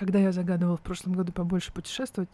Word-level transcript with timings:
Когда 0.00 0.18
я 0.18 0.32
загадывала 0.32 0.78
в 0.78 0.80
прошлом 0.80 1.12
году 1.12 1.30
побольше 1.30 1.74
путешествовать, 1.74 2.30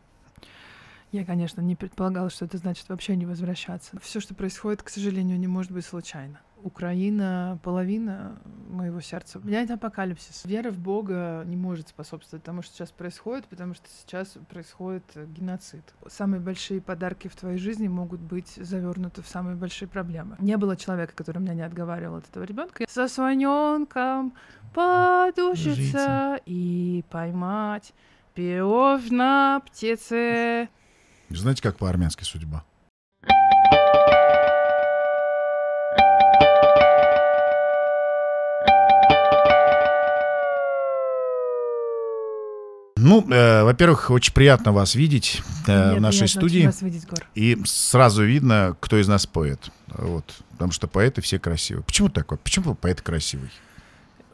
я, 1.10 1.24
конечно, 1.24 1.60
не 1.60 1.74
предполагала, 1.74 2.30
что 2.30 2.44
это 2.44 2.58
значит 2.58 2.88
вообще 2.88 3.16
не 3.16 3.26
возвращаться. 3.26 3.98
Все, 4.00 4.20
что 4.20 4.36
происходит, 4.36 4.84
к 4.84 4.88
сожалению, 4.88 5.36
не 5.36 5.48
может 5.48 5.72
быть 5.72 5.84
случайно. 5.84 6.38
Украина— 6.62 7.58
половина 7.64 8.38
моего 8.70 9.00
сердца. 9.00 9.40
У 9.42 9.46
меня 9.46 9.62
это 9.62 9.74
апокалипсис. 9.74 10.44
Вера 10.44 10.70
в 10.70 10.78
Бога 10.78 11.42
не 11.44 11.56
может 11.56 11.88
способствовать 11.88 12.44
тому, 12.44 12.62
что 12.62 12.72
сейчас 12.72 12.92
происходит, 12.92 13.46
потому 13.46 13.74
что 13.74 13.88
сейчас 14.00 14.38
происходит 14.48 15.04
геноцид. 15.36 15.82
Самые 16.08 16.40
большие 16.40 16.80
подарки 16.80 17.26
в 17.26 17.34
твоей 17.34 17.58
жизни 17.58 17.88
могут 17.88 18.20
быть 18.20 18.54
завернуты 18.56 19.22
в 19.22 19.28
самые 19.28 19.56
большие 19.56 19.88
проблемы. 19.88 20.36
Не 20.38 20.56
было 20.56 20.76
человека, 20.76 21.14
который 21.16 21.40
меня 21.40 21.54
не 21.54 21.62
отговаривал 21.62 22.18
от 22.18 22.28
этого 22.28 22.44
ребенка. 22.44 22.84
Со 22.88 23.08
своненком 23.08 24.34
подушиться 24.76 26.38
и 26.44 27.02
поймать 27.10 27.94
перов 28.34 29.10
на 29.10 29.60
птице. 29.60 30.68
Знаете, 31.30 31.62
как 31.62 31.78
по-армянски 31.78 32.24
судьба? 32.24 32.62
Ну, 42.98 43.24
э, 43.30 43.62
во-первых, 43.62 44.10
очень 44.10 44.34
приятно 44.34 44.72
вас 44.72 44.94
видеть 44.94 45.40
э, 45.66 45.90
Мне 45.90 45.98
в 45.98 46.00
нашей 46.02 46.28
студии. 46.28 46.66
вас 46.66 46.82
видеть, 46.82 47.06
Гор. 47.06 47.24
И 47.34 47.56
сразу 47.64 48.24
видно, 48.24 48.76
кто 48.80 48.98
из 49.00 49.08
нас 49.08 49.26
поэт. 49.26 49.70
Вот. 49.86 50.24
Потому 50.50 50.72
что 50.72 50.86
поэты 50.88 51.22
все 51.22 51.38
красивые. 51.38 51.84
Почему 51.84 52.08
такое? 52.08 52.38
Почему 52.38 52.74
поэт 52.74 53.00
красивый? 53.00 53.50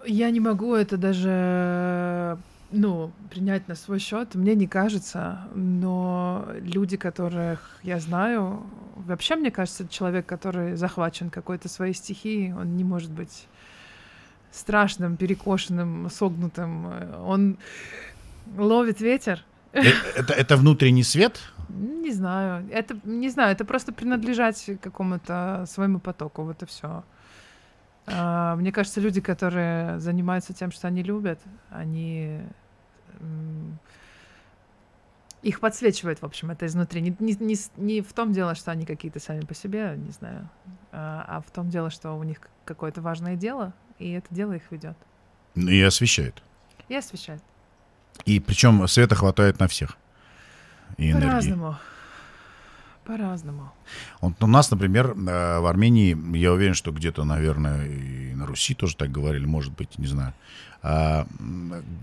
Я 0.06 0.30
не 0.30 0.40
могу 0.40 0.74
это 0.74 0.96
даже 0.96 2.38
ну, 2.72 3.12
принять 3.30 3.68
на 3.68 3.74
свой 3.74 3.98
счет, 3.98 4.34
мне 4.34 4.54
не 4.54 4.66
кажется, 4.66 5.40
но 5.54 6.46
люди, 6.60 6.96
которых 6.96 7.78
я 7.82 8.00
знаю, 8.00 8.64
вообще, 8.96 9.36
мне 9.36 9.50
кажется, 9.50 9.86
человек, 9.88 10.26
который 10.26 10.76
захвачен 10.76 11.30
какой-то 11.30 11.68
своей 11.68 11.94
стихией, 11.94 12.52
он 12.54 12.76
не 12.76 12.84
может 12.84 13.10
быть 13.10 13.46
страшным, 14.50 15.16
перекошенным, 15.16 16.10
согнутым. 16.10 16.92
Он 17.26 17.58
ловит 18.56 19.00
ветер. 19.00 19.44
Э, 19.72 19.82
Это, 20.16 20.34
это 20.34 20.56
внутренний 20.56 21.04
свет? 21.04 21.40
Не 21.68 22.12
знаю. 22.12 22.68
Это 22.70 22.98
не 23.04 23.30
знаю, 23.30 23.52
это 23.52 23.64
просто 23.64 23.92
принадлежать 23.92 24.70
какому-то 24.82 25.64
своему 25.68 25.98
потоку. 26.00 26.42
Вот 26.42 26.62
и 26.62 26.66
все. 26.66 27.02
Мне 28.06 28.72
кажется, 28.72 29.00
люди, 29.00 29.20
которые 29.20 30.00
занимаются 30.00 30.52
тем, 30.52 30.72
что 30.72 30.88
они 30.88 31.02
любят, 31.02 31.38
они 31.70 32.40
их 35.42 35.58
подсвечивает, 35.58 36.22
в 36.22 36.24
общем, 36.24 36.50
это 36.50 36.66
изнутри. 36.66 37.00
Не, 37.00 37.16
не, 37.18 37.36
не, 37.40 37.56
не 37.76 38.00
в 38.00 38.12
том 38.12 38.32
дело, 38.32 38.54
что 38.54 38.70
они 38.70 38.86
какие-то 38.86 39.18
сами 39.18 39.40
по 39.40 39.54
себе, 39.54 39.94
не 39.96 40.12
знаю, 40.12 40.48
а, 40.92 41.24
а 41.26 41.40
в 41.40 41.50
том 41.50 41.68
дело, 41.68 41.90
что 41.90 42.12
у 42.12 42.22
них 42.22 42.40
какое-то 42.64 43.02
важное 43.02 43.34
дело, 43.34 43.72
и 43.98 44.12
это 44.12 44.32
дело 44.32 44.52
их 44.52 44.62
ведет. 44.70 44.96
Ну, 45.54 45.68
И 45.70 45.82
освещает. 45.82 46.42
И 46.88 46.94
освещает. 46.94 47.42
И 48.24 48.38
причем 48.38 48.86
света 48.86 49.16
хватает 49.16 49.58
на 49.58 49.66
всех. 49.66 49.98
И 50.96 51.10
энергии. 51.10 51.28
По-разному. 51.28 51.76
По-разному. 53.04 53.72
Вот 54.20 54.42
у 54.42 54.46
нас, 54.46 54.70
например, 54.70 55.10
э, 55.10 55.58
в 55.60 55.66
Армении, 55.66 56.16
я 56.36 56.52
уверен, 56.52 56.74
что 56.74 56.92
где-то, 56.92 57.24
наверное, 57.24 57.86
и 57.86 58.34
на 58.34 58.46
Руси 58.46 58.74
тоже 58.74 58.96
так 58.96 59.10
говорили, 59.10 59.44
может 59.44 59.72
быть, 59.72 59.98
не 59.98 60.06
знаю. 60.06 60.34
а, 60.82 61.26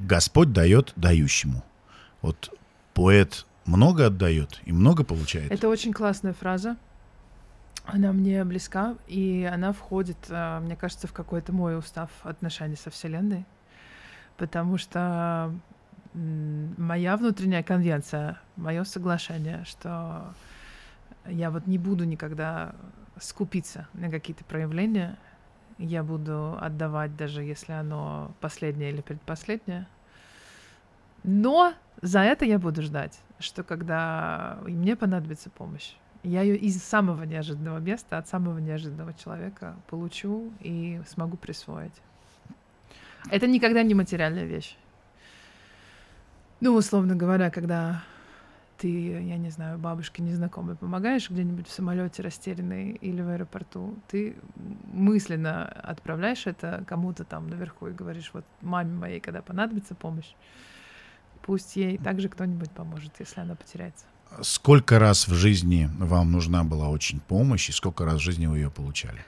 Господь 0.07 0.51
дает 0.51 0.93
дающему. 0.95 1.63
Вот 2.21 2.53
поэт 2.93 3.45
много 3.65 4.07
отдает 4.07 4.61
и 4.65 4.73
много 4.73 5.03
получает. 5.03 5.51
Это 5.51 5.69
очень 5.69 5.93
классная 5.93 6.33
фраза. 6.33 6.75
Она 7.85 8.11
мне 8.11 8.43
близка, 8.43 8.95
и 9.07 9.49
она 9.51 9.73
входит, 9.73 10.17
а, 10.29 10.59
мне 10.59 10.75
кажется, 10.75 11.07
в 11.07 11.13
какой-то 11.13 11.53
мой 11.53 11.77
устав 11.77 12.09
отношений 12.23 12.75
со 12.75 12.89
Вселенной. 12.89 13.45
Потому 14.37 14.77
что 14.77 15.53
моя 16.13 17.17
внутренняя 17.17 17.63
конвенция, 17.63 18.39
мое 18.55 18.83
соглашение, 18.83 19.63
что 19.65 20.33
я 21.29 21.51
вот 21.51 21.67
не 21.67 21.77
буду 21.77 22.05
никогда 22.05 22.73
скупиться 23.19 23.87
на 23.93 24.09
какие-то 24.09 24.43
проявления, 24.45 25.17
я 25.77 26.03
буду 26.03 26.57
отдавать, 26.59 27.15
даже 27.15 27.41
если 27.41 27.71
оно 27.71 28.33
последнее 28.41 28.91
или 28.91 29.01
предпоследнее. 29.01 29.87
Но 31.23 31.73
за 32.01 32.19
это 32.21 32.45
я 32.45 32.59
буду 32.59 32.81
ждать, 32.81 33.19
что 33.39 33.63
когда 33.63 34.59
мне 34.63 34.95
понадобится 34.95 35.49
помощь, 35.49 35.93
я 36.23 36.41
ее 36.41 36.57
из 36.57 36.81
самого 36.83 37.23
неожиданного 37.23 37.79
места, 37.79 38.17
от 38.17 38.27
самого 38.27 38.57
неожиданного 38.59 39.13
человека 39.13 39.75
получу 39.87 40.51
и 40.59 41.01
смогу 41.07 41.37
присвоить. 41.37 41.93
Это 43.29 43.47
никогда 43.47 43.83
не 43.83 43.93
материальная 43.93 44.45
вещь. 44.45 44.77
Ну, 46.61 46.73
условно 46.75 47.15
говоря, 47.15 47.49
когда 47.49 48.03
ты, 48.79 48.87
я 48.87 49.37
не 49.37 49.49
знаю, 49.49 49.77
бабушке 49.77 50.23
незнакомой 50.23 50.75
помогаешь 50.75 51.29
где-нибудь 51.29 51.67
в 51.67 51.71
самолете 51.71 52.23
растерянный 52.23 52.91
или 52.91 53.21
в 53.21 53.27
аэропорту, 53.27 53.99
ты 54.07 54.35
мысленно 54.93 55.65
отправляешь 55.65 56.47
это 56.47 56.83
кому-то 56.87 57.25
там 57.25 57.49
наверху 57.49 57.87
и 57.87 57.91
говоришь, 57.91 58.31
вот 58.33 58.45
маме 58.61 58.93
моей, 58.93 59.19
когда 59.19 59.41
понадобится 59.41 59.95
помощь, 59.95 60.33
пусть 61.41 61.75
ей 61.75 61.97
также 61.97 62.29
кто-нибудь 62.29 62.71
поможет, 62.71 63.11
если 63.19 63.41
она 63.41 63.55
потеряется. 63.55 64.05
Сколько 64.41 64.97
раз 64.97 65.27
в 65.27 65.33
жизни 65.33 65.89
вам 65.97 66.31
нужна 66.31 66.63
была 66.63 66.87
очень 66.89 67.19
помощь, 67.19 67.67
и 67.69 67.73
сколько 67.73 68.05
раз 68.05 68.15
в 68.15 68.23
жизни 68.23 68.45
вы 68.45 68.59
ее 68.59 68.71
получали? 68.71 69.19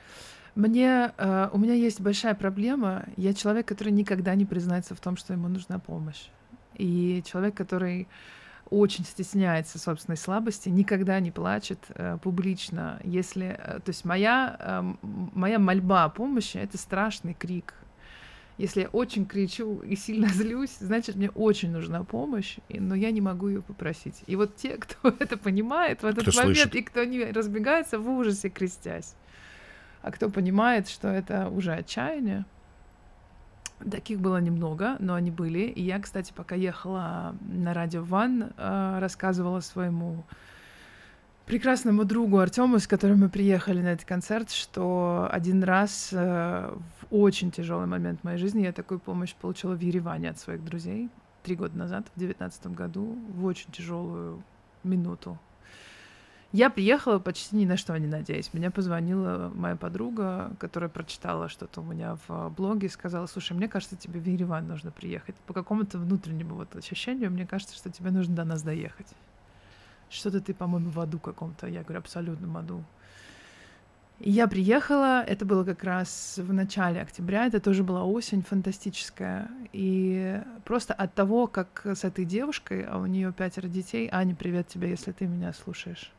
Мне, 0.56 1.12
э, 1.18 1.50
у 1.52 1.58
меня 1.58 1.74
есть 1.74 2.00
большая 2.00 2.36
проблема. 2.36 3.06
Я 3.18 3.34
человек, 3.34 3.68
который 3.68 3.92
никогда 3.92 4.36
не 4.36 4.46
признается 4.46 4.96
в 4.96 5.00
том, 5.00 5.18
что 5.18 5.34
ему 5.34 5.48
нужна 5.50 5.80
помощь. 5.80 6.28
И 6.76 7.24
человек, 7.26 7.56
который 7.56 8.08
очень 8.72 9.06
стесняется 9.06 9.78
собственной 9.78 10.18
слабости, 10.18 10.70
никогда 10.70 11.20
не 11.20 11.30
плачет 11.30 11.78
э, 11.90 12.18
публично. 12.24 13.00
Если, 13.04 13.48
э, 13.60 13.80
то 13.80 13.90
есть 13.90 14.06
моя, 14.06 14.56
э, 14.60 14.94
моя 15.36 15.60
мольба 15.60 16.06
о 16.06 16.10
помощи— 16.10 16.58
это 16.64 16.78
страшный 16.78 17.34
крик. 17.36 17.74
Если 18.58 18.82
я 18.82 18.88
очень 18.90 19.26
кричу 19.26 19.80
и 19.80 19.96
сильно 19.96 20.28
злюсь, 20.34 20.78
значит, 20.80 21.16
мне 21.18 21.30
очень 21.32 21.72
нужна 21.72 22.04
помощь, 22.04 22.58
и- 22.70 22.80
но 22.80 22.96
я 22.96 23.12
не 23.12 23.22
могу 23.22 23.50
ее 23.50 23.62
попросить. 23.62 24.24
И 24.26 24.36
вот 24.36 24.56
те, 24.56 24.78
кто 24.78 25.10
это 25.20 25.36
понимает 25.38 26.02
в 26.02 26.06
этот 26.06 26.28
Кто 26.28 26.38
момент, 26.38 26.58
слышит. 26.58 26.76
и 26.76 26.82
кто 26.82 27.04
не 27.04 27.26
разбегается 27.26 28.00
в 28.00 28.10
ужасе, 28.10 28.50
крестясь. 28.50 29.16
А 30.02 30.12
кто 30.12 30.30
понимает, 30.30 30.88
что 30.90 31.10
это 31.10 31.50
уже 31.50 31.74
отчаяние, 31.74 32.46
таких 33.90 34.20
было 34.20 34.38
немного, 34.38 34.96
но 35.00 35.16
они 35.16 35.32
были. 35.32 35.60
И 35.60 35.82
я, 35.82 36.00
кстати, 36.00 36.34
пока 36.36 36.56
ехала 36.56 37.36
на 37.42 37.74
радио 37.74 38.04
Ван, 38.04 38.52
э, 38.58 38.98
рассказывала 39.00 39.60
своему 39.62 40.24
прекрасному 41.46 42.06
другу 42.06 42.40
Артему, 42.40 42.80
с 42.80 42.88
которым 42.88 43.20
мы 43.20 43.30
приехали 43.30 43.82
на 43.82 43.90
этот 43.90 44.06
концерт, 44.06 44.52
что 44.52 45.28
один 45.32 45.64
раз 45.64 46.10
э, 46.12 46.74
в 47.00 47.08
очень 47.10 47.52
тяжелый 47.52 47.88
момент 47.88 48.24
моей 48.24 48.38
жизни 48.38 48.62
я 48.62 48.72
такую 48.72 49.00
помощь 49.00 49.34
получила 49.36 49.76
в 49.76 49.82
Ереване 49.82 50.30
от 50.30 50.40
своих 50.40 50.64
друзей 50.64 51.10
три 51.44 51.56
года 51.56 51.78
назад, 51.78 52.06
в 52.16 52.20
девятнадцатом 52.20 52.74
году, 52.74 53.18
в 53.36 53.46
очень 53.46 53.72
тяжелую 53.72 54.44
минуту. 54.84 55.38
Я 56.52 56.70
приехала 56.70 57.18
почти 57.20 57.56
ни 57.56 57.66
на 57.66 57.78
что 57.78 57.98
не 57.98 58.08
надеясь. 58.08 58.54
Меня 58.54 58.72
позвонила 58.72 59.50
моя 59.56 59.78
подруга, 59.78 60.52
которая 60.60 60.90
прочитала 60.90 61.48
что-то 61.48 61.80
у 61.80 61.84
меня 61.84 62.18
в 62.28 62.50
блоге, 62.50 62.88
и 62.88 62.90
сказала, 62.90 63.26
слушай, 63.28 63.54
мне 63.54 63.70
кажется, 63.70 63.96
тебе 63.96 64.20
в 64.20 64.28
Ереван 64.28 64.68
нужно 64.68 64.92
приехать. 64.92 65.36
По 65.48 65.54
какому-то 65.54 65.98
внутреннему 65.98 66.56
вот 66.56 66.76
ощущению, 66.76 67.32
мне 67.32 67.48
кажется, 67.48 67.76
что 67.76 67.90
тебе 67.90 68.12
нужно 68.12 68.36
до 68.36 68.44
нас 68.44 68.64
доехать. 68.64 69.08
Что-то 70.10 70.42
ты, 70.42 70.54
по-моему, 70.54 70.90
в 70.90 71.00
аду 71.00 71.20
каком-то. 71.20 71.68
Я 71.68 71.84
говорю, 71.84 72.00
абсолютно 72.00 72.50
в 72.50 72.58
аду. 72.58 72.84
Я 74.20 74.48
приехала, 74.48 75.24
это 75.24 75.46
было 75.46 75.64
как 75.64 75.84
раз 75.84 76.38
в 76.38 76.54
начале 76.54 77.02
октября, 77.02 77.48
это 77.48 77.60
тоже 77.60 77.84
была 77.84 78.04
осень 78.04 78.44
фантастическая. 78.44 79.50
И 79.72 80.40
просто 80.66 80.94
от 80.94 81.16
того, 81.16 81.48
как 81.48 81.84
с 81.86 82.04
этой 82.04 82.26
девушкой, 82.26 82.84
а 82.84 82.98
у 82.98 83.06
нее 83.06 83.32
пятеро 83.32 83.68
детей, 83.68 84.10
Аня, 84.12 84.36
привет 84.36 84.68
тебе, 84.68 84.90
если 84.90 85.12
ты 85.12 85.26
меня 85.26 85.54
слушаешь, 85.54 86.12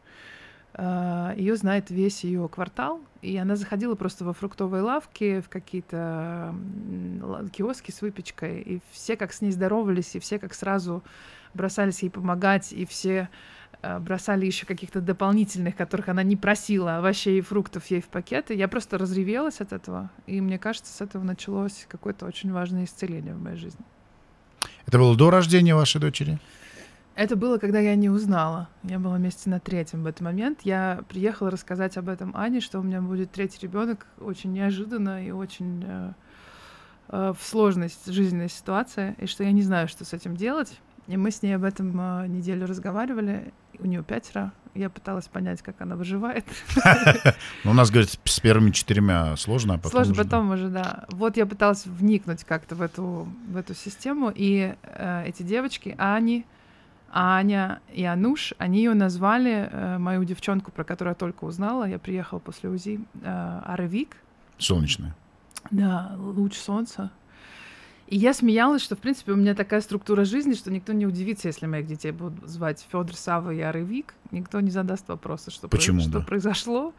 ее 0.78 1.56
знает 1.56 1.90
весь 1.90 2.24
ее 2.24 2.48
квартал, 2.48 3.00
и 3.20 3.36
она 3.36 3.56
заходила 3.56 3.94
просто 3.94 4.24
во 4.24 4.32
фруктовые 4.32 4.82
лавки, 4.82 5.40
в 5.40 5.48
какие-то 5.48 6.54
киоски 7.52 7.90
с 7.90 8.02
выпечкой, 8.02 8.60
и 8.60 8.80
все 8.90 9.16
как 9.16 9.32
с 9.32 9.40
ней 9.40 9.52
здоровались, 9.52 10.16
и 10.16 10.18
все 10.18 10.38
как 10.38 10.54
сразу 10.54 11.02
бросались 11.54 12.02
ей 12.02 12.08
помогать, 12.08 12.72
и 12.72 12.86
все 12.86 13.28
э, 13.82 13.98
бросали 13.98 14.46
еще 14.46 14.66
каких-то 14.66 15.00
дополнительных, 15.00 15.76
которых 15.76 16.08
она 16.08 16.22
не 16.22 16.36
просила, 16.36 16.96
овощей 16.96 17.38
и 17.38 17.42
фруктов 17.42 17.86
ей 17.90 18.00
в 18.00 18.06
пакеты. 18.06 18.54
Я 18.54 18.66
просто 18.66 18.98
разревелась 18.98 19.60
от 19.60 19.72
этого, 19.72 20.10
и 20.26 20.40
мне 20.40 20.58
кажется, 20.58 20.92
с 20.92 21.00
этого 21.00 21.22
началось 21.22 21.86
какое-то 21.88 22.26
очень 22.26 22.52
важное 22.52 22.84
исцеление 22.84 23.34
в 23.34 23.42
моей 23.42 23.56
жизни. 23.56 23.84
Это 24.86 24.98
было 24.98 25.16
до 25.16 25.30
рождения 25.30 25.74
вашей 25.74 26.00
дочери? 26.00 26.38
Это 27.14 27.36
было, 27.36 27.58
когда 27.58 27.78
я 27.78 27.94
не 27.94 28.08
узнала. 28.08 28.68
Я 28.84 28.98
была 28.98 29.18
месяце 29.18 29.50
на 29.50 29.60
третьем 29.60 30.02
в 30.02 30.06
этот 30.06 30.22
момент. 30.22 30.60
Я 30.64 31.02
приехала 31.08 31.50
рассказать 31.50 31.96
об 31.98 32.08
этом 32.08 32.34
Ане, 32.34 32.60
что 32.60 32.80
у 32.80 32.82
меня 32.82 33.02
будет 33.02 33.30
третий 33.32 33.58
ребенок 33.60 34.06
очень 34.18 34.52
неожиданно 34.52 35.24
и 35.24 35.30
очень 35.30 35.84
э, 35.86 36.12
э, 37.08 37.34
в 37.38 37.44
сложность 37.44 38.06
жизненной 38.06 38.48
ситуации, 38.48 39.14
и 39.18 39.26
что 39.26 39.44
я 39.44 39.52
не 39.52 39.62
знаю, 39.62 39.88
что 39.88 40.04
с 40.06 40.14
этим 40.14 40.36
делать. 40.36 40.78
И 41.06 41.16
мы 41.16 41.30
с 41.30 41.42
ней 41.42 41.54
об 41.54 41.64
этом 41.64 42.00
э, 42.00 42.26
неделю 42.28 42.66
разговаривали. 42.66 43.52
У 43.78 43.86
нее 43.86 44.02
пятеро. 44.02 44.52
Я 44.74 44.88
пыталась 44.88 45.28
понять, 45.28 45.60
как 45.60 45.80
она 45.80 45.96
выживает. 45.96 46.44
Ну, 47.64 47.72
у 47.72 47.74
нас, 47.74 47.90
говорит, 47.90 48.10
с 48.24 48.40
первыми 48.40 48.70
четырьмя 48.70 49.36
сложно, 49.36 49.74
а 49.74 49.76
потом 49.76 49.90
Сложно 50.04 50.14
потом 50.14 50.50
уже, 50.50 50.68
да. 50.68 51.04
Вот 51.10 51.36
я 51.36 51.46
пыталась 51.46 51.84
вникнуть 51.86 52.44
как-то 52.44 52.74
в 52.74 52.82
эту, 52.82 53.28
в 53.48 53.56
эту 53.56 53.74
систему, 53.74 54.32
и 54.34 54.74
э, 54.82 55.24
эти 55.26 55.42
девочки, 55.42 55.94
Ани, 55.98 56.44
Аня 57.12 57.80
и 57.92 58.04
Ануш, 58.04 58.54
они 58.58 58.78
ее 58.78 58.94
назвали, 58.94 59.68
э, 59.70 59.98
мою 59.98 60.24
девчонку, 60.24 60.70
про 60.72 60.82
которую 60.84 61.12
я 61.12 61.14
только 61.14 61.44
узнала, 61.44 61.84
я 61.84 61.98
приехала 61.98 62.38
после 62.38 62.70
УЗИ, 62.70 63.00
э, 63.22 63.60
Арвик, 63.66 64.16
Солнечная. 64.58 65.14
да, 65.70 66.12
луч 66.16 66.56
солнца. 66.56 67.10
И 68.08 68.16
я 68.16 68.34
смеялась, 68.34 68.82
что, 68.82 68.94
в 68.96 68.98
принципе, 68.98 69.32
у 69.32 69.36
меня 69.36 69.54
такая 69.54 69.80
структура 69.80 70.24
жизни, 70.24 70.52
что 70.54 70.70
никто 70.70 70.92
не 70.92 71.06
удивится, 71.06 71.48
если 71.48 71.66
моих 71.66 71.86
детей 71.86 72.12
будут 72.12 72.46
звать 72.48 72.86
Федор, 72.90 73.14
Сава 73.14 73.50
и 73.52 73.60
Арывик. 73.60 74.14
Никто 74.30 74.60
не 74.60 74.70
задаст 74.70 75.08
вопроса, 75.08 75.50
что, 75.50 75.68
Почему, 75.68 76.00
что 76.00 76.18
да? 76.18 76.20
произошло. 76.20 76.92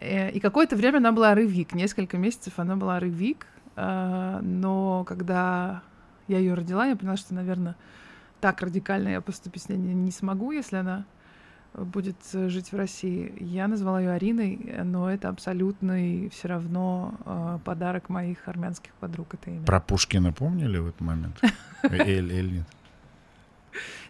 Э, 0.00 0.30
И 0.30 0.40
какое-то 0.40 0.76
время 0.76 0.98
она 0.98 1.12
была 1.12 1.30
Арывик. 1.30 1.72
Несколько 1.74 2.16
месяцев 2.18 2.54
она 2.58 2.76
была 2.76 2.96
Арывик. 2.96 3.46
Э, 3.76 4.38
Но 4.42 5.04
когда 5.04 5.82
я 6.28 6.38
ее 6.38 6.54
родила, 6.54 6.86
я 6.86 6.96
поняла, 6.96 7.16
что, 7.16 7.34
наверное, 7.34 7.74
так 8.40 8.62
радикально 8.62 9.08
я 9.08 9.20
поступить 9.20 9.62
с 9.62 9.68
ней 9.68 9.78
не- 9.78 9.94
не 9.94 10.10
смогу, 10.10 10.52
если 10.52 10.76
она 10.76 11.04
будет 11.74 12.16
э, 12.32 12.48
жить 12.48 12.72
в 12.72 12.76
России. 12.76 13.34
Я 13.40 13.68
назвала 13.68 14.00
ее 14.00 14.10
Ариной, 14.12 14.58
э, 14.66 14.82
но 14.82 15.10
это 15.10 15.28
абсолютный 15.28 16.28
все 16.30 16.48
равно 16.48 17.14
э, 17.24 17.58
подарок 17.64 18.08
моих 18.08 18.48
армянских 18.48 18.92
подруг 18.94 19.34
это 19.34 19.50
имя. 19.50 19.64
Про 19.64 19.80
Пушкина 19.80 20.32
помнили 20.32 20.78
в 20.78 20.88
этот 20.88 21.00
момент? 21.00 21.38
Эль, 21.82 22.32
Эль 22.32 22.52
нет. 22.52 22.66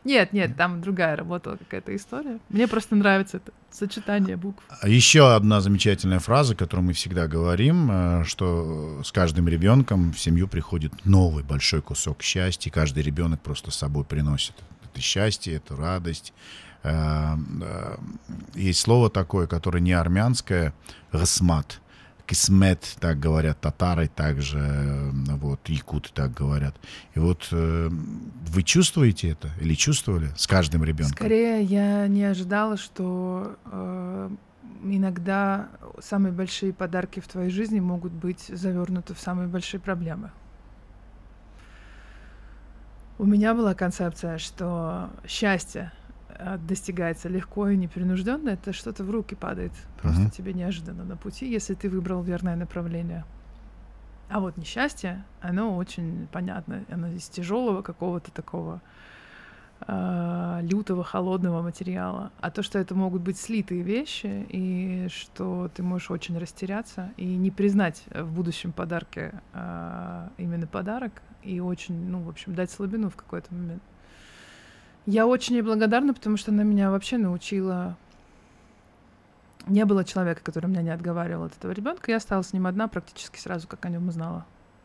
Нет, 0.07 0.33
нет, 0.33 0.57
там 0.57 0.81
другая 0.81 1.17
работала 1.17 1.57
какая-то 1.57 1.95
история. 1.97 2.39
Мне 2.49 2.69
просто 2.69 2.95
нравится 2.95 3.39
это 3.39 3.51
сочетание 3.73 4.37
букв. 4.37 4.63
А 4.81 4.89
Еще 4.89 5.35
одна 5.35 5.61
замечательная 5.61 6.21
фраза, 6.21 6.55
которую 6.55 6.87
мы 6.87 6.93
всегда 6.93 7.27
говорим, 7.27 7.91
э, 7.91 8.25
что 8.25 9.03
с 9.03 9.11
каждым 9.11 9.49
ребенком 9.49 10.13
в 10.13 10.21
семью 10.21 10.47
приходит 10.47 10.93
новый 11.05 11.43
большой 11.43 11.83
кусок 11.83 12.23
счастья. 12.23 12.71
и 12.71 12.73
Каждый 12.73 13.03
ребенок 13.03 13.41
просто 13.41 13.73
с 13.73 13.75
собой 13.75 14.05
приносит 14.05 14.55
это 14.85 15.01
счастье, 15.01 15.57
эту 15.57 15.75
радость. 15.75 16.33
Э, 16.85 17.35
э, 17.63 17.97
Есть 18.55 18.79
слово 18.79 19.11
такое, 19.11 19.49
которое 19.49 19.81
не 19.81 19.93
армянское, 19.93 20.73
гасмат. 21.11 21.81
Кисмет, 22.27 22.97
так 23.01 23.19
говорят 23.19 23.61
татары, 23.61 24.09
также 24.09 24.59
э, 24.59 25.11
вот 25.37 25.69
якуты 25.69 26.11
так 26.13 26.35
говорят. 26.35 26.75
И 27.15 27.19
вот 27.19 27.49
э, 27.53 27.89
вы 27.89 28.63
чувствуете 28.63 29.31
это 29.31 29.51
или 29.61 29.75
чувствовали 29.75 30.31
с 30.37 30.47
каждым 30.47 30.85
ребенком? 30.85 31.17
Скорее, 31.17 31.63
я 31.63 32.09
не 32.09 32.25
ожидала, 32.25 32.77
что 32.77 33.57
э, 33.67 34.31
иногда 34.85 35.69
самые 36.01 36.33
большие 36.33 36.73
подарки 36.73 37.21
в 37.21 37.29
твоей 37.29 37.51
жизни 37.51 37.81
могут 37.81 38.13
быть 38.13 38.41
завернуты 38.49 39.15
в 39.15 39.21
самые 39.21 39.49
большие 39.49 39.81
проблемы. 39.81 40.31
У 43.19 43.25
меня 43.25 43.55
была 43.55 43.75
концепция, 43.75 44.37
что 44.39 45.11
счастье 45.27 45.93
достигается 46.67 47.29
легко 47.29 47.69
и 47.69 47.77
непринужденно, 47.77 48.51
это 48.51 48.73
что-то 48.73 49.05
в 49.05 49.11
руки 49.11 49.35
падает, 49.35 49.73
просто 50.01 50.23
Мгм. 50.23 50.31
тебе 50.31 50.53
неожиданно 50.53 51.05
на 51.05 51.17
пути, 51.17 51.51
если 51.51 51.75
ты 51.75 51.89
выбрал 51.89 52.23
верное 52.23 52.57
направление. 52.57 53.25
А 54.29 54.41
вот 54.41 54.57
несчастье, 54.57 55.25
оно 55.41 55.77
очень 55.77 56.27
понятно, 56.33 56.85
оно 56.91 57.09
из 57.09 57.29
тяжелого 57.29 57.83
какого-то 57.83 58.33
такого 58.33 58.81
а, 59.81 60.61
лютого, 60.63 61.05
холодного 61.05 61.63
материала. 61.63 62.33
А 62.41 62.51
то, 62.51 62.63
что 62.63 62.79
это 62.79 62.95
могут 62.95 63.23
быть 63.23 63.39
слитые 63.39 63.83
вещи, 63.83 64.47
и 64.49 65.07
что 65.11 65.71
ты 65.75 65.83
можешь 65.83 66.11
очень 66.11 66.39
растеряться 66.39 67.13
и 67.17 67.37
не 67.37 67.51
признать 67.51 68.05
в 68.11 68.33
будущем 68.33 68.73
подарке 68.73 69.41
а, 69.53 70.31
именно 70.39 70.67
подарок, 70.67 71.23
и 71.43 71.61
очень, 71.61 72.09
ну, 72.09 72.23
в 72.23 72.29
общем, 72.29 72.55
дать 72.55 72.71
слабину 72.71 73.11
в 73.11 73.17
какой-то 73.17 73.55
момент. 73.55 73.83
Я 75.07 75.29
очень 75.29 75.55
ей 75.55 75.63
благодарна, 75.63 76.13
потому 76.13 76.37
что 76.37 76.51
она 76.51 76.65
меня 76.65 76.91
вообще 76.91 77.17
научила. 77.17 77.97
Не 79.69 79.85
было 79.85 80.05
человека, 80.05 80.41
который 80.43 80.67
меня 80.67 80.83
не 80.83 80.91
отговаривал 80.91 81.45
от 81.45 81.57
этого 81.57 81.71
ребенка. 81.73 82.11
Я 82.11 82.17
осталась 82.17 82.49
с 82.49 82.53
ним 82.53 82.67
одна 82.67 82.89
практически 82.89 83.39
сразу, 83.39 83.69
как 83.69 83.85
о 83.85 83.89
нем 83.89 84.09
узнала. 84.09 84.45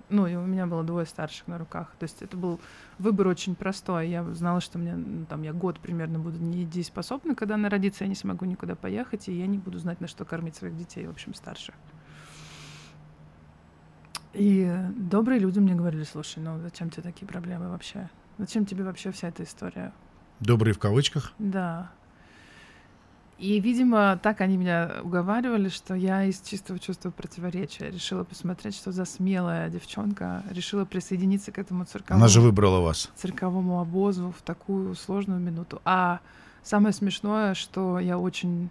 Ну, 0.10 0.28
и 0.28 0.36
у 0.36 0.46
меня 0.46 0.68
было 0.68 0.84
двое 0.84 1.06
старших 1.06 1.48
на 1.48 1.58
руках. 1.58 1.96
То 1.98 2.04
есть 2.04 2.22
это 2.22 2.38
был 2.38 2.60
выбор 3.00 3.28
очень 3.28 3.56
простой. 3.56 4.10
Я 4.10 4.24
знала, 4.34 4.62
что 4.62 4.78
мне, 4.78 4.96
ну, 4.96 5.26
там, 5.26 5.42
я 5.42 5.54
год 5.54 5.80
примерно 5.80 6.20
буду 6.20 6.38
недееспособна, 6.38 7.34
когда 7.34 7.56
она 7.56 7.70
родится, 7.70 8.04
я 8.04 8.10
не 8.10 8.16
смогу 8.16 8.46
никуда 8.46 8.76
поехать, 8.76 9.28
и 9.30 9.34
я 9.34 9.48
не 9.48 9.58
буду 9.58 9.80
знать, 9.80 10.02
на 10.02 10.08
что 10.08 10.26
кормить 10.26 10.56
своих 10.56 10.78
детей, 10.78 11.08
в 11.08 11.12
общем, 11.12 11.34
старших. 11.34 11.74
И 14.34 14.72
добрые 14.96 15.40
люди 15.40 15.60
мне 15.60 15.76
говорили, 15.76 16.04
слушай, 16.04 16.40
ну 16.40 16.60
зачем 16.60 16.90
тебе 16.90 17.04
такие 17.04 17.26
проблемы 17.26 17.70
вообще? 17.70 18.10
Зачем 18.38 18.66
тебе 18.66 18.84
вообще 18.84 19.12
вся 19.12 19.30
эта 19.30 19.44
история? 19.44 19.94
Добрый 20.42 20.74
в 20.74 20.80
кавычках. 20.80 21.34
Да. 21.40 21.90
И, 23.38 23.60
видимо, 23.60 24.20
так 24.22 24.42
они 24.42 24.58
меня 24.58 24.98
уговаривали, 25.04 25.70
что 25.70 25.96
я 25.96 26.26
из 26.26 26.42
чистого 26.42 26.78
чувства 26.78 27.10
противоречия 27.10 27.90
решила 27.90 28.24
посмотреть, 28.24 28.76
что 28.76 28.92
за 28.92 29.06
смелая 29.06 29.70
девчонка 29.70 30.44
решила 30.52 30.86
присоединиться 30.86 31.52
к 31.52 31.58
этому 31.58 31.86
цирковому, 31.86 32.24
Она 32.24 32.28
же 32.28 32.40
выбрала 32.42 32.82
вас. 32.82 33.10
цирковому 33.16 33.80
обозу 33.82 34.32
в 34.38 34.42
такую 34.44 34.94
сложную 34.96 35.40
минуту. 35.40 35.82
А 35.86 36.20
самое 36.62 36.94
смешное, 36.94 37.56
что 37.56 37.98
я 37.98 38.20
очень 38.20 38.70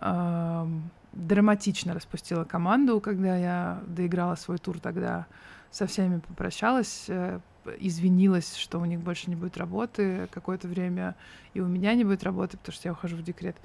эм, 0.00 0.90
драматично 1.12 1.94
распустила 1.94 2.42
команду, 2.44 3.00
когда 3.00 3.36
я 3.36 3.80
доиграла 3.86 4.34
свой 4.34 4.58
тур 4.58 4.80
тогда, 4.80 5.26
со 5.70 5.86
всеми 5.86 6.18
попрощалась, 6.18 7.04
э, 7.06 7.38
извинилась, 7.78 8.56
что 8.56 8.78
у 8.78 8.84
них 8.84 9.00
больше 9.00 9.28
не 9.30 9.36
будет 9.36 9.56
работы 9.56 10.28
какое-то 10.32 10.68
время, 10.68 11.14
и 11.54 11.60
у 11.60 11.66
меня 11.66 11.94
не 11.94 12.04
будет 12.04 12.22
работы, 12.24 12.56
потому 12.56 12.74
что 12.74 12.88
я 12.88 12.92
ухожу 12.92 13.16
в 13.16 13.22
декрет. 13.22 13.56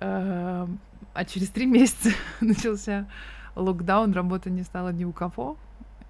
Эм, 0.00 0.78
А 1.14 1.24
через 1.24 1.48
три 1.50 1.66
месяца 1.66 2.10
начался 2.40 3.06
локдаун, 3.54 4.12
работы 4.12 4.50
не 4.50 4.62
стало 4.64 4.90
ни 4.90 5.04
у 5.04 5.12
кого. 5.12 5.56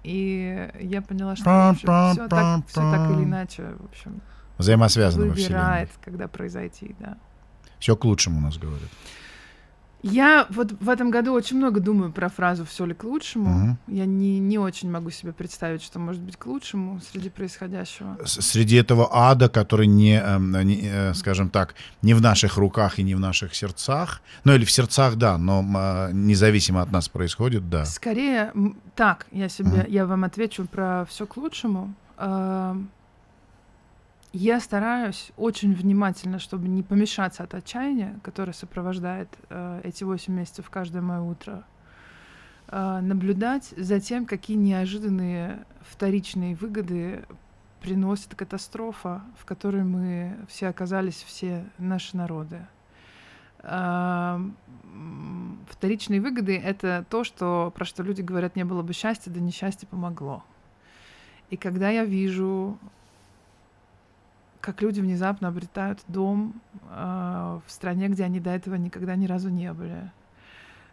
И 0.03 0.69
я 0.79 1.01
поняла, 1.01 1.35
что 1.35 1.73
все 1.77 2.27
так, 2.27 2.65
так 2.73 3.11
или 3.11 3.23
иначе, 3.23 3.63
в 3.79 3.85
общем, 3.85 4.21
Взаимосвязаны 4.57 5.27
во 5.29 5.33
Вселенной. 5.33 5.59
выбирает, 5.59 5.89
когда 6.03 6.27
произойти, 6.27 6.95
да. 6.99 7.17
Все 7.79 7.95
к 7.95 8.05
лучшему 8.05 8.37
у 8.37 8.41
нас 8.41 8.57
говорят. 8.57 8.89
Я 10.07 10.45
вот 10.51 10.71
в 10.79 10.89
этом 10.89 11.09
году 11.09 11.33
очень 11.33 11.57
много 11.57 11.79
думаю 11.79 12.11
про 12.11 12.29
фразу 12.29 12.63
«все 12.63 12.85
ли 12.85 12.93
к 12.93 13.03
лучшему». 13.03 13.49
Мгм. 13.49 13.77
Я 13.87 14.05
не, 14.05 14.37
не 14.37 14.59
очень 14.59 14.91
могу 14.91 15.09
себе 15.09 15.33
представить, 15.33 15.81
что 15.81 15.97
может 15.97 16.21
быть 16.21 16.37
к 16.37 16.45
лучшему 16.45 17.01
среди 17.11 17.31
происходящего. 17.31 18.15
Среди 18.23 18.75
этого 18.75 19.09
ада, 19.11 19.49
который 19.49 19.87
не, 19.87 20.19
эм, 20.19 20.51
не, 20.61 20.79
э, 20.83 21.13
скажем 21.15 21.49
так, 21.49 21.73
не 22.03 22.13
в 22.13 22.21
наших 22.21 22.57
руках 22.57 22.99
и 22.99 23.03
не 23.03 23.15
в 23.15 23.19
наших 23.19 23.55
сердцах, 23.55 24.21
ну 24.43 24.53
или 24.53 24.63
в 24.63 24.69
сердцах, 24.69 25.15
да, 25.15 25.39
но 25.39 25.65
а, 25.75 26.11
независимо 26.11 26.83
от 26.83 26.91
нас 26.91 27.09
происходит, 27.09 27.67
да. 27.71 27.85
Скорее, 27.85 28.53
так, 28.93 29.25
я 29.31 29.49
себе, 29.49 29.69
Мгм. 29.69 29.85
я 29.87 30.05
вам 30.05 30.23
отвечу 30.23 30.65
про 30.65 31.05
все 31.09 31.25
к 31.25 31.35
лучшему. 31.35 31.95
Я 34.37 34.59
стараюсь 34.59 35.31
очень 35.37 35.73
внимательно, 35.73 36.39
чтобы 36.39 36.67
не 36.67 36.83
помешаться 36.83 37.41
от 37.43 37.53
отчаяния, 37.53 38.19
которое 38.21 38.51
сопровождает 38.51 39.29
э, 39.49 39.79
эти 39.85 40.03
8 40.03 40.33
месяцев 40.33 40.69
каждое 40.69 41.01
мое 41.01 41.21
утро, 41.21 41.63
э, 42.67 42.99
наблюдать 42.99 43.73
за 43.77 44.01
тем, 44.01 44.25
какие 44.25 44.57
неожиданные 44.57 45.65
вторичные 45.79 46.53
выгоды 46.53 47.23
приносит 47.79 48.35
катастрофа, 48.35 49.21
в 49.39 49.45
которой 49.45 49.85
мы 49.85 50.35
все 50.49 50.67
оказались, 50.67 51.23
все 51.25 51.63
наши 51.77 52.17
народы. 52.17 52.67
М, 53.63 54.57
Вторичные 55.69 56.19
выгоды— 56.19 56.57
это 56.63 57.05
то, 57.09 57.23
что, 57.23 57.71
про 57.73 57.85
что 57.85 58.03
люди 58.03 58.21
говорят, 58.21 58.57
не 58.57 58.65
было 58.65 58.81
бы 58.81 58.91
счастья, 58.91 59.31
да 59.31 59.39
несчастье 59.39 59.87
помогло. 59.87 60.43
И 61.51 61.55
когда 61.55 61.89
я 61.89 62.03
вижу, 62.03 62.77
как 64.65 64.81
люди 64.81 64.99
внезапно 64.99 65.49
обретают 65.49 65.99
дом 66.07 66.59
э, 66.89 67.59
в 67.67 67.71
стране, 67.71 68.07
где 68.07 68.23
они 68.23 68.39
до 68.39 68.49
этого 68.49 68.73
никогда 68.73 69.15
ни 69.15 69.27
разу 69.27 69.49
не 69.49 69.71
были, 69.71 70.11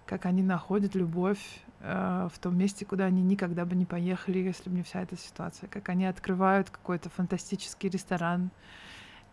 как 0.05 0.26
они 0.26 0.43
находят 0.43 0.95
любовь 0.95 1.41
э, 1.81 2.29
в 2.31 2.38
том 2.38 2.59
месте, 2.59 2.85
куда 2.85 3.07
они 3.07 3.23
никогда 3.23 3.64
бы 3.64 3.75
не 3.75 3.87
поехали, 3.87 4.41
если 4.41 4.69
бы 4.69 4.76
не 4.76 4.83
вся 4.83 5.00
эта 5.00 5.17
ситуация. 5.17 5.71
Как 5.71 5.88
они 5.88 6.05
открывают 6.05 6.69
какой-то 6.69 7.09
фантастический 7.09 7.88
ресторан 7.88 8.50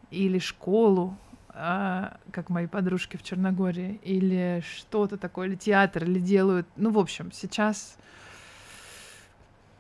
или 0.09 0.39
школу, 0.39 1.17
э, 1.53 2.07
как 2.31 2.49
мои 2.49 2.67
подружки 2.67 3.17
в 3.17 3.23
Черногории, 3.23 3.99
или 4.05 4.63
что-то 4.77 5.17
такое, 5.17 5.49
или 5.49 5.55
театр, 5.55 6.05
или 6.05 6.19
делают... 6.21 6.65
Ну, 6.77 6.91
в 6.91 6.99
общем, 6.99 7.33
сейчас 7.33 7.97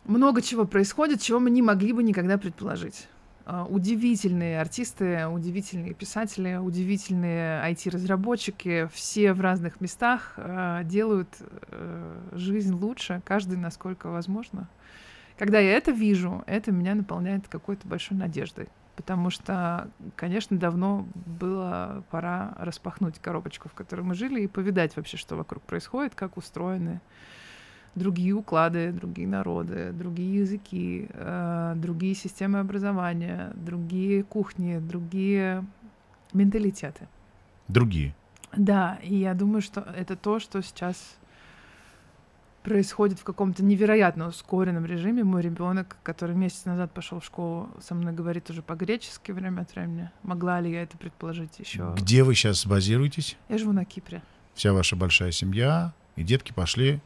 много 0.03 0.41
чего 0.41 0.65
происходит, 0.65 1.21
чего 1.21 1.39
мы 1.39 1.49
не 1.49 1.61
могли 1.61 1.93
бы 1.93 2.03
никогда 2.03 2.37
предположить. 2.37 3.07
А, 3.51 3.65
удивительные 3.65 4.61
артисты, 4.61 5.25
удивительные 5.25 5.95
писатели, 5.95 6.57
удивительные 6.57 7.59
IT-разработчики, 7.71 8.87
все 8.93 9.33
в 9.33 9.41
разных 9.41 9.81
местах 9.81 10.33
а, 10.37 10.83
делают 10.83 11.29
э, 11.39 12.29
жизнь 12.33 12.75
лучше, 12.75 13.23
каждый 13.25 13.57
насколько 13.57 14.09
возможно. 14.09 14.69
Когда 15.35 15.57
я 15.57 15.71
это 15.71 15.89
вижу, 15.89 16.43
это 16.45 16.71
меня 16.71 16.93
наполняет 16.93 17.47
какой-то 17.47 17.87
большой 17.87 18.17
надеждой. 18.17 18.69
Потому 18.95 19.31
что, 19.31 19.89
конечно, 20.15 20.55
давно 20.55 21.07
было 21.15 22.03
пора 22.11 22.53
распахнуть 22.59 23.17
коробочку, 23.17 23.67
в 23.67 23.73
которой 23.73 24.01
мы 24.01 24.13
жили, 24.13 24.41
и 24.41 24.47
повидать 24.47 24.95
вообще, 24.95 25.17
что 25.17 25.35
вокруг 25.35 25.63
происходит, 25.63 26.13
как 26.13 26.37
устроены 26.37 27.01
другие 27.95 28.33
уклады, 28.33 28.91
другие 28.91 29.27
народы, 29.27 29.91
другие 29.91 30.41
языки, 30.41 31.07
э, 31.11 31.73
другие 31.75 32.15
системы 32.15 32.59
образования, 32.59 33.51
другие 33.55 34.23
кухни, 34.23 34.79
другие 34.79 35.65
менталитеты. 36.33 37.07
Другие. 37.67 38.15
Да, 38.55 38.97
и 39.03 39.15
я 39.15 39.33
думаю, 39.33 39.61
что 39.61 39.81
это 39.95 40.15
то, 40.15 40.39
что 40.39 40.61
сейчас 40.61 41.17
происходит 42.63 43.19
в 43.19 43.23
каком-то 43.23 43.63
невероятно 43.63 44.27
ускоренном 44.27 44.85
режиме. 44.85 45.23
Мой 45.23 45.41
ребенок, 45.41 45.97
который 46.03 46.35
месяц 46.35 46.65
назад 46.65 46.91
пошел 46.91 47.19
в 47.19 47.25
школу, 47.25 47.69
со 47.81 47.95
мной 47.95 48.13
говорит 48.13 48.49
уже 48.49 48.61
по-гречески 48.61 49.31
время 49.31 49.61
от 49.61 49.73
времени. 49.73 50.09
Могла 50.23 50.59
ли 50.59 50.71
я 50.71 50.83
это 50.83 50.97
предположить 50.97 51.59
еще? 51.59 51.93
Где 51.97 52.23
вы 52.23 52.35
сейчас 52.35 52.65
базируетесь? 52.65 53.37
Я 53.47 53.57
живу 53.57 53.71
на 53.71 53.85
Кипре. 53.85 54.21
Вся 54.55 54.73
ваша 54.73 54.95
большая 54.95 55.31
семья 55.31 55.93
и 56.15 56.23
детки 56.23 56.51
пошли 56.51 56.99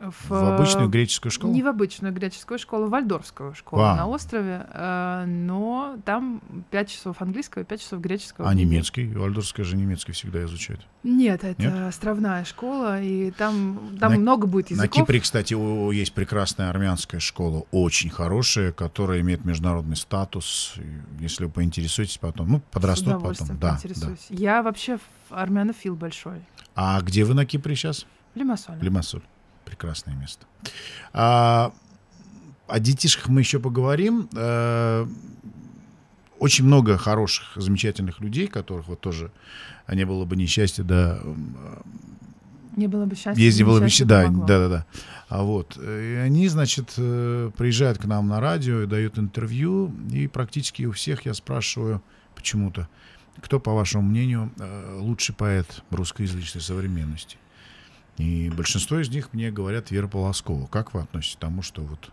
в, 0.00 0.30
в 0.30 0.54
обычную 0.54 0.88
греческую 0.88 1.32
школу? 1.32 1.52
Не 1.52 1.62
в 1.62 1.66
обычную 1.66 2.14
греческую 2.14 2.58
школу, 2.58 2.86
в 2.86 2.90
вальдорфскую 2.90 3.54
школу 3.54 3.82
Вау. 3.82 3.96
на 3.96 4.06
острове. 4.06 4.66
Э, 4.72 5.24
но 5.26 5.96
там 6.04 6.40
5 6.70 6.88
часов 6.88 7.20
английского 7.20 7.62
и 7.62 7.64
5 7.64 7.80
часов 7.80 8.00
греческого. 8.00 8.48
А 8.48 8.54
немецкий? 8.54 9.08
Вальдорфская 9.08 9.64
же 9.64 9.76
немецкий 9.76 10.12
всегда 10.12 10.44
изучают. 10.44 10.86
Нет, 11.02 11.42
это 11.42 11.60
Нет? 11.60 11.74
островная 11.88 12.44
школа, 12.44 13.02
и 13.02 13.30
там, 13.32 13.96
там 13.98 14.12
на, 14.12 14.18
много 14.18 14.46
будет 14.46 14.70
языков. 14.70 14.96
На 14.96 15.02
Кипре, 15.02 15.20
кстати, 15.20 15.54
есть 15.92 16.12
прекрасная 16.12 16.70
армянская 16.70 17.20
школа, 17.20 17.64
очень 17.70 18.10
хорошая, 18.10 18.72
которая 18.72 19.20
имеет 19.20 19.44
международный 19.44 19.96
статус. 19.96 20.74
Если 21.18 21.44
вы 21.44 21.50
поинтересуетесь 21.50 22.18
потом, 22.18 22.48
ну, 22.48 22.60
подрастут 22.70 23.22
потом. 23.22 23.58
Да, 23.58 23.78
да. 23.82 24.08
Я 24.28 24.62
вообще 24.62 24.98
армянофил 25.30 25.96
большой. 25.96 26.40
А 26.74 27.00
где 27.00 27.24
вы 27.24 27.34
на 27.34 27.44
Кипре 27.44 27.74
сейчас? 27.74 28.06
Лимассоль. 28.34 28.78
Лимассоль 28.80 29.22
прекрасное 29.68 30.14
место. 30.14 30.46
А, 31.12 31.72
о 32.66 32.78
детишках 32.80 33.28
мы 33.28 33.40
еще 33.40 33.58
поговорим. 33.58 34.28
А, 34.34 35.06
очень 36.38 36.64
много 36.64 36.96
хороших, 36.96 37.52
замечательных 37.56 38.20
людей, 38.20 38.46
которых 38.46 38.88
вот 38.88 39.00
тоже 39.00 39.30
не 39.88 40.04
было 40.04 40.24
бы 40.24 40.36
несчастья, 40.36 40.84
да. 40.84 41.20
Не 42.76 42.86
было 42.86 43.06
бы 43.06 43.16
счастья. 43.16 43.42
Если 43.42 43.64
было 43.64 43.80
бы 43.80 43.88
счастья, 43.88 44.04
да, 44.04 44.28
да, 44.28 44.46
да, 44.46 44.68
да. 44.68 44.86
А 45.28 45.42
вот 45.42 45.76
и 45.76 46.14
они, 46.14 46.48
значит, 46.48 46.94
э, 46.96 47.50
приезжают 47.56 47.98
к 47.98 48.04
нам 48.04 48.28
на 48.28 48.40
радио 48.40 48.82
и 48.82 48.86
дают 48.86 49.18
интервью, 49.18 49.92
и 50.12 50.28
практически 50.28 50.84
у 50.84 50.92
всех 50.92 51.26
я 51.26 51.34
спрашиваю 51.34 52.02
почему-то, 52.36 52.88
кто, 53.42 53.58
по 53.58 53.74
вашему 53.74 54.04
мнению, 54.04 54.52
э, 54.58 54.98
лучший 55.00 55.34
поэт 55.34 55.82
русскоязычной 55.90 56.62
современности? 56.62 57.36
И 58.18 58.50
большинство 58.50 59.00
из 59.00 59.08
них 59.10 59.32
мне 59.32 59.50
говорят 59.50 59.90
Вера 59.90 60.08
Полоскова. 60.08 60.66
Как 60.66 60.92
вы 60.92 61.00
относитесь 61.00 61.36
к 61.36 61.38
тому, 61.38 61.62
что 61.62 61.82
вот 61.82 62.10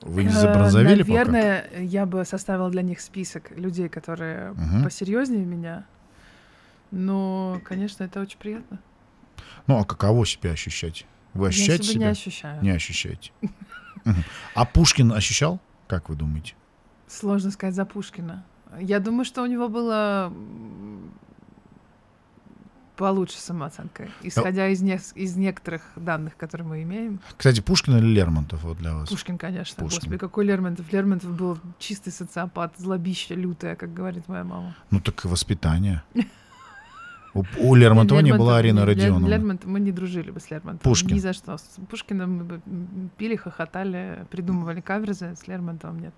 вы 0.00 0.24
не 0.24 0.30
забронзовели 0.30 1.02
Наверное, 1.02 1.62
пока? 1.62 1.80
я 1.80 2.06
бы 2.06 2.24
составила 2.24 2.70
для 2.70 2.82
них 2.82 3.00
список 3.00 3.50
людей, 3.56 3.88
которые 3.88 4.52
угу. 4.52 4.84
посерьезнее 4.84 5.44
меня. 5.44 5.84
Но, 6.92 7.60
конечно, 7.64 8.04
это 8.04 8.20
очень 8.20 8.38
приятно. 8.38 8.78
Ну, 9.66 9.78
а 9.78 9.84
каково 9.84 10.24
себя 10.24 10.52
ощущать? 10.52 11.04
Вы 11.34 11.48
ощущаете 11.48 11.86
я 11.86 11.92
себя? 11.92 12.04
не 12.04 12.10
ощущаю. 12.10 12.62
Не 12.62 12.70
ощущаете. 12.70 13.32
А 14.54 14.64
Пушкин 14.64 15.12
ощущал? 15.12 15.60
Как 15.88 16.08
вы 16.08 16.14
думаете? 16.14 16.54
Сложно 17.08 17.50
сказать 17.50 17.74
за 17.74 17.84
Пушкина. 17.84 18.44
Я 18.80 19.00
думаю, 19.00 19.24
что 19.24 19.42
у 19.42 19.46
него 19.46 19.68
было 19.68 20.32
получше 22.96 23.38
самооценка, 23.38 24.08
исходя 24.22 24.68
из, 24.68 24.82
не, 24.82 24.98
из 25.14 25.36
некоторых 25.36 25.82
данных, 25.96 26.36
которые 26.36 26.66
мы 26.66 26.82
имеем. 26.82 27.20
Кстати, 27.36 27.60
Пушкин 27.60 27.98
или 27.98 28.06
Лермонтов 28.06 28.62
вот 28.62 28.78
для 28.78 28.94
вас? 28.94 29.08
Пушкин, 29.08 29.38
конечно. 29.38 29.82
Пушкин. 29.82 30.00
Господи, 30.00 30.18
какой 30.18 30.44
Лермонтов? 30.46 30.92
Лермонтов 30.92 31.30
был 31.30 31.58
чистый 31.78 32.10
социопат, 32.10 32.74
злобище 32.78 33.34
лютое, 33.34 33.76
как 33.76 33.92
говорит 33.94 34.28
моя 34.28 34.44
мама. 34.44 34.76
Ну 34.90 35.00
так 35.00 35.24
и 35.24 35.28
воспитание. 35.28 36.02
У, 37.34 37.44
у 37.58 37.74
Лермонтова 37.74 38.20
не 38.20 38.32
была 38.32 38.56
Арина 38.56 38.86
Родионовна. 38.86 39.26
Лермонтов, 39.26 39.68
мы 39.68 39.78
не 39.78 39.92
дружили 39.92 40.30
бы 40.30 40.40
с 40.40 40.50
Лермонтовым. 40.50 40.78
Пушкин. 40.78 41.16
Ни 41.16 41.18
за 41.18 41.34
что. 41.34 41.58
С 41.58 41.76
Пушкиным 41.90 42.38
мы 42.38 42.44
бы 42.44 42.60
пили, 43.18 43.36
хохотали, 43.36 44.26
придумывали 44.30 44.80
каверзы, 44.80 45.36
с 45.36 45.46
Лермонтовым 45.46 46.00
нет. 46.00 46.14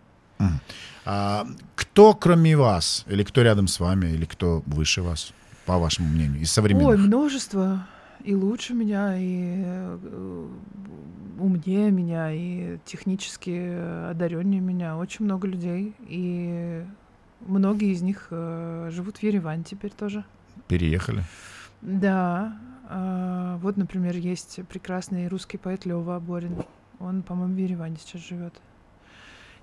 А, 1.05 1.47
кто, 1.75 2.15
кроме 2.15 2.57
вас, 2.57 3.05
или 3.09 3.25
кто 3.25 3.43
рядом 3.43 3.67
с 3.67 3.81
вами, 3.81 4.07
или 4.07 4.25
кто 4.25 4.63
выше 4.67 5.03
вас, 5.03 5.33
по 5.69 5.79
вашему 5.79 6.09
мнению, 6.09 6.41
из 6.41 6.51
современных? 6.51 6.89
Ой, 6.89 6.97
множество. 6.97 7.87
И 8.25 8.35
лучше 8.35 8.73
меня, 8.73 9.15
и 9.19 9.63
э, 9.65 10.49
умнее 11.39 11.91
меня, 11.91 12.33
и 12.33 12.79
технически 12.87 14.09
одареннее 14.11 14.63
меня. 14.63 14.97
Очень 14.97 15.27
много 15.27 15.47
людей. 15.47 15.95
И 16.01 16.83
многие 17.41 17.93
из 17.93 18.01
них 18.01 18.29
э, 18.31 18.89
живут 18.91 19.19
в 19.19 19.23
Ереване 19.23 19.63
теперь 19.63 19.93
тоже. 19.93 20.25
Переехали? 20.69 21.23
Да. 21.83 22.59
Э, 22.89 23.59
вот, 23.61 23.77
например, 23.77 24.17
есть 24.17 24.61
прекрасный 24.71 25.29
русский 25.29 25.59
поэт 25.59 25.85
Лева 25.85 26.17
Аборин. 26.17 26.65
Он, 26.99 27.23
по-моему, 27.23 27.55
в 27.55 27.59
Ереване 27.59 27.97
сейчас 28.03 28.27
живет. 28.27 28.55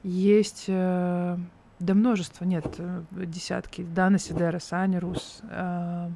Есть 0.03 0.65
э, 0.67 1.37
да 1.79 1.93
множество, 1.93 2.45
нет, 2.45 2.75
э, 2.77 3.03
десятки. 3.11 3.83
Дана 3.83 4.17
Сидера, 4.17 4.59
Саня 4.59 4.99
Рус, 4.99 5.41
э, 5.43 6.09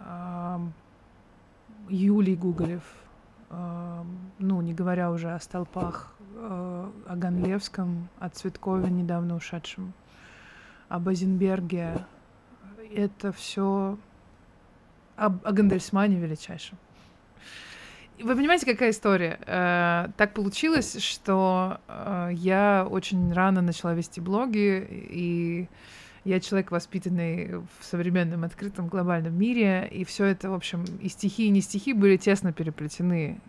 э, 0.00 0.58
Юлий 1.88 2.34
Гуголев, 2.34 2.82
э, 3.50 4.02
ну, 4.38 4.60
не 4.62 4.74
говоря 4.74 5.10
уже 5.10 5.32
о 5.32 5.38
столпах, 5.38 6.14
э, 6.36 6.90
о 7.06 7.16
Ганлевском, 7.16 8.08
о 8.18 8.28
Цветкове, 8.30 8.90
недавно 8.90 9.36
ушедшем, 9.36 9.92
о 10.88 10.98
Базенберге. 10.98 12.04
Это 12.92 13.32
все 13.32 13.96
о, 15.16 15.26
о 15.26 15.52
Гандельсмане 15.52 16.18
величайшем. 16.18 16.78
Вы 18.20 18.36
понимаете, 18.36 18.64
какая 18.66 18.90
история? 18.90 19.38
Э, 19.46 20.08
так 20.16 20.34
получилось, 20.34 21.02
что 21.02 21.80
э, 21.88 22.30
я 22.32 22.86
очень 22.88 23.32
рано 23.32 23.60
начала 23.60 23.92
вести 23.92 24.20
блоги, 24.20 24.86
и 24.88 25.68
я 26.24 26.40
человек, 26.40 26.70
воспитанный 26.70 27.58
в 27.58 27.84
современном 27.84 28.44
открытом 28.44 28.86
глобальном 28.86 29.36
мире, 29.36 29.88
и 29.90 30.04
все 30.04 30.26
это, 30.26 30.50
в 30.50 30.54
общем, 30.54 30.84
и 31.00 31.08
стихи, 31.08 31.46
и 31.46 31.50
не 31.50 31.60
стихи 31.60 31.92
были 31.92 32.16
тесно 32.16 32.52
переплетены. 32.52 33.40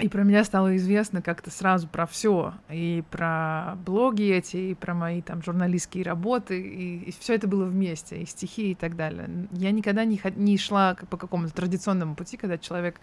И 0.00 0.08
про 0.08 0.22
меня 0.22 0.44
стало 0.44 0.76
известно 0.76 1.22
как-то 1.22 1.50
сразу 1.50 1.86
про 1.88 2.06
все. 2.06 2.54
И 2.70 3.04
про 3.10 3.76
блоги 3.84 4.24
эти, 4.30 4.56
и 4.56 4.74
про 4.74 4.94
мои 4.94 5.22
там 5.22 5.42
журналистские 5.42 6.04
работы. 6.04 6.60
И, 6.60 6.98
и 7.04 7.14
все 7.18 7.34
это 7.34 7.46
было 7.46 7.64
вместе, 7.64 8.22
и 8.22 8.26
стихи 8.26 8.72
и 8.72 8.74
так 8.74 8.96
далее. 8.96 9.28
Я 9.52 9.70
никогда 9.70 10.04
не, 10.04 10.20
не 10.36 10.58
шла 10.58 10.96
по 11.08 11.16
какому-то 11.16 11.52
традиционному 11.54 12.14
пути, 12.14 12.36
когда 12.36 12.58
человек 12.58 13.00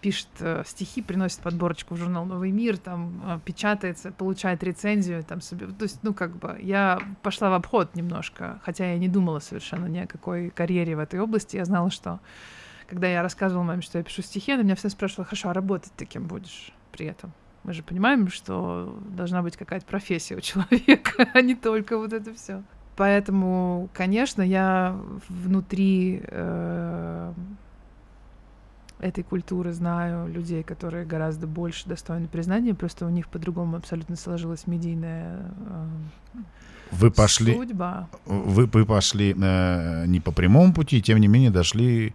пишет 0.00 0.28
э, 0.40 0.62
стихи, 0.66 1.02
приносит 1.02 1.40
подборочку 1.40 1.94
в 1.94 1.98
журнал 1.98 2.26
«Новый 2.26 2.50
мир», 2.50 2.76
там 2.76 3.22
э, 3.24 3.40
печатается, 3.44 4.12
получает 4.12 4.62
рецензию, 4.62 5.24
там 5.24 5.40
себе... 5.40 5.66
То 5.66 5.82
есть, 5.82 5.98
ну, 6.02 6.14
как 6.14 6.36
бы, 6.36 6.58
я 6.60 7.00
пошла 7.22 7.50
в 7.50 7.54
обход 7.54 7.94
немножко, 7.94 8.60
хотя 8.62 8.92
я 8.92 8.98
не 8.98 9.08
думала 9.08 9.38
совершенно 9.40 9.86
ни 9.86 9.98
о 9.98 10.06
какой 10.06 10.50
карьере 10.50 10.96
в 10.96 10.98
этой 10.98 11.18
области. 11.18 11.56
Я 11.56 11.64
знала, 11.64 11.90
что 11.90 12.20
когда 12.88 13.06
я 13.08 13.22
рассказывала 13.22 13.64
маме, 13.64 13.82
что 13.82 13.98
я 13.98 14.04
пишу 14.04 14.22
стихи, 14.22 14.52
она 14.52 14.62
меня 14.62 14.74
всегда 14.74 14.90
спрашивала, 14.90 15.24
хорошо, 15.24 15.50
а 15.50 15.52
работать 15.52 15.92
ты 15.96 16.04
кем 16.04 16.26
будешь 16.26 16.72
при 16.92 17.06
этом? 17.06 17.32
Мы 17.64 17.72
же 17.72 17.82
понимаем, 17.82 18.28
что 18.28 18.96
должна 19.10 19.42
быть 19.42 19.56
какая-то 19.56 19.86
профессия 19.86 20.36
у 20.36 20.40
человека, 20.40 21.28
а 21.34 21.40
не 21.40 21.54
только 21.54 21.98
вот 21.98 22.12
это 22.12 22.32
все. 22.34 22.62
Поэтому, 22.96 23.90
конечно, 23.92 24.40
я 24.40 24.98
внутри 25.28 26.22
э, 26.24 27.32
этой 29.00 29.22
культуры 29.22 29.72
знаю 29.72 30.28
людей, 30.28 30.62
которые 30.62 31.04
гораздо 31.04 31.46
больше 31.46 31.88
достойны 31.88 32.28
признания, 32.28 32.74
просто 32.74 33.04
у 33.04 33.10
них 33.10 33.28
по-другому 33.28 33.76
абсолютно 33.76 34.16
сложилась 34.16 34.66
медийная 34.66 35.40
э, 35.66 36.38
Вы 36.92 37.10
пошли, 37.10 37.54
судьба. 37.54 38.08
вы, 38.24 38.66
вы 38.66 38.86
пошли 38.86 39.34
э, 39.38 40.06
не 40.06 40.20
по 40.20 40.32
прямому 40.32 40.72
пути, 40.72 41.02
тем 41.02 41.18
не 41.18 41.28
менее 41.28 41.50
дошли 41.50 42.14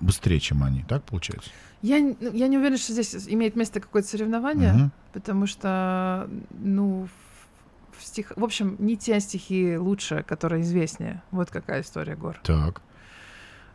быстрее, 0.00 0.40
чем 0.40 0.62
они. 0.64 0.82
Так 0.88 1.02
получается? 1.04 1.50
Я, 1.82 2.00
ну, 2.00 2.32
я 2.32 2.48
не 2.48 2.56
уверена, 2.58 2.78
что 2.78 2.92
здесь 2.92 3.14
имеет 3.28 3.56
место 3.56 3.80
какое-то 3.80 4.08
соревнование, 4.08 4.72
Мгм. 4.72 4.92
потому 5.12 5.46
что, 5.46 6.28
ну, 6.58 7.08
в, 7.98 8.04
стих... 8.04 8.32
в 8.36 8.42
общем, 8.44 8.76
не 8.78 8.96
те 8.96 9.20
стихи 9.20 9.76
лучше, 9.76 10.24
которые 10.26 10.62
известнее. 10.62 11.22
Вот 11.30 11.50
какая 11.50 11.82
история 11.82 12.16
гор. 12.16 12.40
Так. 12.42 12.80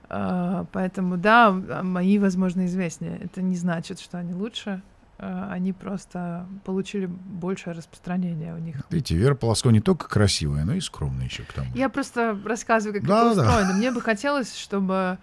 А, 0.09 0.65
поэтому, 0.71 1.17
да, 1.17 1.51
мои, 1.51 2.17
возможно, 2.17 2.65
известнее. 2.65 3.17
Это 3.21 3.41
не 3.41 3.55
значит, 3.55 3.99
что 3.99 4.17
они 4.17 4.33
лучше. 4.33 4.81
А, 5.19 5.49
они 5.51 5.71
просто 5.71 6.47
получили 6.65 7.05
большее 7.05 7.75
распространение 7.75 8.55
у 8.55 8.57
них. 8.57 8.77
Видите, 8.89 9.15
Вера 9.15 9.35
Полоско 9.35 9.69
не 9.69 9.81
только 9.81 10.07
красивая, 10.09 10.63
но 10.65 10.73
и 10.73 10.79
скромная 10.79 11.25
еще 11.25 11.43
к 11.43 11.53
тому. 11.53 11.69
Я 11.75 11.89
просто 11.89 12.37
рассказываю, 12.43 12.99
как 13.01 13.07
Да, 13.07 13.27
это 13.31 13.35
да. 13.35 13.41
устроено. 13.43 13.73
Мне 13.73 13.91
бы 13.91 14.01
хотелось, 14.01 14.55
чтобы 14.57 15.19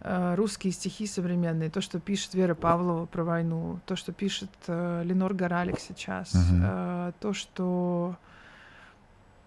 русские 0.00 0.72
стихи 0.72 1.06
современные, 1.06 1.70
то, 1.70 1.80
что 1.80 1.98
пишет 2.00 2.34
Вера 2.34 2.54
Павлова 2.54 3.06
про 3.06 3.24
войну, 3.24 3.80
то, 3.86 3.96
что 3.96 4.12
пишет 4.12 4.50
э, 4.68 5.02
Ленор 5.04 5.34
Горалик 5.34 5.80
сейчас, 5.80 6.34
Мгм. 6.34 6.62
э, 6.64 7.12
то, 7.20 7.32
что 7.32 8.16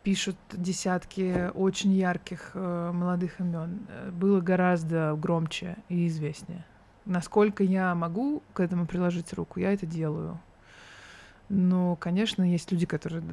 пишут 0.03 0.35
десятки 0.51 1.51
очень 1.53 1.91
ярких 1.93 2.51
э, 2.55 2.91
молодых 2.93 3.39
имен, 3.39 3.79
э, 3.89 4.09
было 4.11 4.41
гораздо 4.41 5.15
громче 5.15 5.77
и 5.87 6.07
известнее. 6.07 6.65
Насколько 7.05 7.63
я 7.63 7.93
могу 7.95 8.43
к 8.53 8.59
этому 8.59 8.85
приложить 8.85 9.33
руку, 9.33 9.59
я 9.59 9.73
это 9.73 9.85
делаю. 9.85 10.39
Но, 11.49 11.95
конечно, 11.95 12.43
есть 12.43 12.71
люди, 12.71 12.85
которые 12.85 13.23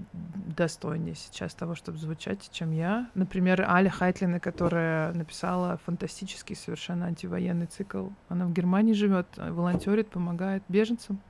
достойнее 0.56 1.14
сейчас 1.14 1.54
того, 1.54 1.74
чтобы 1.74 1.98
звучать, 1.98 2.48
чем 2.50 2.72
я. 2.72 3.10
Например, 3.14 3.60
Аля 3.60 3.90
Хайтлина, 3.90 4.40
которая 4.40 5.12
написала 5.12 5.78
фантастический 5.84 6.56
совершенно 6.56 7.06
антивоенный 7.06 7.66
цикл. 7.66 8.08
Она 8.30 8.46
в 8.46 8.54
Германии 8.54 8.94
живет, 8.94 9.26
волонтерит, 9.36 10.08
помогает 10.08 10.62
беженцам. 10.68 11.20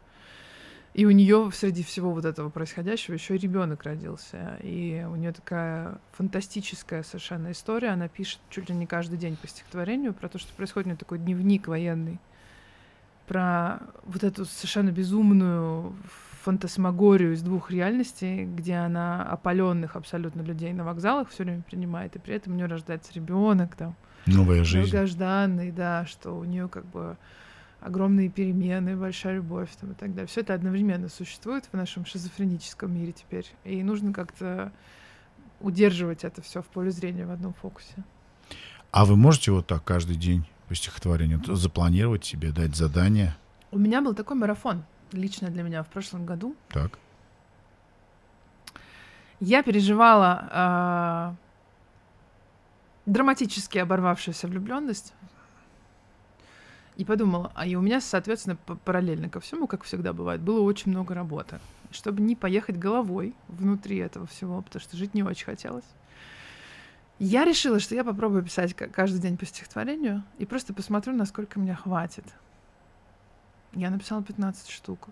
И 0.95 1.05
у 1.05 1.11
нее 1.11 1.51
среди 1.53 1.83
всего 1.83 2.13
вот 2.13 2.25
этого 2.25 2.51
происходящего 2.51 3.15
еще 3.15 3.35
и 3.35 3.39
ребенок 3.39 3.83
родился. 3.83 4.57
И 4.63 5.05
у 5.11 5.17
нее 5.17 5.33
такая 5.33 5.99
фантастическая 6.13 7.03
совершенно 7.03 7.51
история. 7.51 7.89
Она 7.89 8.09
пишет 8.09 8.39
чуть 8.49 8.71
ли 8.71 8.77
не 8.77 8.87
каждый 8.87 9.19
день 9.19 9.37
по 9.37 9.49
стихотворению 9.49 10.15
про 10.15 10.29
то, 10.29 10.39
что 10.39 10.55
происходит 10.55 10.87
у 10.87 10.91
нее 10.91 10.99
такой 10.99 11.19
дневник 11.19 11.67
военный 11.67 12.21
про 13.27 13.81
вот 14.05 14.23
эту 14.25 14.45
совершенно 14.45 14.91
безумную 14.91 15.95
фантасмагорию 16.47 17.33
из 17.33 17.43
двух 17.43 17.73
реальностей, 17.73 18.45
где 18.45 18.75
она 18.75 19.25
опаленных 19.25 19.97
абсолютно 19.97 20.43
людей 20.43 20.73
на 20.73 20.85
вокзалах 20.85 21.29
все 21.29 21.43
время 21.43 21.63
принимает, 21.63 22.15
и 22.15 22.21
при 22.21 22.37
этом 22.37 22.53
у 22.53 22.57
нее 22.57 22.67
рождается 22.67 23.13
ребенок 23.15 23.75
там, 23.75 23.97
Новая 24.27 24.63
жизнь. 24.63 24.93
долгожданный, 24.93 25.73
да, 25.73 26.07
что 26.07 26.31
у 26.39 26.45
нее 26.45 26.69
как 26.69 26.87
бы 26.87 27.17
огромные 27.81 28.29
перемены, 28.29 28.97
большая 28.97 29.37
любовь 29.37 29.71
там, 29.81 29.91
и 29.91 29.95
так 29.95 30.11
далее. 30.11 30.29
Все 30.29 30.43
это 30.43 30.55
одновременно 30.55 31.09
существует 31.09 31.65
в 31.73 31.77
нашем 31.77 32.07
шизофреническом 32.07 32.95
мире 32.95 33.11
теперь, 33.11 33.47
и 33.65 33.83
нужно 33.83 34.13
как-то 34.13 34.71
удерживать 35.61 36.23
это 36.23 36.43
все 36.43 36.63
в 36.63 36.67
поле 36.67 36.93
зрения 36.93 37.27
в 37.27 37.33
одном 37.33 37.55
фокусе. 37.55 38.05
А 38.93 39.05
вы 39.05 39.17
можете 39.17 39.51
вот 39.51 39.67
так 39.67 39.83
каждый 39.83 40.15
день 40.15 40.47
по 40.69 40.77
стихотворению 40.77 41.43
запланировать 41.57 42.25
себе, 42.25 42.53
дать 42.53 42.77
задание? 42.77 43.35
У 43.73 43.79
меня 43.79 44.01
был 44.01 44.15
такой 44.15 44.37
марафон 44.37 44.85
лично 45.13 45.49
для 45.49 45.63
меня 45.63 45.83
в 45.83 45.89
прошлом 45.89 46.27
году. 46.27 46.55
Так. 46.69 46.99
Я 49.41 49.63
переживала 49.63 50.49
а, 50.51 51.35
драматически 53.05 53.79
оборвавшуюся 53.79 54.49
влюбленность. 54.49 55.13
И 56.97 57.05
подумала, 57.05 57.53
а 57.55 57.67
и 57.67 57.75
у 57.75 57.83
меня, 57.83 58.01
соответственно, 58.01 58.57
параллельно 58.57 59.29
ко 59.29 59.41
всему, 59.41 59.67
как 59.67 59.85
всегда 59.85 60.15
бывает, 60.15 60.41
было 60.41 60.61
очень 60.61 60.91
много 60.93 61.15
работы. 61.15 61.61
Чтобы 61.91 62.23
не 62.23 62.35
поехать 62.35 62.79
головой 62.79 63.35
внутри 63.49 63.99
этого 63.99 64.27
всего, 64.27 64.63
потому 64.63 64.81
что 64.83 64.97
жить 64.97 65.13
не 65.13 65.23
очень 65.23 65.45
хотелось. 65.45 65.85
Я 67.19 67.45
решила, 67.45 67.81
что 67.81 67.95
я 67.95 68.03
попробую 68.03 68.43
писать 68.43 68.75
ка- 68.75 68.89
каждый 68.89 69.21
день 69.21 69.37
по 69.37 69.45
стихотворению 69.45 70.23
и 70.39 70.47
просто 70.47 70.73
посмотрю, 70.73 71.15
насколько 71.15 71.61
меня 71.61 71.75
хватит. 71.75 72.25
Я 73.73 73.91
написала 73.91 74.23
15 74.23 74.71
штук. 74.71 75.09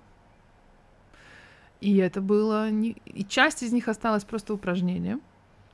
И 1.81 1.97
это 1.99 2.21
было... 2.21 2.71
Не... 2.71 2.91
И 3.05 3.25
часть 3.25 3.63
из 3.63 3.73
них 3.73 3.89
осталась 3.89 4.25
просто 4.25 4.55
упражнением. 4.55 5.21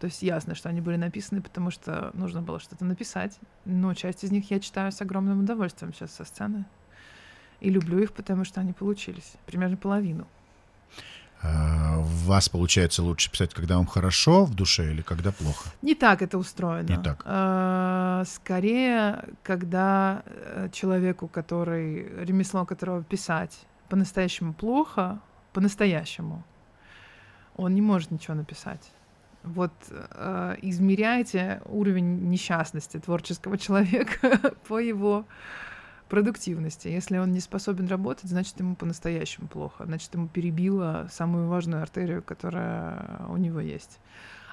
То 0.01 0.07
есть 0.07 0.23
ясно, 0.23 0.55
что 0.55 0.69
они 0.69 0.81
были 0.81 0.97
написаны, 0.97 1.43
потому 1.43 1.71
что 1.71 2.11
нужно 2.14 2.43
было 2.43 2.59
что-то 2.59 2.85
написать. 2.85 3.38
Но 3.64 3.95
часть 3.95 4.25
из 4.25 4.31
них 4.31 4.51
я 4.51 4.59
читаю 4.59 4.93
с 4.93 5.01
огромным 5.01 5.40
удовольствием 5.40 5.93
сейчас 5.93 6.12
со 6.12 6.25
сцены. 6.25 6.64
И 7.61 7.69
люблю 7.69 7.99
их, 7.99 8.12
потому 8.12 8.45
что 8.45 8.61
они 8.61 8.73
получились. 8.73 9.35
Примерно 9.47 9.77
половину. 9.77 10.27
У 11.42 12.26
вас 12.26 12.48
получается 12.48 13.03
лучше 13.03 13.31
писать, 13.31 13.55
когда 13.55 13.76
вам 13.76 13.87
хорошо 13.87 14.44
в 14.44 14.55
душе 14.55 14.90
или 14.92 15.03
когда 15.03 15.33
плохо? 15.33 15.70
Не 15.83 15.94
так 15.94 16.22
это 16.22 16.37
устроено. 16.38 16.88
Не 16.88 17.03
так. 17.03 17.22
А, 17.24 18.24
Скорее, 18.26 19.24
когда 19.42 20.22
э, 20.26 20.68
человеку, 20.72 21.29
который 21.29 22.24
ремесло 22.24 22.66
которого 22.66 23.03
писать 23.03 23.59
по-настоящему 23.88 24.53
плохо, 24.53 25.20
по-настоящему, 25.53 26.44
он 27.57 27.74
не 27.74 27.83
может 27.83 28.11
ничего 28.11 28.35
написать. 28.35 28.92
Вот 29.42 29.72
э, 29.90 30.57
измеряйте 30.62 31.62
уровень 31.64 32.29
несчастности 32.29 32.98
творческого 32.98 33.57
человека 33.66 34.55
по 34.68 34.79
его 34.79 35.24
продуктивности. 36.11 36.88
Если 36.88 37.16
он 37.16 37.33
не 37.33 37.40
способен 37.40 37.87
работать, 37.87 38.29
значит, 38.29 38.59
ему 38.61 38.75
по-настоящему 38.75 39.49
плохо. 39.49 39.87
Значит, 39.87 40.12
ему 40.12 40.29
перебило 40.29 41.09
самую 41.11 41.49
важную 41.49 41.83
артерию, 41.83 42.23
которая 42.23 43.23
у 43.29 43.38
него 43.38 43.61
есть. 43.61 43.99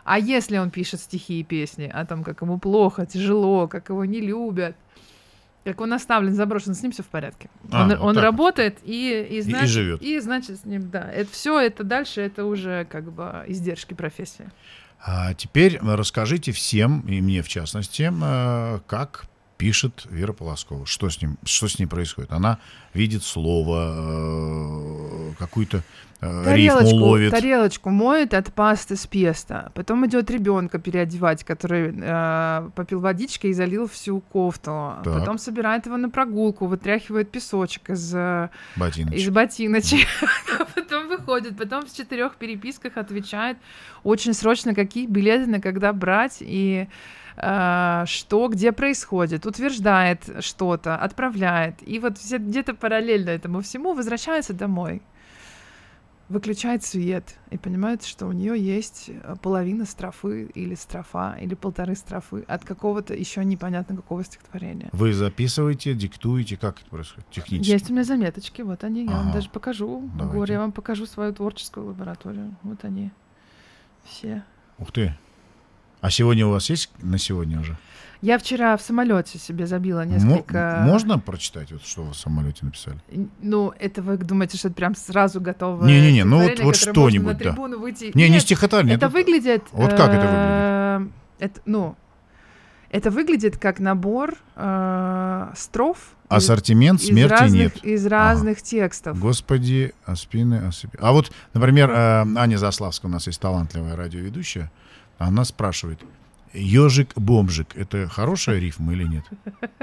А 0.05 0.17
если 0.17 0.57
он 0.57 0.69
пишет 0.69 1.01
стихи 1.01 1.41
и 1.41 1.43
песни 1.43 1.91
о 1.93 2.05
том, 2.05 2.23
как 2.23 2.41
ему 2.41 2.57
плохо, 2.59 3.05
тяжело, 3.05 3.67
как 3.67 3.89
его 3.89 4.05
не 4.05 4.21
любят, 4.21 4.77
как 5.65 5.81
он 5.81 5.91
оставлен, 5.91 6.33
заброшен, 6.33 6.73
с 6.73 6.81
ним 6.81 6.93
все 6.93 7.03
в 7.03 7.07
порядке. 7.07 7.49
А, 7.71 7.83
он 7.83 7.89
вот 7.89 7.99
он 7.99 8.15
так 8.15 8.23
работает 8.23 8.77
и, 8.85 9.27
и, 9.29 9.41
значит, 9.41 9.69
живет. 9.69 10.01
И 10.01 10.17
значит, 10.19 10.61
с 10.61 10.63
ним, 10.63 10.89
да. 10.89 11.11
Это 11.11 11.29
все 11.29 11.59
это 11.59 11.83
дальше, 11.83 12.21
это 12.21 12.45
уже 12.45 12.87
как 12.89 13.11
бы 13.11 13.43
издержки 13.47 13.93
профессии. 13.93 14.49
А 15.05 15.33
теперь 15.33 15.77
расскажите 15.81 16.53
всем, 16.53 17.01
и 17.01 17.19
мне 17.19 17.41
в 17.41 17.49
частности, 17.49 18.09
э, 18.09 18.79
как 18.87 19.25
пишет 19.57 20.05
Вера 20.09 20.33
Полоскова. 20.33 20.85
Что 20.85 21.09
с, 21.09 21.21
ним, 21.21 21.37
что 21.43 21.67
с 21.67 21.79
ней 21.79 21.85
происходит? 21.85 22.31
Она 22.31 22.59
видит 22.93 23.23
слово, 23.23 23.93
э, 23.97 25.33
какую-то 25.37 25.83
э, 26.21 26.25
рифму 26.25 26.43
Тарелочку, 26.43 26.97
ловит. 26.97 27.31
тарелочку 27.31 27.89
моет 27.89 28.33
от 28.33 28.53
пасты 28.53 28.95
с 28.95 29.05
песто. 29.07 29.71
Потом 29.75 30.05
идет 30.05 30.29
ребенка 30.31 30.79
переодевать, 30.79 31.43
который 31.43 31.93
э, 31.95 32.69
попил 32.75 32.99
водички 32.99 33.47
и 33.47 33.53
залил 33.53 33.87
всю 33.87 34.21
кофту. 34.21 34.95
Так. 35.03 35.19
Потом 35.19 35.37
собирает 35.37 35.85
его 35.85 35.97
на 35.97 36.09
прогулку, 36.09 36.65
вытряхивает 36.65 37.29
песочек 37.31 37.89
из, 37.89 38.13
э, 38.15 38.49
Ботиночек. 38.75 39.19
из 39.19 39.29
ботиночек. 39.29 40.07
Потом 40.75 41.07
выходит, 41.07 41.57
потом 41.57 41.85
в 41.85 41.93
четырех 41.93 42.35
переписках 42.35 42.97
отвечает 42.97 43.57
очень 44.03 44.33
срочно, 44.33 44.73
какие 44.73 45.05
билеты 45.05 45.47
на 45.47 45.59
когда 45.59 45.91
брать 45.91 46.37
и 46.39 46.87
э, 47.35 48.03
что, 48.07 48.47
где 48.47 48.71
происходит, 48.71 49.45
утверждает 49.45 50.23
что-то, 50.39 50.95
отправляет. 50.95 51.75
И 51.81 51.99
вот 51.99 52.13
где-то 52.31 52.73
параллельно 52.73 53.31
этому 53.31 53.61
всему 53.61 53.93
возвращается 53.93 54.53
домой 54.53 55.01
выключает 56.29 56.83
свет 56.83 57.35
и 57.51 57.57
понимает, 57.57 58.03
что 58.03 58.27
у 58.27 58.31
нее 58.31 58.59
есть 58.59 59.09
э, 59.09 59.35
половина 59.41 59.85
строфы 59.85 60.45
или 60.53 60.75
строфа 60.75 61.37
или 61.39 61.55
полторы 61.55 61.95
строфы 61.95 62.43
от 62.47 62.65
какого-то 62.65 63.13
еще 63.13 63.43
непонятно 63.45 63.95
какого 63.95 64.23
стихотворения. 64.23 64.89
Вы 64.91 65.13
записываете, 65.13 65.93
диктуете, 65.93 66.57
как 66.57 66.81
это 66.81 66.89
происходит 66.89 67.29
технически? 67.29 67.71
Есть 67.71 67.89
у 67.89 67.93
меня 67.93 68.03
заметочки, 68.03 68.61
вот 68.61 68.83
они, 68.83 69.05
я 69.05 69.11
вам 69.11 69.31
даже 69.31 69.49
покажу. 69.49 70.09
Давайте. 70.15 70.37
Горе, 70.37 70.53
я 70.55 70.59
вам 70.59 70.71
покажу 70.71 71.05
свою 71.05 71.33
творческую 71.33 71.87
лабораторию. 71.87 72.55
Вот 72.63 72.83
они 72.83 73.11
все. 74.03 74.43
Ух 74.79 74.91
ты. 74.91 75.15
А 76.01 76.11
сегодня 76.11 76.45
у 76.45 76.51
вас 76.51 76.69
есть 76.69 76.91
на 77.01 77.17
сегодня 77.17 77.59
уже? 77.59 77.77
Я 78.21 78.39
вчера 78.39 78.75
в 78.77 78.81
самолете 78.81 79.37
себе 79.37 79.67
забила 79.67 80.05
несколько. 80.05 80.81
Можно 80.83 81.19
прочитать, 81.19 81.71
вот, 81.71 81.85
что 81.85 82.03
вы 82.03 82.11
в 82.11 82.15
самолете 82.15 82.65
написали? 82.65 82.97
Ну, 83.41 83.73
это 83.79 84.01
вы 84.01 84.17
думаете, 84.17 84.57
что 84.57 84.69
это 84.69 84.75
прям 84.75 84.95
сразу 84.95 85.39
готовое 85.39 85.87
Не-не-не, 85.87 86.23
ну 86.23 86.41
вот- 86.41 86.59
вот 86.59 86.75
что-нибудь, 86.75 87.37
да. 87.37 87.51
выйти. 87.53 88.11
Не, 88.15 88.23
не 88.23 88.35
Нет, 88.35 88.41
стихотворение. 88.41 88.95
Это 88.95 89.07
тут- 89.07 89.15
выглядит... 89.15 89.63
Вот 89.71 89.91
как 89.91 90.09
это 90.09 91.07
э, 91.39 91.45
Это, 91.45 91.61
ну, 91.65 91.95
это 92.89 93.11
выглядит 93.11 93.57
как 93.57 93.79
набор 93.79 94.35
э, 94.55 95.51
строф 95.55 96.15
Ассортимент 96.29 97.01
из 97.01 97.07
смерти 97.07 97.31
разных, 97.31 97.75
нет. 97.75 97.85
Из 97.85 98.05
разных 98.05 98.61
текстов. 98.61 99.19
Господи, 99.19 99.93
аспины, 100.05 100.55
аспины. 100.67 100.93
А 100.99 101.11
вот, 101.13 101.31
например, 101.53 101.89
э, 101.89 102.25
Аня 102.35 102.57
Заславская 102.57 103.09
у 103.09 103.13
нас 103.13 103.27
есть 103.27 103.39
талантливая 103.39 103.95
радиоведущая. 103.95 104.71
Она 105.19 105.45
спрашивает, 105.45 105.99
ежик-бомжик, 106.59 107.75
это 107.75 108.07
хорошая 108.07 108.59
рифма 108.59 108.93
или 108.93 109.03
нет? 109.03 109.23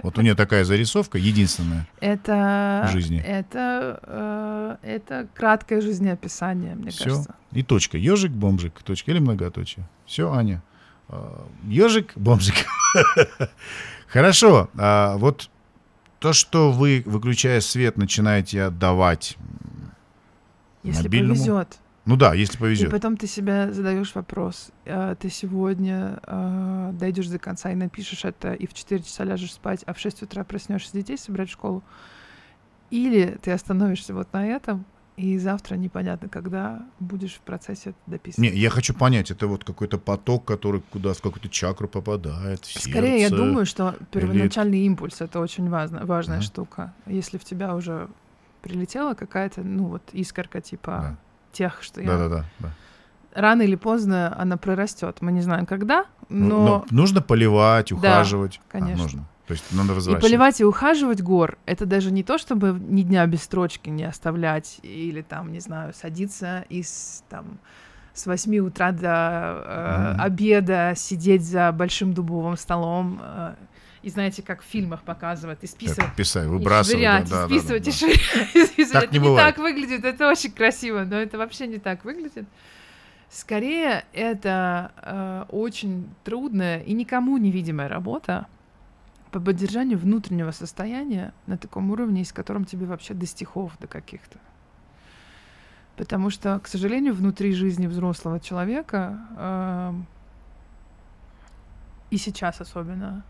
Вот 0.03 0.19
у 0.19 0.23
нее 0.23 0.35
такая 0.35 0.65
зарисовка, 0.65 1.19
единственная. 1.19 1.87
Это, 2.01 2.87
В 2.89 2.93
жизни. 2.93 3.19
Это, 3.21 4.01
э, 4.03 4.77
это 4.83 5.29
краткое 5.35 5.81
жизнеописание, 5.81 6.75
мне 6.75 6.91
Все. 6.91 7.05
кажется. 7.05 7.35
И 7.53 7.63
точка. 7.63 7.97
Ежик-бомжик, 7.99 8.83
точка 8.85 9.11
или 9.13 9.19
многоточие. 9.19 9.87
Все, 10.07 10.33
Аня. 10.33 10.63
Ежик-бомжик. 11.65 12.55
Хорошо. 14.09 14.69
А 14.77 15.17
вот 15.17 15.51
то, 16.19 16.33
что 16.33 16.73
вы, 16.73 17.03
выключая 17.07 17.61
свет, 17.61 17.97
начинаете 17.97 18.63
отдавать 18.65 19.37
Если 20.83 21.03
мобильному. 21.03 21.35
повезет. 21.35 21.79
Ну 22.07 22.17
да, 22.17 22.35
если 22.35 22.57
И 22.57 22.61
повезет. 22.61 22.91
потом 22.91 23.17
ты 23.17 23.27
себя 23.27 23.73
задаешь 23.73 24.15
вопрос. 24.15 24.71
э, 24.85 25.17
Ты 25.19 25.31
сегодня 25.31 26.19
э, 26.27 26.91
дойдешь 26.93 27.29
до 27.29 27.39
конца 27.39 27.71
и 27.73 27.75
напишешь 27.75 28.25
это, 28.25 28.53
и 28.53 28.67
в 28.67 28.75
4 28.75 29.03
часа 29.03 29.25
ляжешь 29.25 29.55
спать, 29.55 29.83
а 29.87 29.95
в 29.95 29.99
6 29.99 30.23
утра 30.23 30.45
проснешься 30.45 30.93
детей 30.93 31.17
собрать 31.17 31.49
в 31.49 31.53
школу. 31.53 31.83
Или 32.91 33.39
ты 33.43 33.51
остановишься 33.53 34.13
вот 34.15 34.33
на 34.33 34.47
этом, 34.47 34.85
и 35.17 35.39
завтра 35.39 35.77
непонятно, 35.77 36.29
когда 36.29 36.83
будешь 37.01 37.35
в 37.35 37.41
процессе 37.41 37.91
это 37.91 37.99
дописывать. 38.07 38.53
Не, 38.53 38.59
я 38.59 38.69
хочу 38.71 38.95
понять, 38.95 39.31
это 39.31 39.47
вот 39.47 39.65
какой-то 39.65 39.97
поток, 39.99 40.45
который 40.45 40.83
куда 40.91 41.15
в 41.15 41.21
какую-то 41.23 41.49
чакру 41.49 41.89
попадает, 41.89 42.65
в 42.65 42.81
Скорее, 42.83 43.21
я 43.21 43.29
сердце. 43.29 43.37
думаю, 43.37 43.65
что 43.67 43.95
первоначальный 44.11 44.81
импульс 44.81 45.21
это 45.21 45.41
очень 45.41 45.71
важно, 45.71 46.05
важная 46.05 46.39
Ага. 46.39 46.45
штука. 46.47 46.95
Если 47.07 47.39
в 47.39 47.45
тебя 47.45 47.75
уже 47.75 48.09
прилетела 48.63 49.15
какая-то, 49.15 49.63
ну 49.63 49.85
вот 49.87 50.03
искорка 50.13 50.61
типа. 50.61 51.17
Тех, 51.55 51.83
что 51.83 52.01
я 52.03 52.07
Да-да-да. 52.09 52.45
да. 52.59 52.71
рано 53.35 53.63
или 53.63 53.77
поздно 53.77 54.35
она 54.39 54.57
прорастет. 54.57 55.19
Мы 55.23 55.33
не 55.33 55.41
знаем 55.41 55.65
когда, 55.67 56.05
Ну, 56.29 56.49
но 56.49 56.65
но 56.67 56.87
нужно 56.91 57.23
поливать, 57.23 57.91
Да, 57.91 57.97
ухаживать. 57.97 58.61
А, 58.69 58.73
конечно. 58.73 59.03
нужно. 59.03 59.25
То 59.47 59.53
есть 59.53 59.65
надо 59.73 59.93
и 59.93 59.95
возвращать. 59.95 60.23
поливать 60.23 60.61
и 60.61 60.65
ухаживать 60.65 61.21
гор 61.23 61.59
это 61.67 61.85
даже 61.87 62.11
не 62.11 62.23
то, 62.23 62.39
чтобы 62.39 62.79
ни 62.81 63.03
дня 63.03 63.27
без 63.27 63.43
строчки 63.43 63.91
не 63.91 64.05
оставлять 64.05 64.79
или 64.83 65.21
там, 65.23 65.53
не 65.53 65.61
знаю, 65.61 65.93
садиться 65.95 66.65
из 66.71 67.23
там 67.29 67.59
с 68.15 68.27
8 68.27 68.59
утра 68.61 68.93
до 68.93 69.63
э, 69.67 70.13
Мгм. 70.13 70.21
обеда 70.23 70.93
сидеть 70.97 71.45
за 71.45 71.73
большим 71.73 72.15
дубовым 72.15 72.57
столом. 72.57 73.21
э, 73.23 73.55
и 74.05 74.11
знаете, 74.11 74.43
как 74.43 74.63
в 74.63 74.67
фильмах 74.67 75.03
показывают, 75.03 75.63
и 75.63 75.67
списывать. 75.67 76.11
Как 76.11 76.17
писать, 76.17 76.45
и 76.45 76.49
выбрасывать. 76.49 76.99
швырять, 76.99 77.31
да, 77.31 77.37
и 77.37 77.49
да, 77.49 77.49
да, 77.49 77.49
списывать, 77.49 77.85
да, 77.85 77.91
и 77.91 77.93
да. 77.93 77.99
швырять. 77.99 78.55
и 78.55 78.67
списывать. 78.67 78.93
Так 78.93 79.05
это 79.05 79.19
не 79.19 79.29
не 79.31 79.37
так 79.37 79.59
выглядит, 79.59 80.05
это 80.05 80.29
очень 80.29 80.53
красиво, 80.53 81.05
но 81.05 81.17
это 81.17 81.39
вообще 81.39 81.67
не 81.67 81.79
так 81.79 82.05
выглядит. 82.05 82.47
Скорее, 83.31 84.05
это 84.13 84.93
э, 85.03 85.45
очень 85.49 86.09
трудная 86.23 86.81
и 86.81 86.93
никому 86.93 87.37
невидимая 87.39 87.89
работа 87.89 88.47
по 89.33 89.41
поддержанию 89.41 89.99
внутреннего 89.99 90.53
состояния 90.53 91.33
на 91.47 91.57
таком 91.57 91.91
уровне, 91.91 92.25
с 92.25 92.33
которым 92.33 92.65
тебе 92.65 92.87
вообще 92.87 93.15
до 93.15 93.27
стихов, 93.27 93.73
до 93.81 93.87
каких-то. 93.87 94.39
Потому 95.97 96.31
что, 96.31 96.61
к 96.61 96.69
сожалению, 96.69 97.15
внутри 97.15 97.53
жизни 97.53 97.87
взрослого 97.87 98.39
человека, 98.39 99.19
эм, 99.37 100.07
и 102.11 102.17
сейчас 102.17 102.61
особенно, 102.61 103.25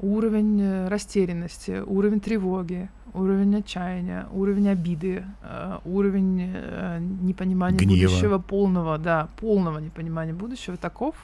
уровень 0.00 0.60
э, 0.60 0.88
растерянности, 0.88 1.82
уровень 1.84 2.20
тревоги, 2.20 2.88
уровень 3.14 3.56
отчаяния, 3.56 4.26
уровень 4.32 4.68
обиды, 4.68 5.24
э, 5.42 5.78
уровень 5.84 6.52
э, 6.54 6.98
непонимания 7.00 7.78
Гнева. 7.78 8.08
будущего 8.08 8.38
полного, 8.38 8.98
да, 8.98 9.28
полного 9.38 9.78
непонимания 9.78 10.34
будущего 10.34 10.76
таков, 10.76 11.16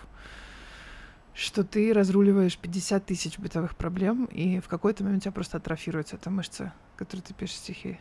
что 1.34 1.64
ты 1.64 1.92
разруливаешь 1.92 2.56
50 2.56 3.04
тысяч 3.06 3.38
бытовых 3.38 3.76
проблем, 3.76 4.26
и 4.26 4.60
в 4.60 4.68
какой-то 4.68 5.04
момент 5.04 5.22
у 5.22 5.24
тебя 5.24 5.32
просто 5.32 5.58
атрофируется 5.58 6.16
эта 6.16 6.30
мышца, 6.30 6.72
которой 6.96 7.20
ты 7.20 7.34
пишешь 7.34 7.56
стихи. 7.56 7.98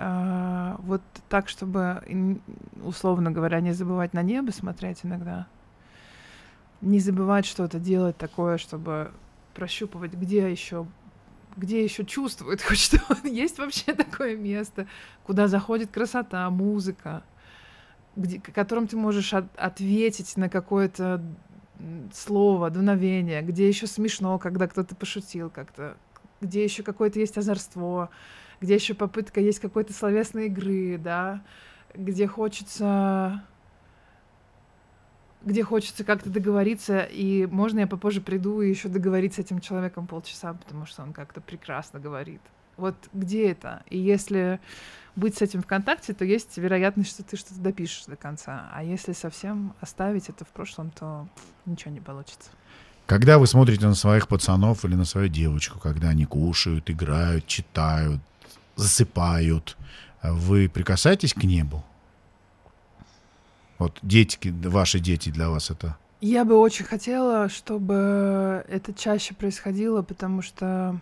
А, 0.00 0.76
вот 0.78 1.02
так, 1.28 1.48
чтобы, 1.48 2.40
условно 2.84 3.32
говоря, 3.32 3.60
не 3.60 3.72
забывать 3.72 4.14
на 4.14 4.22
небо 4.22 4.52
смотреть 4.52 5.00
иногда, 5.02 5.48
не 6.80 7.00
забывать 7.00 7.46
что-то 7.46 7.80
делать 7.80 8.16
такое, 8.16 8.58
чтобы 8.58 9.10
прощупывать, 9.58 10.12
где 10.12 10.48
еще 10.48 10.86
где 11.56 11.82
еще 11.82 12.04
чувствует 12.04 12.62
хоть 12.68 12.78
что 12.78 13.00
есть 13.24 13.58
вообще 13.58 13.92
такое 13.92 14.36
место, 14.36 14.86
куда 15.24 15.48
заходит 15.48 15.90
красота, 15.90 16.48
музыка, 16.50 17.24
где, 18.14 18.38
которым 18.40 18.86
ты 18.86 18.96
можешь 18.96 19.34
от- 19.34 19.56
ответить 19.56 20.36
на 20.36 20.48
какое-то 20.48 21.20
слово, 22.14 22.70
дуновение, 22.70 23.42
где 23.42 23.66
еще 23.66 23.88
смешно, 23.88 24.38
когда 24.38 24.68
кто-то 24.68 24.94
пошутил 24.94 25.50
как-то, 25.50 25.96
где 26.40 26.62
еще 26.62 26.84
какое-то 26.84 27.18
есть 27.18 27.36
озорство, 27.36 28.10
где 28.60 28.74
еще 28.74 28.94
попытка 28.94 29.40
есть 29.40 29.58
какой-то 29.58 29.92
словесной 29.92 30.46
игры, 30.46 30.98
да, 30.98 31.42
где 31.94 32.28
хочется 32.28 33.42
где 35.42 35.62
хочется 35.62 36.04
как-то 36.04 36.30
договориться, 36.30 37.00
и 37.00 37.46
можно 37.46 37.80
я 37.80 37.86
попозже 37.86 38.20
приду 38.20 38.60
и 38.60 38.68
еще 38.68 38.88
договориться 38.88 39.40
с 39.40 39.44
этим 39.44 39.60
человеком 39.60 40.06
полчаса, 40.06 40.54
потому 40.54 40.86
что 40.86 41.02
он 41.02 41.12
как-то 41.12 41.40
прекрасно 41.40 42.00
говорит. 42.00 42.40
Вот 42.76 42.94
где 43.12 43.50
это? 43.50 43.82
И 43.90 43.98
если 43.98 44.60
быть 45.16 45.36
с 45.36 45.42
этим 45.42 45.62
в 45.62 45.66
контакте, 45.66 46.14
то 46.14 46.24
есть 46.24 46.56
вероятность, 46.58 47.10
что 47.10 47.22
ты 47.22 47.36
что-то 47.36 47.60
допишешь 47.60 48.04
до 48.06 48.16
конца. 48.16 48.68
А 48.72 48.84
если 48.84 49.12
совсем 49.12 49.74
оставить 49.80 50.28
это 50.28 50.44
в 50.44 50.48
прошлом, 50.48 50.90
то 50.90 51.28
ничего 51.66 51.92
не 51.92 52.00
получится. 52.00 52.50
Когда 53.06 53.38
вы 53.38 53.46
смотрите 53.46 53.86
на 53.86 53.94
своих 53.94 54.28
пацанов 54.28 54.84
или 54.84 54.94
на 54.94 55.04
свою 55.04 55.28
девочку, 55.28 55.78
когда 55.78 56.10
они 56.10 56.24
кушают, 56.24 56.90
играют, 56.90 57.46
читают, 57.46 58.20
засыпают, 58.76 59.76
вы 60.22 60.68
прикасаетесь 60.68 61.34
к 61.34 61.42
небу? 61.42 61.84
Вот 63.78 63.98
дети, 64.02 64.38
ваши 64.66 64.98
дети 64.98 65.30
для 65.30 65.48
вас 65.48 65.70
это... 65.70 65.96
Я 66.20 66.44
бы 66.44 66.56
очень 66.56 66.84
хотела, 66.84 67.48
чтобы 67.48 68.64
это 68.68 68.92
чаще 68.92 69.34
происходило, 69.34 70.02
потому 70.02 70.42
что 70.42 70.98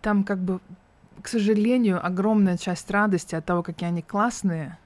там 0.00 0.24
как 0.24 0.38
бы, 0.38 0.60
к 1.20 1.28
сожалению, 1.28 2.04
огромная 2.04 2.56
часть 2.56 2.90
радости 2.90 3.34
от 3.34 3.44
того, 3.44 3.62
какие 3.62 3.88
они 3.88 4.00
классные, 4.00 4.78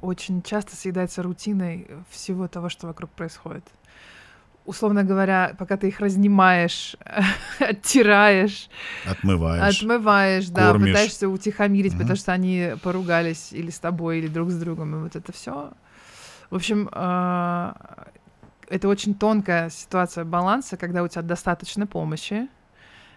очень 0.00 0.42
часто 0.42 0.74
съедается 0.74 1.22
рутиной 1.22 1.86
всего 2.10 2.48
того, 2.48 2.68
что 2.68 2.88
вокруг 2.88 3.10
происходит. 3.10 3.64
Условно 4.68 5.02
говоря, 5.02 5.54
пока 5.58 5.78
ты 5.78 5.88
их 5.88 5.98
разнимаешь, 5.98 6.94
оттираешь, 7.58 8.68
Отмываешь. 9.06 9.80
Отмываешь, 9.80 10.48
да, 10.50 10.72
кормишь. 10.72 10.88
пытаешься 10.90 11.26
утихомирить, 11.30 11.94
Мгм. 11.94 12.02
потому 12.02 12.16
что 12.16 12.32
они 12.32 12.72
поругались 12.82 13.50
или 13.54 13.70
с 13.70 13.78
тобой, 13.78 14.18
или 14.18 14.28
друг 14.28 14.50
с 14.50 14.58
другом, 14.58 14.94
и 14.94 14.98
вот 15.04 15.16
это 15.16 15.32
все. 15.32 15.72
В 16.50 16.56
общем, 16.56 16.90
а, 16.92 18.08
это 18.68 18.88
очень 18.88 19.14
тонкая 19.14 19.70
ситуация 19.70 20.26
баланса, 20.26 20.76
когда 20.76 21.02
у 21.02 21.08
тебя 21.08 21.22
достаточно 21.22 21.86
помощи, 21.86 22.46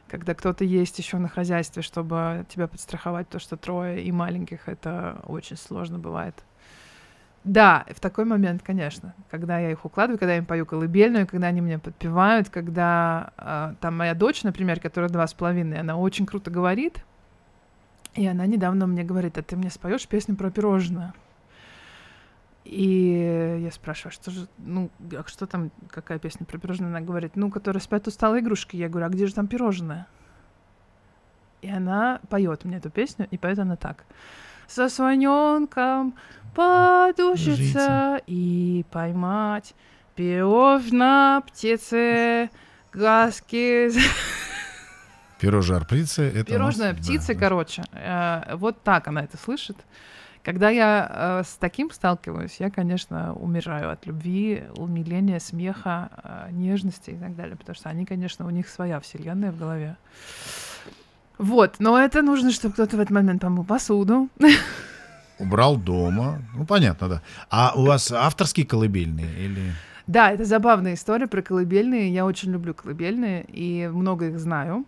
когда 0.07 0.33
кто-то 0.33 0.63
есть 0.63 0.97
еще 0.99 1.17
на 1.17 1.27
хозяйстве, 1.27 1.81
чтобы 1.81 2.45
тебя 2.47 2.67
подстраховать, 2.67 3.27
то, 3.27 3.39
что 3.39 3.57
трое 3.57 4.01
и 4.01 4.09
маленьких, 4.13 4.69
это 4.69 5.19
очень 5.25 5.57
сложно 5.57 5.99
бывает. 5.99 6.35
Да, 7.43 7.85
в 7.89 7.99
такой 7.99 8.25
момент, 8.25 8.61
конечно, 8.63 9.15
когда 9.31 9.57
я 9.57 9.71
их 9.71 9.83
укладываю, 9.83 10.19
когда 10.19 10.33
я 10.33 10.37
им 10.37 10.45
пою 10.45 10.65
колыбельную, 10.65 11.25
когда 11.25 11.47
они 11.47 11.59
мне 11.61 11.79
подпевают, 11.79 12.49
когда 12.49 13.33
а, 13.35 13.73
там 13.81 13.97
моя 13.97 14.13
дочь, 14.13 14.43
например, 14.43 14.79
которая 14.79 15.09
два 15.09 15.25
с 15.25 15.33
половиной, 15.33 15.79
она 15.79 15.97
очень 15.97 16.27
круто 16.27 16.51
говорит, 16.51 17.03
и 18.13 18.27
она 18.27 18.45
недавно 18.45 18.85
мне 18.85 19.03
говорит, 19.03 19.39
а 19.39 19.41
ты 19.41 19.55
мне 19.55 19.71
споешь 19.71 20.07
песню 20.07 20.35
про 20.35 20.51
пирожное? 20.51 21.13
И 22.63 23.59
я 23.63 23.71
спрашиваю, 23.71 24.09
а 24.09 24.13
что 24.13 24.29
же, 24.29 24.47
ну, 24.59 24.91
а 25.11 25.23
что 25.25 25.47
там, 25.47 25.71
какая 25.89 26.19
песня 26.19 26.45
про 26.45 26.59
пирожное? 26.59 26.89
Она 26.89 27.01
говорит, 27.01 27.35
ну, 27.35 27.49
которая 27.49 27.81
спят 27.81 28.05
усталые 28.07 28.43
игрушки. 28.43 28.75
Я 28.75 28.87
говорю, 28.87 29.07
а 29.07 29.09
где 29.09 29.25
же 29.25 29.33
там 29.33 29.47
пирожное? 29.47 30.07
И 31.61 31.69
она 31.69 32.19
поет 32.29 32.65
мне 32.65 32.77
эту 32.77 32.91
песню, 32.91 33.27
и 33.31 33.37
поет 33.37 33.59
она 33.59 33.77
так. 33.77 34.05
За 34.67 34.89
слоненком 34.89 36.13
подушиться 36.53 37.55
Житься. 37.55 38.21
и 38.27 38.85
поймать 38.91 39.73
пирожно 40.15 41.43
птицы, 41.47 42.49
глазки. 42.93 43.89
Перо 45.39 45.61
жар 45.61 45.85
птицы. 45.85 46.23
Это 46.23 46.37
нас- 46.37 46.45
Пирожная 46.45 46.93
да, 46.93 46.99
птица, 46.99 47.33
да. 47.33 47.39
короче. 47.39 47.83
Э, 47.93 48.55
вот 48.55 48.83
так 48.83 49.07
она 49.07 49.23
это 49.23 49.37
слышит. 49.37 49.77
Когда 50.43 50.69
я 50.69 51.39
э, 51.41 51.43
с 51.43 51.55
таким 51.55 51.91
сталкиваюсь, 51.91 52.57
я, 52.59 52.69
конечно, 52.69 53.33
умираю 53.33 53.91
от 53.91 54.05
любви, 54.05 54.63
умиления, 54.75 55.39
смеха, 55.39 56.09
э, 56.23 56.51
нежности 56.51 57.11
и 57.11 57.15
так 57.17 57.35
далее, 57.35 57.55
потому 57.55 57.75
что 57.75 57.89
они, 57.89 58.05
конечно, 58.05 58.45
у 58.45 58.49
них 58.49 58.67
своя 58.69 58.99
вселенная 58.99 59.51
в 59.51 59.57
голове. 59.57 59.97
Вот, 61.37 61.75
но 61.79 61.97
это 61.97 62.21
нужно, 62.21 62.51
чтобы 62.51 62.73
кто-то 62.73 62.97
в 62.97 62.99
этот 62.99 63.11
момент 63.11 63.41
помыл 63.41 63.63
посуду. 63.63 64.29
Убрал 65.41 65.77
дома. 65.77 66.39
Ну, 66.55 66.65
понятно, 66.65 67.09
да. 67.09 67.21
А 67.49 67.73
у 67.75 67.85
вас 67.85 68.11
авторские 68.11 68.65
колыбельные 68.65 69.33
или... 69.39 69.73
Да, 70.07 70.31
это 70.31 70.45
забавная 70.45 70.93
история 70.93 71.27
про 71.27 71.41
колыбельные. 71.41 72.13
Я 72.13 72.25
очень 72.25 72.51
люблю 72.51 72.73
колыбельные 72.73 73.43
и 73.45 73.87
много 73.87 74.27
их 74.27 74.39
знаю. 74.39 74.85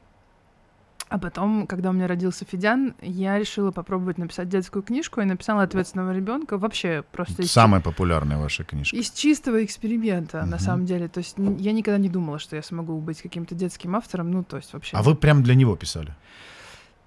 А 1.10 1.20
потом, 1.20 1.68
когда 1.68 1.92
у 1.92 1.94
меня 1.94 2.08
родился 2.08 2.44
Федян, 2.44 2.96
я 3.02 3.38
решила 3.38 3.72
попробовать 3.72 4.18
написать 4.18 4.50
детскую 4.50 4.82
книжку 4.82 5.22
и 5.22 5.26
написала 5.26 5.62
«Ответственного 5.62 6.12
ребенка» 6.12 6.58
вообще 6.58 7.04
просто... 7.12 7.44
Из 7.44 7.52
Самая 7.52 7.82
популярная 7.82 8.38
ваша 8.38 8.63
книжка. 8.63 8.96
Из 8.96 9.12
чистого 9.12 9.63
эксперимента, 9.63 10.39
uh-huh. 10.39 10.46
на 10.46 10.58
самом 10.58 10.86
деле. 10.88 11.08
То 11.08 11.20
есть 11.20 11.36
я 11.38 11.72
никогда 11.72 12.00
не 12.00 12.10
думала, 12.10 12.39
что 12.39 12.56
я 12.56 12.63
смогу 12.63 13.00
быть 13.00 13.22
каким-то 13.22 13.54
детским 13.54 13.96
автором, 13.96 14.32
ну, 14.32 14.44
то 14.44 14.58
есть 14.58 14.74
вообще... 14.74 14.98
А 14.98 15.04
вы 15.04 15.13
прям 15.13 15.44
для 15.44 15.54
него 15.54 15.76
писали? 15.76 16.16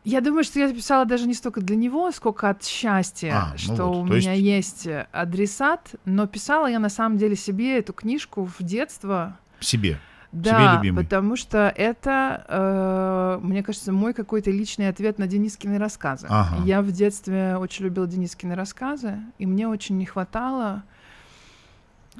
Я 0.07 0.21
думаю, 0.21 0.45
что 0.45 0.61
я 0.61 0.73
писала 0.73 1.05
даже 1.05 1.27
не 1.27 1.35
столько 1.35 1.61
для 1.61 1.75
него, 1.75 2.13
сколько 2.13 2.49
от 2.49 2.63
счастья, 2.63 3.33
а, 3.35 3.49
ну 3.53 3.59
что 3.59 3.87
вот, 3.87 3.97
у 3.97 4.05
меня 4.05 4.33
есть... 4.35 4.87
есть 4.87 5.07
адресат, 5.11 5.97
но 6.05 6.29
писала 6.29 6.69
я 6.69 6.79
на 6.79 6.89
самом 6.89 7.19
деле 7.19 7.35
себе 7.35 7.79
эту 7.81 7.93
книжку 7.93 8.45
в 8.45 8.63
детство. 8.63 9.37
Себе. 9.59 9.99
Да, 10.31 10.81
потому 10.95 11.35
что 11.35 11.73
это, 11.75 12.45
э, 12.49 13.45
мне 13.45 13.65
кажется, 13.65 13.91
мой 13.91 14.15
какой-то 14.15 14.53
личный 14.53 14.89
ответ 14.89 15.19
на 15.19 15.27
Денискины 15.27 15.77
рассказы. 15.77 16.29
Ага. 16.31 16.63
Я 16.65 16.83
в 16.83 16.93
детстве 16.93 17.57
очень 17.57 17.87
любила 17.87 18.07
Денискины 18.07 18.55
рассказы, 18.55 19.19
и 19.39 19.47
мне 19.47 19.67
очень 19.67 19.97
не 19.97 20.07
хватало... 20.07 20.85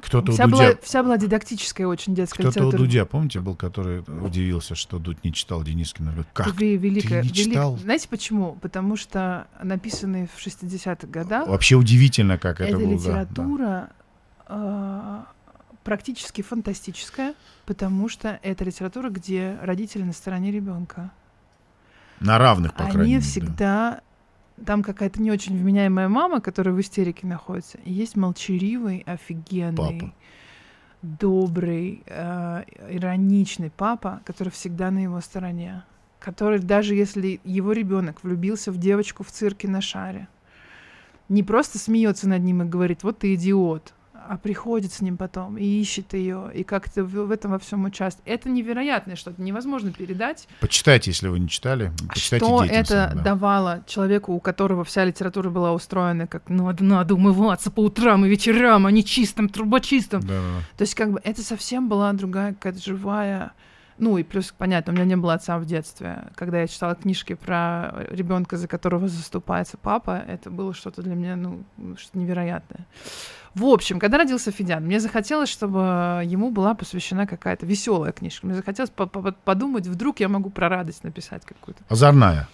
Кто-то 0.01 0.31
вся 0.31 0.45
у 0.45 0.49
Дудя... 0.49 0.63
Была, 0.63 0.77
вся 0.81 1.03
была 1.03 1.17
дидактическая 1.17 1.87
очень 1.87 2.15
детская 2.15 2.43
Кто-то 2.43 2.59
литература. 2.59 2.75
у 2.75 2.85
Дудя, 2.85 3.05
помните, 3.05 3.39
был, 3.39 3.55
который 3.55 3.99
удивился, 3.99 4.75
что 4.75 4.99
Дудь 4.99 5.23
не 5.23 5.33
читал 5.33 5.63
Денискина. 5.63 6.13
Как? 6.33 6.55
Ты, 6.55 6.75
великая, 6.75 7.21
Ты 7.21 7.27
не 7.27 7.33
читал? 7.33 7.71
Велик... 7.71 7.83
Знаете 7.83 8.07
почему? 8.09 8.57
Потому 8.61 8.95
что 8.95 9.47
написанные 9.61 10.27
в 10.27 10.37
60-х 10.45 11.07
годах... 11.07 11.47
Вообще 11.47 11.75
удивительно, 11.75 12.37
как 12.37 12.61
это 12.61 12.77
было. 12.77 12.93
литература... 12.93 13.89
Да. 14.47 15.23
Э 15.29 15.37
практически 15.87 16.41
фантастическая, 16.41 17.33
потому 17.65 18.09
что 18.09 18.41
это 18.43 18.65
литература, 18.65 19.09
где 19.09 19.57
родители 19.61 20.03
на 20.03 20.11
стороне 20.11 20.51
ребенка. 20.51 21.11
На 22.19 22.37
равных, 22.37 22.73
по 22.73 22.83
крайней 22.83 22.97
мере. 22.97 23.13
Они 23.13 23.19
всегда... 23.21 24.01
Там 24.65 24.83
какая-то 24.83 25.21
не 25.21 25.31
очень 25.31 25.57
вменяемая 25.57 26.09
мама, 26.09 26.41
которая 26.41 26.73
в 26.73 26.81
истерике 26.81 27.27
находится. 27.27 27.77
И 27.85 27.93
есть 27.93 28.15
молчаливый, 28.15 29.03
офигенный, 29.05 29.75
папа. 29.75 30.13
добрый, 31.01 32.03
э, 32.05 32.63
ироничный 32.89 33.69
папа, 33.69 34.21
который 34.25 34.49
всегда 34.49 34.89
на 34.91 34.99
его 34.99 35.21
стороне. 35.21 35.83
Который, 36.19 36.59
даже 36.59 36.95
если 36.95 37.39
его 37.43 37.71
ребенок 37.71 38.23
влюбился 38.23 38.71
в 38.71 38.77
девочку 38.77 39.23
в 39.23 39.31
цирке 39.31 39.67
на 39.67 39.81
шаре, 39.81 40.27
не 41.29 41.43
просто 41.43 41.77
смеется 41.77 42.27
над 42.27 42.41
ним 42.41 42.63
и 42.63 42.65
говорит, 42.65 43.03
вот 43.03 43.19
ты 43.19 43.35
идиот, 43.35 43.93
а 44.27 44.37
приходит 44.37 44.93
с 44.93 45.01
ним 45.01 45.17
потом 45.17 45.57
и 45.57 45.63
ищет 45.63 46.13
ее, 46.13 46.51
и 46.53 46.63
как-то 46.63 47.03
в, 47.03 47.27
в 47.27 47.31
этом 47.31 47.51
во 47.51 47.59
всем 47.59 47.85
участвует. 47.85 48.27
Это 48.27 48.49
невероятное 48.49 49.15
что-то, 49.15 49.41
невозможно 49.41 49.91
передать. 49.91 50.47
Почитайте, 50.59 51.11
если 51.11 51.27
вы 51.27 51.39
не 51.39 51.49
читали. 51.49 51.91
Почитайте 52.09 52.45
что 52.45 52.63
это 52.63 53.11
да. 53.15 53.21
давало 53.21 53.83
человеку, 53.87 54.33
у 54.33 54.39
которого 54.39 54.83
вся 54.83 55.05
литература 55.05 55.49
была 55.49 55.73
устроена 55.73 56.27
как 56.27 56.49
надо, 56.49 56.83
надо 56.83 57.15
умываться 57.15 57.71
по 57.71 57.81
утрам 57.81 58.25
и 58.25 58.29
вечерам, 58.29 58.85
а 58.85 58.91
не 58.91 59.03
чистым, 59.03 59.49
трубочистым. 59.49 60.21
Да, 60.21 60.27
да. 60.27 60.63
То 60.77 60.81
есть 60.81 60.95
как 60.95 61.11
бы 61.11 61.21
это 61.23 61.41
совсем 61.41 61.89
была 61.89 62.11
другая 62.13 62.53
какая-то 62.53 62.81
живая 62.81 63.53
ну 63.97 64.17
и 64.17 64.23
плюс, 64.23 64.53
понятно, 64.55 64.93
у 64.93 64.95
меня 64.95 65.05
не 65.05 65.17
было 65.17 65.33
отца 65.33 65.57
в 65.57 65.65
детстве. 65.65 66.25
Когда 66.35 66.61
я 66.61 66.67
читала 66.67 66.95
книжки 66.95 67.33
про 67.33 67.95
ребенка, 68.09 68.57
за 68.57 68.67
которого 68.67 69.07
заступается 69.07 69.77
папа, 69.77 70.23
это 70.27 70.51
было 70.51 70.73
что-то 70.73 71.01
для 71.01 71.15
меня, 71.15 71.35
ну, 71.35 71.63
что-то 71.97 72.19
невероятное. 72.19 72.85
В 73.57 73.65
общем, 73.65 73.99
когда 73.99 74.19
родился 74.19 74.51
Федян, 74.51 74.85
мне 74.85 74.99
захотелось, 74.99 75.49
чтобы 75.49 76.21
ему 76.23 76.51
была 76.51 76.75
посвящена 76.75 77.25
какая-то 77.25 77.65
веселая 77.65 78.11
книжка. 78.11 78.45
Мне 78.45 78.55
захотелось 78.55 78.91
подумать, 78.91 79.87
вдруг 79.87 80.19
я 80.19 80.29
могу 80.29 80.51
про 80.51 80.69
радость 80.69 81.03
написать 81.03 81.43
какую-то. 81.43 81.83
Озорная. 81.89 82.47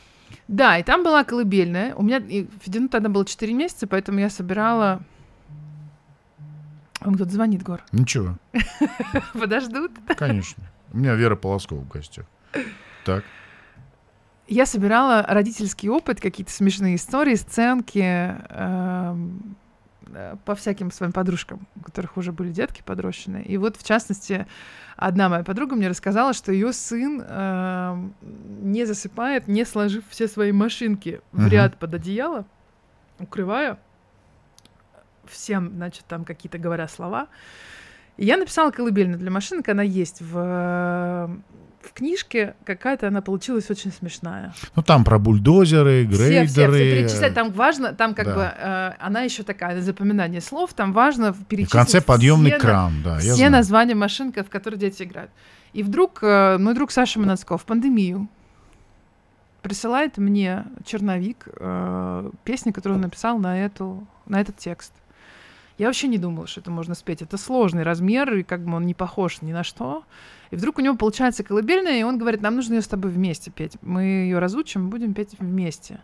Да, 0.48 0.78
и 0.78 0.84
там 0.84 1.04
была 1.04 1.26
колыбельная. 1.26 1.94
У 1.96 2.04
меня 2.04 2.20
и 2.20 2.48
Федяну 2.62 2.88
тогда 2.88 3.10
было 3.10 3.26
4 3.26 3.54
месяца, 3.54 3.86
поэтому 3.86 4.20
я 4.20 4.30
собирала... 4.30 5.02
Он 7.02 7.16
кто-то 7.16 7.32
звонит, 7.32 7.64
Гор. 7.64 7.84
Ничего. 7.92 8.38
Подождут? 9.34 9.92
Конечно. 10.16 10.64
У 10.94 11.00
меня 11.00 11.16
Вера 11.16 11.36
Полоскова 11.36 11.82
в 11.82 11.88
гостях. 11.90 12.26
Так. 13.04 13.26
Я 14.48 14.66
собирала 14.66 15.26
родительский 15.28 15.90
опыт, 15.90 16.22
какие-то 16.22 16.54
смешные 16.54 16.96
истории, 16.96 17.36
сценки, 17.36 18.38
эм, 18.50 19.58
по 20.46 20.56
всяким 20.56 20.92
своим 20.92 21.12
подружкам, 21.12 21.68
у 21.76 21.82
которых 21.82 22.18
уже 22.18 22.32
были 22.32 22.52
детки 22.52 22.82
подрощенные. 22.86 23.44
И 23.46 23.58
вот, 23.58 23.78
в 23.78 23.84
частности, 23.84 24.48
одна 24.96 25.30
моя 25.30 25.44
подруга 25.44 25.76
мне 25.76 25.88
рассказала, 25.88 26.34
что 26.34 26.52
ее 26.52 26.74
сын 26.74 27.24
э, 27.26 28.10
не 28.62 28.86
засыпает, 28.86 29.48
не 29.48 29.66
сложив 29.66 30.04
все 30.10 30.28
свои 30.28 30.52
машинки 30.52 31.22
в 31.32 31.48
ряд 31.48 31.78
под 31.78 31.96
одеяло, 31.96 32.46
укрывая 33.20 33.80
всем, 35.26 35.72
значит, 35.76 36.06
там 36.06 36.26
какие-то 36.26 36.58
говоря 36.58 36.88
слова. 36.88 37.28
И 38.18 38.26
я 38.26 38.38
написала 38.38 38.72
колыбельную 38.72 39.18
для 39.18 39.32
машинок, 39.32 39.68
она 39.70 39.84
есть 39.84 40.22
в 40.22 41.42
в 41.84 41.94
книжке 41.94 42.56
какая-то 42.66 43.08
она 43.08 43.22
получилась 43.22 43.70
очень 43.70 43.92
смешная. 43.92 44.54
Ну 44.76 44.82
там 44.82 45.04
про 45.04 45.20
бульдозеры, 45.20 46.06
грейдеры. 46.06 46.46
Все, 46.46 46.68
все, 46.68 46.72
все 46.72 46.96
перечислять. 46.96 47.34
Там 47.34 47.52
важно, 47.52 47.94
там 47.94 48.14
как 48.16 48.26
да. 48.26 48.36
бы 48.36 48.42
э, 48.42 48.92
она 49.00 49.22
еще 49.22 49.44
такая 49.44 49.82
запоминание 49.82 50.42
слов. 50.42 50.74
Там 50.74 50.94
важно 50.94 51.34
перечислить. 51.34 51.70
В 51.70 51.78
конце 51.78 52.02
подъемный 52.02 52.52
все, 52.52 52.60
кран, 52.60 53.02
да. 53.04 53.20
Все 53.20 53.36
знаю. 53.36 53.52
названия 53.52 53.96
машин, 53.96 54.34
в 54.34 54.50
которые 54.50 54.80
дети 54.80 55.04
играют. 55.04 55.32
И 55.74 55.84
вдруг 55.84 56.20
э, 56.22 56.58
мой 56.58 56.74
друг 56.74 56.92
Саша 56.92 57.20
Монацков 57.20 57.64
в 57.64 57.66
пандемию 57.66 58.28
присылает 59.62 60.18
мне 60.18 60.66
черновик 60.86 61.48
э, 61.48 62.30
песни, 62.44 62.72
которую 62.72 62.98
он 62.98 63.02
написал 63.02 63.38
на 63.40 63.60
эту 63.60 64.06
на 64.26 64.40
этот 64.40 64.58
текст. 64.58 64.94
Я 65.78 65.88
вообще 65.88 66.08
не 66.08 66.18
думала, 66.18 66.46
что 66.46 66.62
это 66.62 66.70
можно 66.70 66.94
спеть. 66.94 67.22
Это 67.22 67.38
сложный 67.38 67.84
размер, 67.84 68.34
и 68.36 68.44
как 68.44 68.64
бы 68.64 68.76
он 68.76 68.86
не 68.86 68.94
похож 68.94 69.42
ни 69.42 69.52
на 69.52 69.64
что. 69.64 70.04
И 70.52 70.56
вдруг 70.56 70.78
у 70.78 70.82
него 70.82 70.96
получается 70.96 71.44
колыбельная, 71.44 72.00
и 72.00 72.04
он 72.04 72.18
говорит, 72.18 72.42
нам 72.42 72.56
нужно 72.56 72.76
ее 72.76 72.82
с 72.82 72.88
тобой 72.88 73.12
вместе 73.12 73.50
петь. 73.50 73.78
Мы 73.82 74.04
ее 74.04 74.40
разучим, 74.40 74.90
будем 74.90 75.14
петь 75.14 75.36
вместе. 75.40 76.00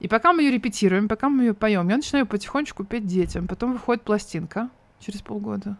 И 0.00 0.08
пока 0.08 0.32
мы 0.32 0.42
ее 0.42 0.50
репетируем, 0.50 1.08
пока 1.08 1.28
мы 1.28 1.44
ее 1.44 1.54
поем, 1.54 1.88
я 1.88 1.96
начинаю 1.96 2.26
потихонечку 2.26 2.84
петь 2.84 3.06
детям. 3.06 3.46
Потом 3.46 3.72
выходит 3.72 4.02
пластинка 4.02 4.70
через 4.98 5.22
полгода. 5.22 5.76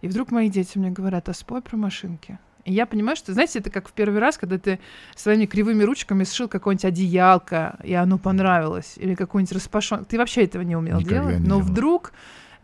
И 0.00 0.08
вдруг 0.08 0.30
мои 0.30 0.48
дети 0.48 0.78
мне 0.78 0.90
говорят, 0.90 1.28
а 1.28 1.34
спой 1.34 1.62
про 1.62 1.76
машинки. 1.76 2.38
Я 2.64 2.86
понимаю, 2.86 3.16
что, 3.16 3.32
знаете, 3.32 3.58
это 3.58 3.70
как 3.70 3.88
в 3.88 3.92
первый 3.92 4.20
раз, 4.20 4.38
когда 4.38 4.58
ты 4.58 4.78
своими 5.14 5.46
кривыми 5.46 5.82
ручками 5.82 6.24
сшил 6.24 6.48
какое-нибудь 6.48 6.84
одеялко, 6.84 7.78
и 7.84 7.94
оно 7.94 8.18
понравилось, 8.18 8.94
или 8.96 9.14
какой-нибудь 9.14 9.52
распашон. 9.52 10.04
Ты 10.04 10.18
вообще 10.18 10.44
этого 10.44 10.62
не 10.62 10.76
умел 10.76 10.98
Никогда 10.98 11.20
делать, 11.20 11.40
не 11.40 11.48
но 11.48 11.56
делал. 11.56 11.70
вдруг 11.70 12.12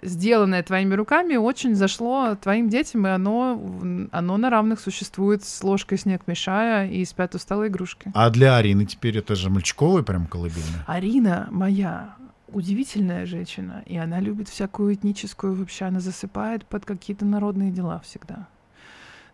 сделанное 0.03 0.63
твоими 0.63 0.95
руками 0.95 1.37
очень 1.37 1.75
зашло 1.75 2.35
твоим 2.35 2.69
детям, 2.69 3.07
и 3.07 3.11
оно, 3.11 3.63
оно 4.13 4.37
на 4.37 4.51
равных 4.51 4.81
существует 4.81 5.45
с 5.45 5.63
ложкой 5.63 5.99
снег 5.99 6.23
мешая 6.27 6.89
и 6.89 7.05
спят 7.05 7.35
усталые 7.35 7.69
игрушки. 7.69 8.11
А 8.15 8.31
для 8.31 8.57
Арины 8.57 8.87
теперь 8.87 9.19
это 9.19 9.35
же 9.35 9.51
мальчиковая 9.51 10.03
прям 10.03 10.27
колыбельная? 10.27 10.85
Арина 10.87 11.49
моя 11.51 12.17
удивительная 12.49 13.27
женщина, 13.27 13.83
и 13.87 13.97
она 13.97 14.21
любит 14.21 14.49
всякую 14.49 14.95
этническую 14.95 15.55
вообще, 15.55 15.85
она 15.85 16.01
засыпает 16.01 16.65
под 16.67 16.85
какие-то 16.85 17.25
народные 17.25 17.71
дела 17.71 18.01
всегда. 18.01 18.49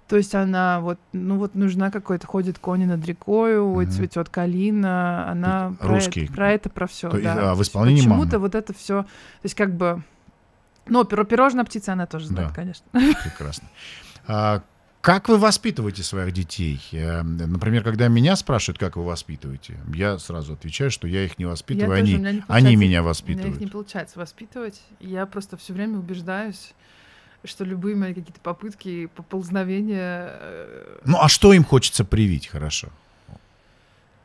То 0.08 0.16
есть 0.16 0.34
она 0.34 0.80
вот, 0.80 0.98
ну 1.12 1.36
вот 1.36 1.54
нужна 1.54 1.90
какой-то, 1.90 2.26
ходит 2.26 2.58
кони 2.58 2.84
над 2.84 3.04
рекою, 3.04 3.72
ой, 3.72 3.86
цветет 3.86 4.28
калина, 4.28 5.28
она 5.28 5.74
Русский. 5.80 6.26
про, 6.26 6.26
это, 6.26 6.32
про 6.34 6.52
это, 6.52 6.70
про 6.70 6.86
все. 6.86 7.10
Да. 7.10 7.50
А 7.50 7.54
в 7.54 7.62
исполнении 7.62 8.00
Почему-то 8.00 8.38
вот 8.38 8.54
это 8.54 8.72
все, 8.72 9.02
то 9.02 9.08
есть 9.42 9.56
как 9.56 9.74
бы, 9.74 10.02
ну, 10.86 11.04
пирожная 11.04 11.64
птица 11.64 11.92
она 11.92 12.06
тоже 12.06 12.26
знает, 12.26 12.48
да. 12.50 12.54
конечно. 12.54 12.86
Прекрасно. 13.24 13.68
А, 14.28 14.62
как 15.06 15.28
вы 15.28 15.38
воспитываете 15.38 16.02
своих 16.02 16.32
детей? 16.32 16.80
Э, 16.90 17.22
например, 17.22 17.84
когда 17.84 18.08
меня 18.08 18.34
спрашивают, 18.34 18.78
как 18.78 18.96
вы 18.96 19.04
воспитываете, 19.04 19.78
я 19.94 20.18
сразу 20.18 20.54
отвечаю, 20.54 20.90
что 20.90 21.06
я 21.06 21.24
их 21.24 21.38
не 21.38 21.44
воспитываю, 21.44 21.96
я 21.96 22.02
они, 22.02 22.16
тоже, 22.16 22.22
меня 22.32 22.44
они 22.48 22.76
меня 22.76 23.02
воспитывают. 23.04 23.44
У 23.44 23.48
меня 23.48 23.56
их 23.56 23.60
не 23.60 23.66
получается 23.68 24.18
воспитывать. 24.18 24.82
Я 24.98 25.26
просто 25.26 25.56
все 25.56 25.74
время 25.74 25.98
убеждаюсь, 25.98 26.74
что 27.46 27.64
любые 27.64 27.96
мои 27.96 28.14
какие-то 28.14 28.40
попытки, 28.40 29.06
поползновения... 29.06 30.28
Э, 30.40 30.98
ну, 31.04 31.18
а 31.20 31.28
что 31.28 31.52
им 31.52 31.64
хочется 31.64 32.04
привить, 32.04 32.46
хорошо? 32.48 32.88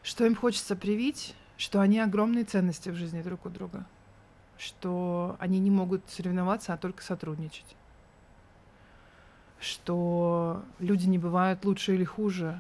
Что 0.04 0.26
им 0.26 0.36
хочется 0.36 0.76
привить? 0.76 1.36
что 1.62 1.80
они 1.80 2.00
огромные 2.00 2.44
ценности 2.44 2.90
в 2.90 2.96
жизни 2.96 3.22
друг 3.22 3.46
у 3.46 3.50
друга, 3.50 3.86
что 4.58 5.36
они 5.38 5.60
не 5.60 5.70
могут 5.70 6.02
соревноваться, 6.10 6.74
а 6.74 6.78
только 6.78 7.04
сотрудничать, 7.04 7.76
что 9.60 10.64
люди 10.80 11.06
не 11.06 11.20
бывают 11.20 11.64
лучше 11.64 11.94
или 11.94 12.04
хуже, 12.04 12.60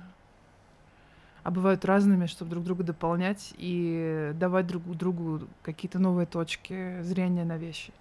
а 1.41 1.49
бывают 1.49 1.83
разными, 1.83 2.27
чтобы 2.27 2.51
друг 2.51 2.63
друга 2.63 2.83
дополнять 2.83 3.55
и 3.57 4.33
давать 4.35 4.67
друг 4.67 4.83
другу 4.95 5.47
какие-то 5.63 5.97
новые 5.97 6.27
точки 6.27 7.01
зрения 7.01 7.43
на 7.43 7.57
вещи. 7.57 7.91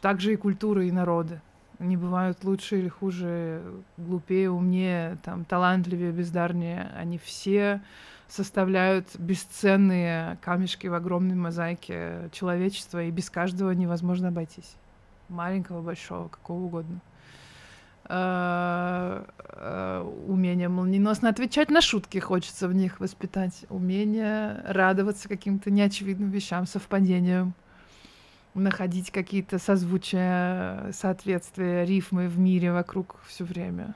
Также 0.00 0.34
и 0.34 0.36
культуры, 0.36 0.88
и 0.88 0.92
народы. 0.92 1.40
Они 1.78 1.96
бывают 1.96 2.44
лучше 2.44 2.78
или 2.78 2.88
хуже, 2.88 3.62
глупее, 3.96 4.50
умнее, 4.50 5.16
там, 5.24 5.46
талантливее, 5.46 6.12
бездарнее. 6.12 6.90
Они 6.94 7.16
все 7.16 7.80
составляют 8.28 9.16
бесценные 9.18 10.38
камешки 10.42 10.86
в 10.86 10.94
огромной 10.94 11.36
мозаике 11.36 12.28
человечества, 12.32 13.02
и 13.02 13.10
без 13.10 13.30
каждого 13.30 13.70
невозможно 13.70 14.28
обойтись. 14.28 14.76
Маленького, 15.28 15.80
большого, 15.80 16.28
какого 16.28 16.64
угодно. 16.64 17.00
Э, 18.12 19.24
э, 19.38 20.12
умение 20.26 20.68
молниеносно 20.68 21.28
отвечать 21.28 21.70
на 21.70 21.80
шутки 21.80 22.18
хочется 22.18 22.66
в 22.66 22.74
них 22.74 22.98
воспитать, 22.98 23.64
умение 23.68 24.62
радоваться 24.66 25.28
каким-то 25.28 25.70
неочевидным 25.70 26.30
вещам, 26.30 26.66
совпадениям, 26.66 27.54
находить 28.54 29.10
какие-то 29.10 29.58
созвучия, 29.58 30.92
соответствия, 30.92 31.84
рифмы 31.84 32.28
в 32.28 32.38
мире 32.38 32.72
вокруг 32.72 33.16
все 33.26 33.44
время. 33.44 33.94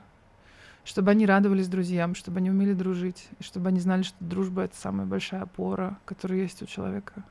Чтобы 0.83 1.11
они 1.11 1.25
радовались 1.25 1.67
друзьям, 1.67 2.15
чтобы 2.15 2.37
они 2.37 2.51
умели 2.51 2.73
дружить, 2.73 3.27
и 3.39 3.43
чтобы 3.43 3.69
они 3.69 3.79
знали, 3.79 4.03
что 4.03 4.15
дружба— 4.19 4.61
это 4.63 4.75
самая 4.77 5.07
большая 5.07 5.41
опора, 5.41 5.97
которая 6.05 6.39
есть 6.39 6.61
у 6.61 6.65
человека. 6.67 7.23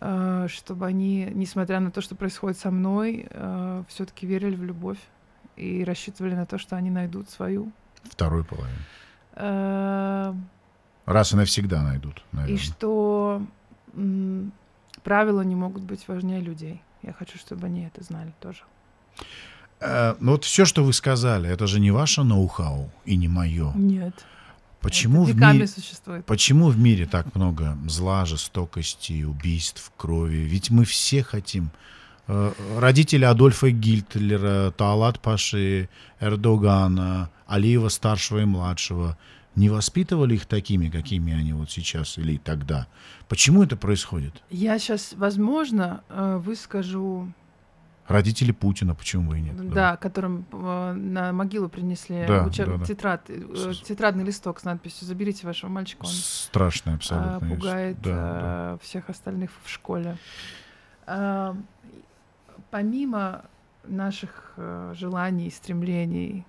Э, 0.00 0.46
чтобы 0.48 0.86
они, 0.86 1.28
несмотря 1.34 1.80
на 1.80 1.90
то, 1.90 2.00
что 2.00 2.14
происходит 2.14 2.58
со 2.58 2.70
мной, 2.70 3.28
все-таки 3.88 4.26
верили 4.26 4.56
в 4.56 4.64
любовь 4.64 4.98
и 5.56 5.84
рассчитывали 5.84 6.34
на 6.34 6.46
то, 6.46 6.56
что 6.56 6.76
они 6.76 6.90
найдут 6.90 7.28
свою. 7.30 7.70
Вторую 8.04 8.44
половину. 8.44 8.78
Э, 9.34 10.34
Раз 11.04 11.32
и 11.32 11.36
навсегда 11.36 11.82
найдут, 11.82 12.22
наверное. 12.32 12.54
И 12.54 12.58
что 12.58 13.42
правила 15.02 15.42
не 15.42 15.54
могут 15.54 15.82
быть 15.82 16.08
важнее 16.08 16.40
людей. 16.40 16.82
Я 17.02 17.12
хочу, 17.12 17.38
чтобы 17.38 17.66
они 17.66 17.84
это 17.84 18.02
знали 18.02 18.32
тоже. 18.40 18.60
Э, 19.80 20.14
ну 20.20 20.32
вот 20.32 20.44
все, 20.44 20.64
что 20.64 20.84
вы 20.84 20.92
сказали, 20.92 21.48
это 21.48 21.66
же 21.66 21.80
не 21.80 21.90
ваше 21.90 22.22
ноу-хау 22.22 22.90
и 23.04 23.16
не 23.16 23.28
мое. 23.28 23.72
Нет. 23.74 24.14
Почему 24.80 25.24
в, 25.24 25.34
мире, 25.34 25.66
существует. 25.66 26.24
почему 26.24 26.68
в 26.68 26.78
мире 26.78 27.06
так 27.06 27.34
много 27.34 27.76
зла, 27.88 28.24
жестокости, 28.24 29.24
убийств, 29.24 29.92
крови? 29.96 30.36
Ведь 30.36 30.70
мы 30.70 30.84
все 30.84 31.24
хотим 31.24 31.70
Э, 32.28 32.52
родители 32.78 33.24
Адольфа 33.24 33.70
Гитлера, 33.70 34.70
Таалат 34.70 35.18
Паши, 35.18 35.88
Эрдогана, 36.20 37.30
Алиева 37.46 37.88
старшего 37.88 38.40
и 38.40 38.44
младшего 38.44 39.16
не 39.58 39.68
воспитывали 39.68 40.34
их 40.34 40.46
такими, 40.46 40.88
какими 40.88 41.34
они 41.34 41.52
вот 41.52 41.70
сейчас 41.70 42.16
или 42.16 42.38
тогда. 42.38 42.86
Почему 43.28 43.62
это 43.62 43.76
происходит? 43.76 44.42
Я 44.50 44.78
сейчас, 44.78 45.14
возможно, 45.16 46.02
э, 46.08 46.40
выскажу 46.42 47.32
Родители 48.06 48.52
Путина, 48.52 48.94
почему 48.94 49.28
бы 49.28 49.38
и 49.38 49.42
нет? 49.42 49.56
Да, 49.68 49.74
да. 49.74 49.96
которым 49.98 50.46
э, 50.50 50.92
на 50.94 51.30
могилу 51.32 51.68
принесли 51.68 52.24
да, 52.26 52.44
учеб... 52.46 52.66
да, 52.66 52.76
да. 52.78 52.84
Тетрад, 52.86 53.28
э, 53.28 53.72
тетрадный 53.84 54.24
листок 54.24 54.60
с 54.60 54.64
надписью 54.64 55.06
«Заберите 55.06 55.46
вашего 55.46 55.68
мальчика». 55.68 56.06
Он 56.06 56.10
Страшно 56.10 56.94
абсолютно. 56.94 57.44
Э, 57.44 57.48
пугает 57.50 58.00
да, 58.00 58.10
э, 58.10 58.12
да. 58.12 58.78
всех 58.82 59.10
остальных 59.10 59.50
в 59.62 59.68
школе. 59.68 60.16
Э, 61.06 61.54
помимо 62.70 63.44
наших 63.84 64.54
э, 64.56 64.94
желаний, 64.96 65.50
стремлений 65.50 66.46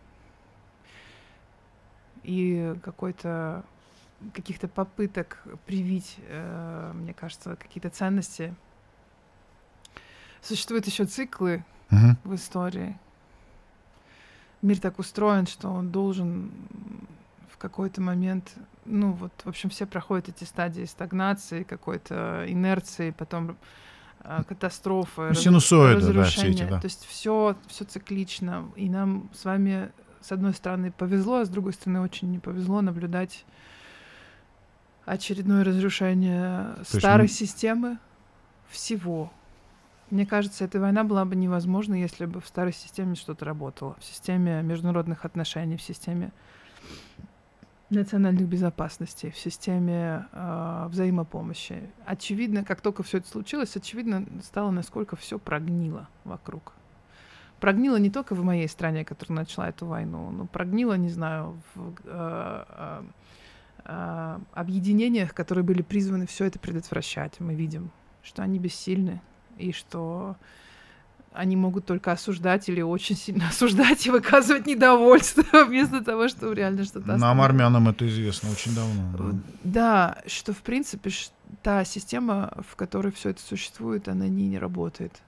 и 2.24 2.76
какой-то 2.84 3.64
каких-то 4.34 4.68
попыток 4.68 5.42
привить, 5.66 6.18
э, 6.28 6.92
мне 6.94 7.14
кажется, 7.14 7.56
какие-то 7.56 7.90
ценности, 7.90 8.54
существуют 10.42 10.88
еще 10.88 11.06
циклы 11.06 11.64
uh-huh. 11.90 12.16
в 12.26 12.36
истории. 12.36 12.98
Мир 14.62 14.80
так 14.80 15.00
устроен, 15.00 15.48
что 15.48 15.70
он 15.70 15.90
должен 15.90 16.52
в 17.50 17.58
какой-то 17.58 18.02
момент, 18.02 18.56
ну 18.84 19.14
вот, 19.14 19.32
в 19.46 19.48
общем, 19.48 19.70
все 19.70 19.86
проходят 19.86 20.28
эти 20.28 20.44
стадии 20.44 20.84
стагнации, 20.84 21.64
какой-то 21.64 22.44
инерции, 22.46 23.12
потом 23.12 23.58
Э, 24.24 24.44
катастрофы, 24.48 25.34
Синусоиды, 25.34 25.96
разрушения. 25.96 26.24
Да, 26.24 26.26
все 26.30 26.48
эти, 26.50 26.64
да. 26.70 26.80
То 26.80 26.86
есть 26.86 27.06
все, 27.06 27.56
все 27.68 27.86
циклично. 27.86 28.70
И 28.76 28.90
нам 28.90 29.30
с 29.34 29.46
вами, 29.46 29.92
с 30.22 30.32
одной 30.32 30.54
стороны, 30.54 30.92
повезло, 30.92 31.38
а 31.38 31.46
с 31.46 31.50
другой 31.50 31.74
стороны, 31.74 32.02
очень 32.02 32.30
не 32.32 32.40
повезло 32.40 32.82
наблюдать 32.82 33.46
очередное 35.06 35.64
разрушение 35.64 36.76
То 36.92 37.00
старой 37.00 37.28
есть... 37.28 37.38
системы 37.38 37.98
всего. 38.70 39.32
Мне 40.12 40.26
кажется, 40.26 40.66
эта 40.66 40.80
война 40.80 41.04
была 41.04 41.26
бы 41.26 41.36
невозможна, 41.36 41.96
если 41.96 42.26
бы 42.26 42.42
в 42.42 42.48
старой 42.48 42.74
системе 42.74 43.16
что-то 43.16 43.46
работало. 43.46 43.96
В 44.00 44.06
системе 44.06 44.62
международных 44.64 45.26
отношений, 45.26 45.78
в 45.78 45.82
системе 45.82 46.32
национальных 47.90 48.48
безопасности, 48.48 49.32
в 49.32 49.38
системе 49.38 50.28
э, 50.32 50.88
взаимопомощи. 50.90 51.90
Очевидно, 52.06 52.64
как 52.64 52.82
только 52.82 53.04
все 53.04 53.18
это 53.18 53.28
случилось, 53.28 53.76
очевидно 53.76 54.26
стало, 54.44 54.72
насколько 54.72 55.16
все 55.16 55.40
прогнило 55.40 56.08
вокруг. 56.24 56.74
Прогнило 57.60 57.98
не 57.98 58.10
только 58.10 58.36
в 58.36 58.44
моей 58.44 58.68
стране, 58.68 59.04
которая 59.04 59.40
начала 59.40 59.70
эту 59.70 59.86
войну, 59.86 60.32
но 60.32 60.46
прогнило, 60.46 60.94
не 60.94 61.10
знаю, 61.10 61.62
в 61.76 61.94
э, 62.06 62.66
э, 62.70 63.04
э, 63.86 64.40
объединениях, 64.54 65.34
которые 65.34 65.64
были 65.64 65.82
призваны 65.82 66.26
все 66.26 66.46
это 66.46 66.60
предотвращать. 66.60 67.40
Мы 67.40 67.56
видим, 67.56 67.92
что 68.24 68.44
они 68.44 68.60
бессильны 68.60 69.22
и 69.58 69.72
что 69.72 70.38
они 71.34 71.56
могут 71.56 71.86
только 71.86 72.12
осуждать 72.12 72.70
или 72.70 72.82
очень 72.82 73.16
сильно 73.16 73.48
осуждать 73.50 74.06
и 74.06 74.10
выказывать 74.10 74.66
недовольство 74.66 75.66
вместо 75.66 76.04
того, 76.04 76.28
чтобы 76.28 76.56
реально 76.56 76.84
что-то 76.84 77.18
Нам, 77.18 77.42
армянам, 77.42 77.90
это 77.90 78.08
известно 78.08 78.50
очень 78.52 78.74
давно. 78.74 79.12
Да, 79.18 79.40
да 79.64 80.18
что, 80.28 80.54
в 80.54 80.62
принципе, 80.62 81.12
та 81.62 81.84
система, 81.84 82.54
в 82.68 82.76
которой 82.76 83.12
все 83.12 83.30
это 83.30 83.42
существует, 83.42 84.08
она 84.08 84.28
не, 84.28 84.48
не 84.48 84.60
работает 84.60 85.22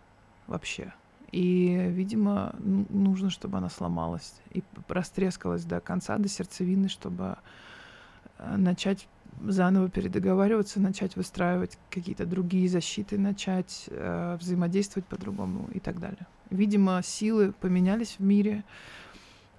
вообще. 0.48 0.94
И, 1.32 1.88
видимо, 1.90 2.54
нужно, 2.60 3.30
чтобы 3.30 3.58
она 3.58 3.70
сломалась 3.70 4.34
и 4.52 4.64
растрескалась 4.88 5.64
до 5.64 5.80
конца, 5.80 6.18
до 6.18 6.28
сердцевины, 6.28 6.90
чтобы 6.90 7.38
э, 8.38 8.58
начать 8.58 9.08
заново 9.42 9.90
передоговариваться, 9.90 10.80
начать 10.80 11.16
выстраивать 11.16 11.78
какие-то 11.90 12.26
другие 12.26 12.68
защиты, 12.68 13.18
начать 13.18 13.86
э, 13.88 14.38
взаимодействовать 14.40 15.08
по-другому 15.08 15.70
и 15.74 15.80
так 15.80 16.00
далее. 16.00 16.28
Видимо, 16.50 17.02
силы 17.02 17.54
поменялись 17.54 18.18
в 18.20 18.24
мире, 18.24 18.64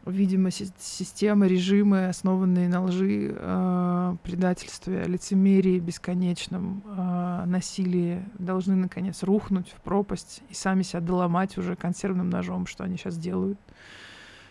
видимо, 0.07 0.51
си- 0.51 0.73
системы, 0.79 1.49
режимы, 1.49 2.09
основанные 2.09 2.69
на 2.69 2.83
лжи, 2.85 3.35
э, 3.35 4.17
предательстве, 4.23 5.05
лицемерии, 5.05 5.79
бесконечном 5.79 6.83
э, 6.87 7.45
насилии, 7.47 8.23
должны, 8.38 8.75
наконец, 8.75 9.23
рухнуть 9.23 9.71
в 9.71 9.81
пропасть 9.81 10.43
и 10.51 10.55
сами 10.55 10.83
себя 10.83 11.01
доломать 11.01 11.59
уже 11.59 11.77
консервным 11.77 12.31
ножом, 12.31 12.67
что 12.67 12.85
они 12.85 12.97
сейчас 12.97 13.17
делают. 13.17 13.59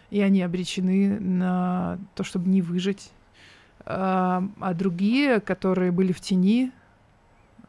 И 0.09 0.21
они 0.21 0.41
обречены 0.41 1.19
на 1.19 1.97
то, 2.15 2.23
чтобы 2.23 2.49
не 2.49 2.61
выжить 2.61 3.11
а 3.83 4.73
другие, 4.75 5.39
которые 5.39 5.91
были 5.91 6.11
в 6.11 6.21
тени, 6.21 6.71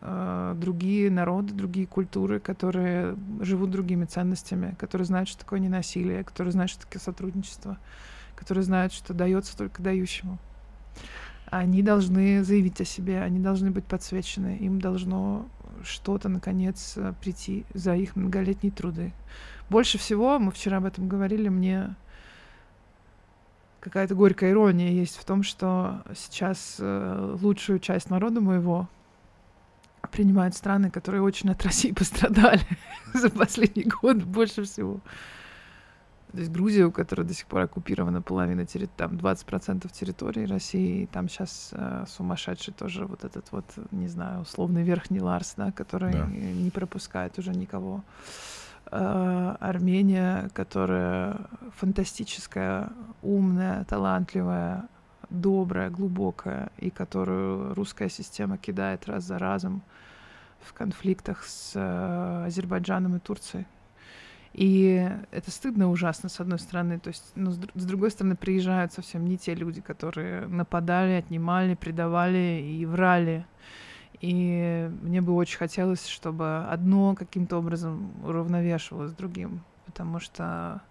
а, 0.05 0.55
другие 0.55 1.13
народы, 1.13 1.55
другие 1.55 1.87
культуры, 1.87 2.41
которые 2.41 3.17
живут 3.41 3.71
другими 3.71 4.05
ценностями, 4.05 4.75
которые 4.77 5.07
знают, 5.07 5.29
что 5.29 5.39
такое 5.39 5.61
ненасилие, 5.61 6.25
которые 6.25 6.51
знают, 6.51 6.73
что 6.73 6.83
такое 6.83 7.01
сотрудничество, 7.01 7.79
которые 8.35 8.65
знают, 8.65 8.93
что 8.93 9.15
дается 9.15 9.57
только 9.57 9.81
дающему. 9.81 10.39
Они 11.47 11.83
должны 11.83 12.43
заявить 12.43 12.81
о 12.81 12.85
себе, 12.85 13.23
они 13.23 13.39
должны 13.39 13.71
быть 13.71 13.85
подсвечены, 13.85 14.57
им 14.57 14.81
должно 14.81 15.47
что-то, 15.85 16.29
наконец, 16.29 16.99
прийти 17.21 17.65
за 17.73 17.95
их 17.95 18.17
многолетние 18.17 18.73
труды. 18.73 19.13
Больше 19.71 19.99
всего, 19.99 20.41
мы 20.41 20.51
вчера 20.51 20.79
об 20.79 20.85
этом 20.85 21.09
говорили, 21.09 21.49
мне 21.49 21.95
какая-то 23.79 24.17
горькая 24.17 24.51
ирония 24.51 24.91
есть 24.91 25.17
в 25.17 25.25
том, 25.25 25.45
что 25.45 26.03
сейчас 26.17 26.77
э, 26.81 27.37
лучшую 27.41 27.79
часть 27.79 28.11
народа 28.11 28.41
моего 28.41 28.89
принимают 30.13 30.55
страны, 30.55 30.91
которые 30.91 31.23
очень 31.23 31.51
от 31.51 31.65
России 31.65 31.93
пострадали 31.93 32.61
за 33.15 33.31
последний 33.31 33.85
год 34.03 34.23
больше 34.23 34.63
всего. 34.63 35.01
То 36.33 36.39
есть 36.39 36.51
Грузия, 36.51 36.87
у 36.87 36.91
которой 36.91 37.27
до 37.27 37.35
сих 37.35 37.47
пор 37.47 37.63
оккупирована 37.63 38.23
половина 38.23 38.65
территории, 38.65 38.97
там 38.97 39.13
20% 39.17 39.93
территории 39.93 40.47
России, 40.47 41.03
и 41.03 41.07
там 41.07 41.29
сейчас 41.29 41.71
э, 41.73 42.05
сумасшедший 42.09 42.73
тоже 42.73 43.05
вот 43.05 43.25
этот 43.25 43.53
вот, 43.53 43.65
не 43.91 44.09
знаю, 44.09 44.41
условный 44.41 44.83
верхний 44.83 45.21
Ларс, 45.21 45.55
да, 45.57 45.73
который 45.73 46.13
Да. 46.13 46.27
не 46.27 46.71
пропускает 46.71 47.39
уже 47.39 47.51
никого. 47.51 48.03
Э, 48.91 49.57
Армения, 49.61 50.49
которая 50.55 51.37
фантастическая, 51.77 52.89
умная, 53.23 53.85
талантливая, 53.85 54.85
добрая, 55.29 55.91
глубокая, 55.91 56.71
и 56.79 56.89
которую 56.91 57.75
русская 57.75 58.09
система 58.09 58.57
кидает 58.57 59.07
раз 59.07 59.25
за 59.25 59.39
разом 59.39 59.83
в 60.65 60.73
конфликтах 60.73 61.45
с 61.45 61.73
э, 61.75 62.45
Азербайджаном 62.47 63.17
и 63.17 63.19
Турцией. 63.19 63.67
И 64.53 65.09
это 65.31 65.51
стыдно 65.51 65.91
ужасно, 65.91 66.29
с 66.29 66.39
одной 66.41 66.59
стороны. 66.59 66.99
То 66.99 67.09
есть, 67.09 67.33
но 67.35 67.53
с, 67.53 67.59
с 67.75 67.85
другой 67.85 68.11
стороны, 68.11 68.37
приезжают 68.37 68.93
совсем 68.93 69.27
не 69.27 69.39
те 69.39 69.55
люди, 69.55 69.81
которые 69.81 70.47
нападали, 70.47 71.13
отнимали, 71.13 71.75
предавали 71.75 72.63
и 72.63 72.85
врали. 72.85 73.47
И 74.21 74.91
мне 75.03 75.21
бы 75.21 75.35
очень 75.35 75.59
хотелось, 75.59 76.07
чтобы 76.07 76.65
одно 76.67 77.15
каким-то 77.15 77.59
образом 77.59 78.13
уравновешивалось 78.25 79.13
другим. 79.13 79.63
Потому 79.87 80.21
что 80.21 80.83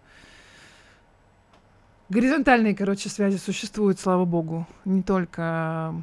горизонтальные, 2.09 2.75
короче, 2.75 3.09
связи 3.09 3.37
существуют, 3.37 3.99
слава 3.99 4.25
богу. 4.25 4.67
Не 4.85 5.03
только... 5.03 5.95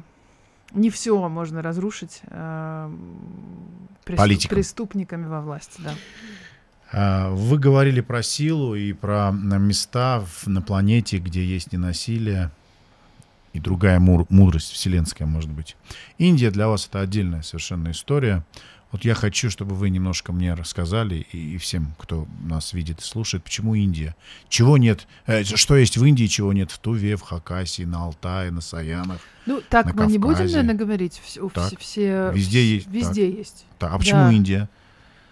Не 0.73 0.89
все 0.89 1.27
можно 1.29 1.61
разрушить 1.61 2.21
э, 2.27 2.91
преступ- 4.05 4.49
преступниками 4.49 5.25
во 5.25 5.41
власти, 5.41 5.81
да. 5.81 5.95
А, 6.91 7.29
Вы 7.31 7.57
говорили 7.57 8.01
про 8.01 8.21
силу 8.23 8.75
и 8.75 8.93
про 8.93 9.29
м, 9.29 9.61
места 9.63 10.23
на 10.45 10.61
планете, 10.61 11.17
где 11.19 11.43
есть 11.43 11.71
ненасилие 11.71 12.51
и 13.53 13.59
другая 13.59 13.99
мудрость 13.99 14.71
вселенская, 14.71 15.27
может 15.27 15.49
быть. 15.49 15.75
Индия 16.19 16.51
для 16.51 16.67
вас 16.67 16.87
это 16.87 16.99
отдельная 17.01 17.41
совершенно 17.41 17.91
история. 17.91 18.43
Вот 18.91 19.05
я 19.05 19.13
хочу, 19.13 19.51
чтобы 19.51 19.75
вы 19.75 19.91
немножко 19.91 20.33
мне 20.33 20.55
рассказали 20.55 21.27
и, 21.31 21.55
и 21.55 21.57
всем, 21.57 21.93
кто 21.99 22.27
нас 22.43 22.73
видит 22.73 22.99
и 22.99 23.03
слушает, 23.03 23.43
почему 23.43 23.75
Индия? 23.75 24.15
Чего 24.47 24.77
нет? 24.79 25.07
э, 25.27 25.43
что 25.43 25.75
есть 25.77 25.95
в 25.97 26.03
Индии, 26.05 26.25
чего 26.25 26.53
нет 26.53 26.71
в 26.71 26.79
Туве, 26.79 27.15
в 27.15 27.21
Хакасии, 27.21 27.83
на 27.83 28.03
Алтае, 28.05 28.49
на 28.49 28.61
Саянах? 28.61 29.19
Ну, 29.45 29.61
так 29.69 29.93
мы 29.93 30.07
не 30.07 30.17
будем, 30.17 30.35
Кавказе. 30.37 30.57
наверное, 30.57 30.75
говорить. 30.79 31.21
Все, 31.23 31.47
Так. 31.49 31.77
все, 31.79 32.31
Везде 32.33 32.63
есть, 32.75 32.87
Везде 32.87 33.29
есть. 33.31 33.65
Так, 33.77 33.93
а 33.93 33.97
почему 33.99 34.21
Да. 34.21 34.31
Индия? 34.33 34.69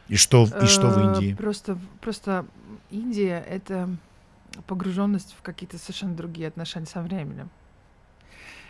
И 0.07 0.15
что, 0.17 0.45
в- 0.45 0.63
и 0.63 0.67
что 0.67 0.89
в 0.89 0.97
Э, 0.99 1.03
Индии? 1.15 1.33
Просто, 1.33 1.77
просто 1.99 2.45
Индия— 2.91 3.43
это 3.49 3.89
погруженность 4.67 5.35
в 5.37 5.41
какие-то 5.41 5.77
совершенно 5.79 6.13
другие 6.13 6.47
отношения 6.47 6.85
со 6.85 7.01
временем. 7.01 7.49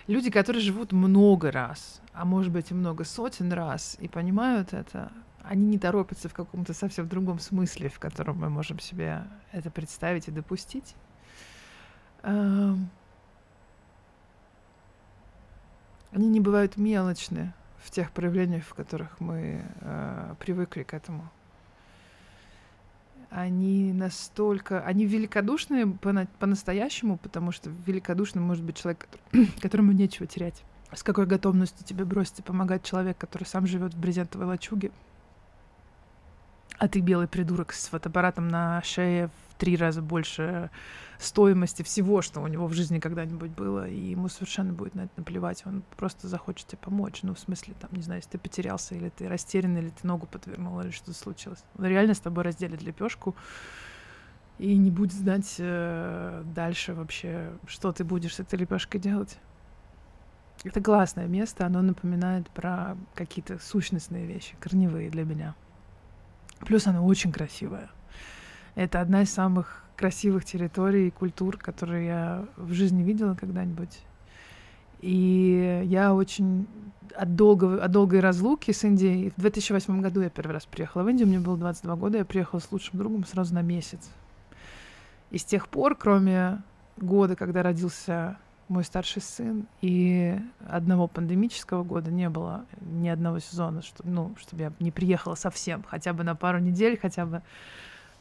Люди, 0.07 0.31
которые 0.31 0.61
живут 0.61 0.93
много 0.93 1.51
раз, 1.51 2.01
а 2.13 2.23
может 2.23 2.51
быть 2.51 2.71
и 2.71 2.73
много 2.73 3.03
сотен 3.03 3.51
раз, 3.51 3.97
и 3.99 4.07
понимают 4.07 4.73
это, 4.73 5.11
они 5.43 5.65
не 5.65 5.77
торопятся 5.77 6.29
в 6.29 6.33
каком-то 6.33 6.73
совсем 6.73 7.07
другом 7.07 7.39
смысле, 7.39 7.89
в 7.89 7.99
котором 7.99 8.39
мы 8.39 8.49
можем 8.49 8.79
себе 8.79 9.23
это 9.51 9.69
представить 9.69 10.27
и 10.27 10.31
допустить. 10.31 10.95
Эм, 12.23 12.89
Они 16.11 16.29
не 16.29 16.39
бывают 16.39 16.77
мелочны 16.77 17.53
в 17.77 17.91
тех 17.91 18.11
проявлениях, 18.11 18.63
в 18.63 18.73
которых 18.73 19.19
мы 19.19 19.61
э, 19.81 20.35
привыкли 20.39 20.83
к 20.83 20.93
этому. 20.93 21.29
Они 23.29 23.91
настолько... 23.93 24.81
Они 24.81 25.05
великодушные 25.05 25.87
по- 25.87 26.27
по-настоящему, 26.39 27.17
потому 27.17 27.51
что 27.51 27.69
великодушным 27.85 28.43
может 28.43 28.63
быть 28.63 28.77
человек, 28.77 29.07
которому 29.61 29.91
нечего 29.91 30.27
терять. 30.27 30.63
С 30.93 31.03
какой 31.03 31.25
готовностью 31.25 31.85
тебе 31.85 32.05
бросить 32.05 32.39
и 32.39 32.41
помогать 32.41 32.83
человек, 32.83 33.17
который 33.17 33.43
сам 33.43 33.67
живет 33.67 33.93
в 33.93 33.99
брезентовой 33.99 34.47
лачуге, 34.47 34.91
а 36.77 36.87
ты 36.87 36.99
белый 37.01 37.27
придурок 37.27 37.73
с 37.73 37.87
фотоаппаратом 37.87 38.47
на 38.47 38.81
шее 38.83 39.29
три 39.57 39.75
раза 39.75 40.01
больше 40.01 40.69
стоимости 41.19 41.81
всего, 41.83 42.21
что 42.21 42.41
у 42.41 42.47
него 42.47 42.67
в 42.67 42.73
жизни 42.73 42.99
когда-нибудь 42.99 43.51
было, 43.51 43.87
и 43.87 43.97
ему 43.97 44.29
совершенно 44.29 44.73
будет 44.73 44.95
на 44.95 45.01
это 45.01 45.11
наплевать, 45.17 45.63
он 45.65 45.83
просто 45.95 46.27
захочет 46.27 46.67
тебе 46.67 46.79
помочь. 46.79 47.23
Ну, 47.23 47.33
в 47.33 47.39
смысле, 47.39 47.73
там, 47.79 47.89
не 47.93 48.01
знаю, 48.01 48.19
если 48.19 48.31
ты 48.31 48.37
потерялся, 48.37 48.95
или 48.95 49.09
ты 49.09 49.27
растерян, 49.27 49.77
или 49.77 49.89
ты 49.89 50.05
ногу 50.05 50.27
подвернул, 50.27 50.79
или 50.81 50.91
что-то 50.91 51.13
случилось. 51.13 51.63
Он 51.77 51.85
реально 51.85 52.13
с 52.13 52.19
тобой 52.19 52.43
разделит 52.43 52.81
лепешку 52.81 53.35
и 54.59 54.75
не 54.75 54.91
будет 54.91 55.13
знать 55.13 55.55
э, 55.59 56.43
дальше 56.55 56.93
вообще, 56.93 57.51
что 57.67 57.91
ты 57.91 58.03
будешь 58.03 58.35
с 58.35 58.39
этой 58.39 58.59
лепешкой 58.59 58.99
делать. 58.99 59.37
Это 60.63 60.81
классное 60.81 61.27
место, 61.27 61.65
оно 61.65 61.81
напоминает 61.81 62.49
про 62.49 62.97
какие-то 63.13 63.59
сущностные 63.59 64.25
вещи, 64.25 64.55
корневые 64.59 65.09
для 65.09 65.23
меня. 65.23 65.55
Плюс 66.59 66.87
оно 66.87 67.05
очень 67.05 67.31
красивое. 67.31 67.89
Это 68.77 69.01
одна 69.01 69.23
из 69.23 69.33
самых 69.33 69.81
красивых 69.95 70.45
территорий 70.45 71.07
и 71.07 71.11
культур, 71.11 71.57
которые 71.57 72.05
я 72.05 72.45
в 72.57 72.73
жизни 72.73 73.01
видела 73.01 73.33
когда-нибудь. 73.33 74.03
И 75.01 75.81
я 75.85 76.13
очень 76.13 76.67
от, 77.15 77.35
долгого, 77.35 77.83
от 77.83 77.89
долгой 77.89 78.19
разлуки 78.19 78.69
с 78.69 78.83
Индией... 78.83 79.33
В 79.35 79.41
2008 79.41 79.99
году 79.99 80.21
я 80.21 80.29
первый 80.29 80.51
раз 80.51 80.67
приехала 80.67 81.01
в 81.01 81.09
Индию, 81.09 81.27
мне 81.27 81.39
было 81.39 81.57
22 81.57 81.95
года, 81.95 82.19
я 82.19 82.25
приехала 82.25 82.59
с 82.59 82.71
лучшим 82.71 82.99
другом 82.99 83.25
сразу 83.25 83.55
на 83.55 83.63
месяц. 83.63 84.11
И 85.31 85.39
с 85.39 85.43
тех 85.43 85.69
пор, 85.69 85.95
кроме 85.95 86.61
года, 86.97 87.35
когда 87.35 87.63
родился 87.63 88.37
мой 88.67 88.83
старший 88.83 89.23
сын, 89.23 89.65
и 89.81 90.39
одного 90.67 91.07
пандемического 91.07 91.83
года 91.83 92.11
не 92.11 92.29
было 92.29 92.65
ни 92.81 93.07
одного 93.07 93.39
сезона, 93.39 93.81
что, 93.81 94.03
ну, 94.05 94.35
чтобы 94.39 94.61
я 94.61 94.73
не 94.79 94.91
приехала 94.91 95.33
совсем, 95.33 95.81
хотя 95.81 96.13
бы 96.13 96.23
на 96.23 96.35
пару 96.35 96.59
недель, 96.59 96.99
хотя 97.01 97.25
бы 97.25 97.41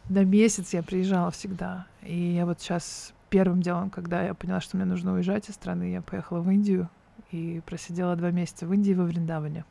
на 0.08 0.24
месяц 0.24 0.72
я 0.72 0.82
приезжала 0.82 1.30
всегда. 1.30 1.86
И 2.02 2.16
я 2.16 2.46
вот 2.46 2.60
сейчас 2.60 3.12
первым 3.28 3.60
делом, 3.60 3.90
когда 3.90 4.22
я 4.22 4.34
поняла, 4.34 4.60
что 4.60 4.76
мне 4.76 4.86
нужно 4.86 5.14
уезжать 5.14 5.48
из 5.48 5.54
страны, 5.54 5.90
я 5.90 6.02
поехала 6.02 6.40
в 6.40 6.50
Индию 6.50 6.88
и 7.32 7.60
просидела 7.66 8.16
два 8.16 8.30
месяца 8.30 8.66
в 8.66 8.72
Индии 8.72 8.92
во 8.92 9.04
Вриндаване. 9.04 9.64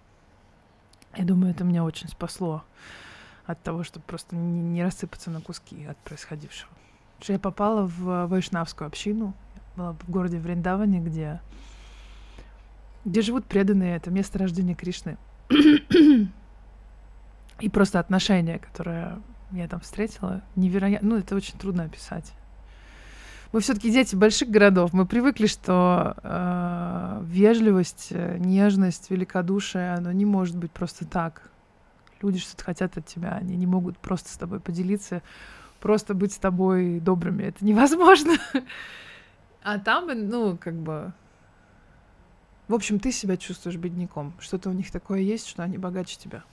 Я 1.15 1.23
думаю, 1.23 1.51
это 1.51 1.63
меня 1.63 1.83
очень 1.83 2.09
спасло 2.09 2.63
от 3.45 3.61
того, 3.63 3.83
чтобы 3.83 4.05
просто 4.05 4.35
не, 4.35 4.61
не 4.61 4.83
рассыпаться 4.83 5.31
на 5.31 5.39
куски 5.39 5.85
от 5.85 5.97
происходившего. 5.97 6.71
Что 7.21 7.33
я 7.33 7.39
попала 7.39 7.85
в 7.85 8.27
вайшнавскую 8.27 8.87
общину, 8.87 9.33
была 9.77 9.93
в 9.93 10.09
городе 10.09 10.37
Вриндаване, 10.37 10.99
где, 10.99 11.39
где 13.05 13.21
живут 13.21 13.45
преданные, 13.45 13.95
это 13.95 14.11
место 14.11 14.39
рождения 14.39 14.75
Кришны. 14.75 15.17
И 17.61 17.69
просто 17.69 17.99
отношения, 18.01 18.59
которые 18.59 19.21
я 19.51 19.67
там 19.67 19.79
встретила, 19.79 20.41
невероятно. 20.55 21.09
Ну, 21.09 21.17
это 21.17 21.35
очень 21.35 21.57
трудно 21.57 21.83
описать. 21.83 22.33
Мы 23.51 23.61
все-таки 23.61 23.91
дети 23.91 24.15
больших 24.15 24.49
городов. 24.49 24.91
Мы 24.91 25.05
привыкли, 25.05 25.47
что 25.47 26.17
э, 26.23 27.23
вежливость, 27.25 28.11
нежность, 28.11 29.09
великодушие, 29.09 29.93
оно 29.93 30.11
не 30.11 30.25
может 30.25 30.57
быть 30.57 30.71
просто 30.71 31.05
так. 31.05 31.49
Люди 32.21 32.39
что-то 32.39 32.63
хотят 32.63 32.97
от 32.97 33.05
тебя, 33.05 33.33
они 33.33 33.55
не 33.55 33.67
могут 33.67 33.97
просто 33.97 34.29
с 34.29 34.37
тобой 34.37 34.59
поделиться, 34.59 35.21
просто 35.79 36.13
быть 36.13 36.33
с 36.33 36.37
тобой 36.37 36.99
добрыми. 36.99 37.43
Это 37.43 37.63
невозможно. 37.63 38.33
А 39.63 39.79
там, 39.79 40.07
ну, 40.29 40.57
как 40.57 40.75
бы... 40.75 41.13
В 42.67 42.73
общем, 42.73 42.99
ты 42.99 43.11
себя 43.11 43.37
чувствуешь 43.37 43.77
бедняком. 43.77 44.33
Что-то 44.39 44.69
у 44.69 44.73
них 44.73 44.91
такое 44.91 45.19
есть, 45.19 45.47
что 45.47 45.63
они 45.63 45.77
богаче 45.77 46.17
тебя. 46.17 46.43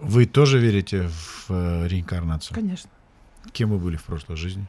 Вы 0.00 0.26
тоже 0.26 0.58
верите 0.58 1.08
в 1.08 1.50
э, 1.50 1.88
реинкарнацию? 1.88 2.54
Конечно. 2.54 2.90
Кем 3.52 3.70
вы 3.70 3.78
были 3.78 3.96
в 3.96 4.04
прошлой 4.04 4.36
жизни? 4.36 4.66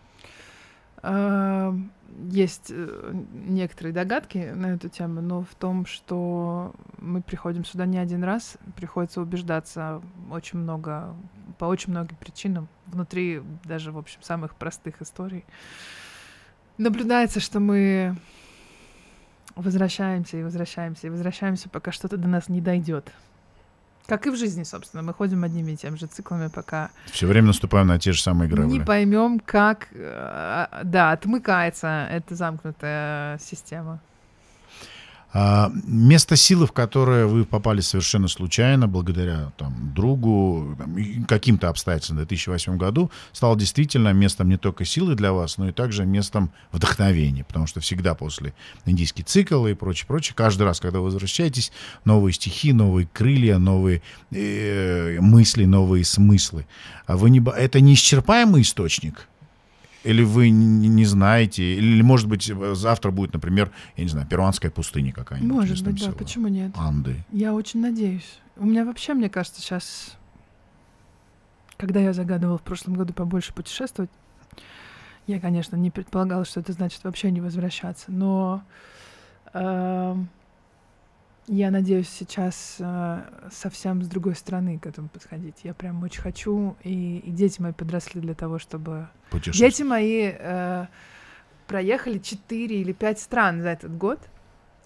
А, 1.03 1.75
Есть 2.29 2.67
э, 2.69 3.13
некоторые 3.33 3.93
догадки 3.93 4.51
на 4.53 4.73
эту 4.73 4.89
тему, 4.89 5.21
но 5.21 5.43
в 5.43 5.55
том, 5.55 5.85
что 5.85 6.73
мы 6.97 7.21
приходим 7.21 7.65
сюда 7.65 7.85
не 7.85 7.97
один 7.97 8.23
раз, 8.23 8.57
приходится 8.75 9.21
убеждаться 9.21 10.01
очень 10.29 10.59
много, 10.59 11.15
по 11.57 11.65
очень 11.65 11.91
многим 11.91 12.15
причинам, 12.17 12.67
внутри 12.87 13.41
даже, 13.63 13.91
в 13.91 13.97
общем, 13.97 14.21
самых 14.21 14.55
простых 14.55 15.01
историй. 15.01 15.45
Наблюдается, 16.77 17.39
что 17.39 17.59
мы 17.59 18.17
возвращаемся 19.55 20.37
и 20.37 20.43
возвращаемся 20.43 21.07
и 21.07 21.09
возвращаемся, 21.09 21.69
пока 21.69 21.91
что-то 21.91 22.17
до 22.17 22.27
нас 22.27 22.49
не 22.49 22.61
дойдет. 22.61 23.11
Как 24.07 24.27
и 24.27 24.29
в 24.29 24.35
жизни, 24.35 24.63
собственно, 24.63 25.03
мы 25.03 25.13
ходим 25.13 25.43
одними 25.43 25.71
и 25.71 25.77
теми 25.77 25.95
же 25.95 26.07
циклами, 26.07 26.47
пока 26.47 26.89
Все 27.11 27.27
время 27.27 27.47
наступаем 27.47 27.87
на 27.87 27.99
те 27.99 28.11
же 28.11 28.21
самые 28.21 28.49
не 28.49 28.55
грабли. 28.55 28.83
поймем, 28.83 29.39
как, 29.39 29.87
э, 29.93 30.65
да, 30.83 31.11
отмыкается 31.11 32.07
эта 32.11 32.35
замкнутая 32.35 33.37
система. 33.39 33.99
А, 35.33 35.71
место 35.85 36.35
силы, 36.35 36.67
в 36.67 36.73
которое 36.73 37.25
вы 37.25 37.45
попали 37.45 37.79
совершенно 37.79 38.27
случайно, 38.27 38.87
благодаря 38.87 39.51
там, 39.57 39.93
другу, 39.93 40.77
каким-то 41.27 41.69
обстоятельствам 41.69 42.17
в 42.17 42.27
2008 42.27 42.77
году, 42.77 43.09
стало 43.31 43.57
действительно 43.57 44.11
местом 44.11 44.49
не 44.49 44.57
только 44.57 44.83
силы 44.83 45.15
для 45.15 45.31
вас, 45.31 45.57
но 45.57 45.69
и 45.69 45.71
также 45.71 46.05
местом 46.05 46.51
вдохновения. 46.71 47.45
Потому 47.45 47.65
что 47.65 47.79
всегда 47.79 48.13
после 48.13 48.53
индийский 48.85 49.23
цикл 49.23 49.65
и 49.67 49.73
прочее, 49.73 50.05
прочее, 50.05 50.35
каждый 50.35 50.63
раз, 50.63 50.81
когда 50.81 50.99
вы 50.99 51.05
возвращаетесь, 51.05 51.71
новые 52.03 52.33
стихи, 52.33 52.73
новые 52.73 53.07
крылья, 53.07 53.57
новые 53.57 54.01
э, 54.31 55.19
мысли, 55.21 55.63
новые 55.63 56.03
смыслы. 56.03 56.67
А 57.05 57.15
вы 57.15 57.29
не... 57.29 57.41
Это 57.55 57.79
неисчерпаемый 57.79 58.63
источник? 58.63 59.27
Или 60.03 60.23
вы 60.23 60.49
не 60.49 61.05
знаете, 61.05 61.75
или, 61.75 62.01
может 62.01 62.27
быть, 62.27 62.51
завтра 62.73 63.11
будет, 63.11 63.33
например, 63.33 63.71
я 63.97 64.03
не 64.03 64.09
знаю, 64.09 64.27
перуанская 64.27 64.71
пустыня 64.71 65.11
какая-нибудь. 65.13 65.51
Может 65.51 65.83
быть, 65.85 66.03
да, 66.03 66.11
почему 66.11 66.47
нет? 66.47 66.71
Анды. 66.75 67.23
Я 67.31 67.53
очень 67.53 67.81
надеюсь. 67.81 68.39
У 68.57 68.65
меня 68.65 68.83
вообще, 68.83 69.13
мне 69.13 69.29
кажется, 69.29 69.61
сейчас, 69.61 70.17
когда 71.77 71.99
я 71.99 72.13
загадывала 72.13 72.57
в 72.57 72.63
прошлом 72.63 72.95
году 72.95 73.13
побольше 73.13 73.53
путешествовать, 73.53 74.09
я, 75.27 75.39
конечно, 75.39 75.75
не 75.75 75.91
предполагала, 75.91 76.45
что 76.45 76.59
это 76.59 76.73
значит 76.73 77.03
вообще 77.03 77.29
не 77.29 77.41
возвращаться, 77.41 78.11
но 78.11 78.63
э, 79.53 80.15
я 81.51 81.69
надеюсь 81.69 82.07
сейчас 82.07 82.77
э, 82.79 83.19
совсем 83.51 84.01
с 84.03 84.07
другой 84.07 84.35
стороны 84.35 84.79
к 84.79 84.87
этому 84.87 85.09
подходить. 85.09 85.57
Я 85.63 85.73
прям 85.73 86.01
очень 86.01 86.21
хочу, 86.21 86.77
и, 86.81 87.17
и 87.17 87.29
дети 87.29 87.61
мои 87.61 87.73
подросли 87.73 88.21
для 88.21 88.33
того, 88.33 88.57
чтобы... 88.57 89.09
Дети 89.31 89.83
мои 89.83 90.31
э, 90.33 90.85
проехали 91.67 92.19
4 92.19 92.81
или 92.81 92.93
5 92.93 93.19
стран 93.19 93.61
за 93.61 93.67
этот 93.67 93.97
год, 93.97 94.19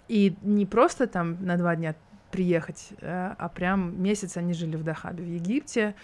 и 0.08 0.34
не 0.42 0.66
просто 0.66 1.06
там 1.06 1.36
на 1.44 1.56
два 1.56 1.76
дня 1.76 1.94
приехать, 2.32 2.88
э, 3.00 3.34
а 3.38 3.48
прям 3.48 4.02
месяц 4.02 4.36
они 4.36 4.52
жили 4.52 4.74
в 4.74 4.82
Дахабе, 4.82 5.22
в 5.22 5.28
Египте, 5.28 5.94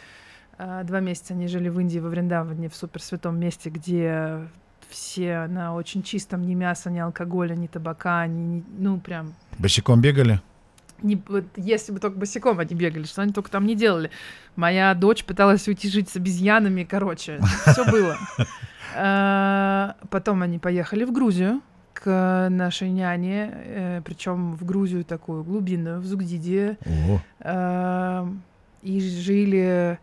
э, 0.58 0.82
два 0.84 1.00
месяца 1.00 1.34
они 1.34 1.48
жили 1.48 1.70
в 1.70 1.80
Индии, 1.80 1.98
во 1.98 2.08
Вриндаване, 2.08 2.68
в 2.68 2.76
суперсвятом 2.76 3.36
месте, 3.36 3.68
где 3.68 4.46
все 4.88 5.48
на 5.48 5.74
очень 5.74 6.04
чистом, 6.04 6.42
ни 6.42 6.54
мяса, 6.54 6.88
ни 6.88 7.00
алкоголя, 7.00 7.56
ни 7.56 7.66
табака, 7.66 8.28
ни, 8.28 8.58
ни 8.58 8.64
ну 8.78 9.00
прям. 9.00 9.34
Босиком 9.58 10.00
бегали? 10.00 10.40
Не, 11.02 11.22
вот, 11.28 11.44
если 11.56 11.92
бы 11.92 12.00
только 12.00 12.18
босиком 12.18 12.58
они 12.58 12.74
бегали, 12.74 13.04
что 13.04 13.22
они 13.22 13.32
только 13.32 13.50
там 13.50 13.66
не 13.66 13.74
делали. 13.74 14.10
Моя 14.56 14.94
дочь 14.94 15.24
пыталась 15.24 15.66
уйти 15.68 15.88
жить 15.88 16.08
с 16.08 16.16
обезьянами, 16.16 16.84
короче, 16.84 17.40
все 17.66 17.84
было. 17.90 18.16
А, 18.94 19.96
потом 20.10 20.42
они 20.42 20.58
поехали 20.58 21.04
в 21.04 21.12
Грузию 21.12 21.62
к 21.94 22.48
нашей 22.50 22.90
няне, 22.90 23.50
э, 23.54 24.02
причем 24.04 24.54
в 24.54 24.66
Грузию 24.66 25.02
такую 25.02 25.44
глубинную, 25.44 25.98
в 25.98 26.04
Зугдиде. 26.04 26.76
А, 27.40 28.28
и 28.82 29.00
жили, 29.00 29.98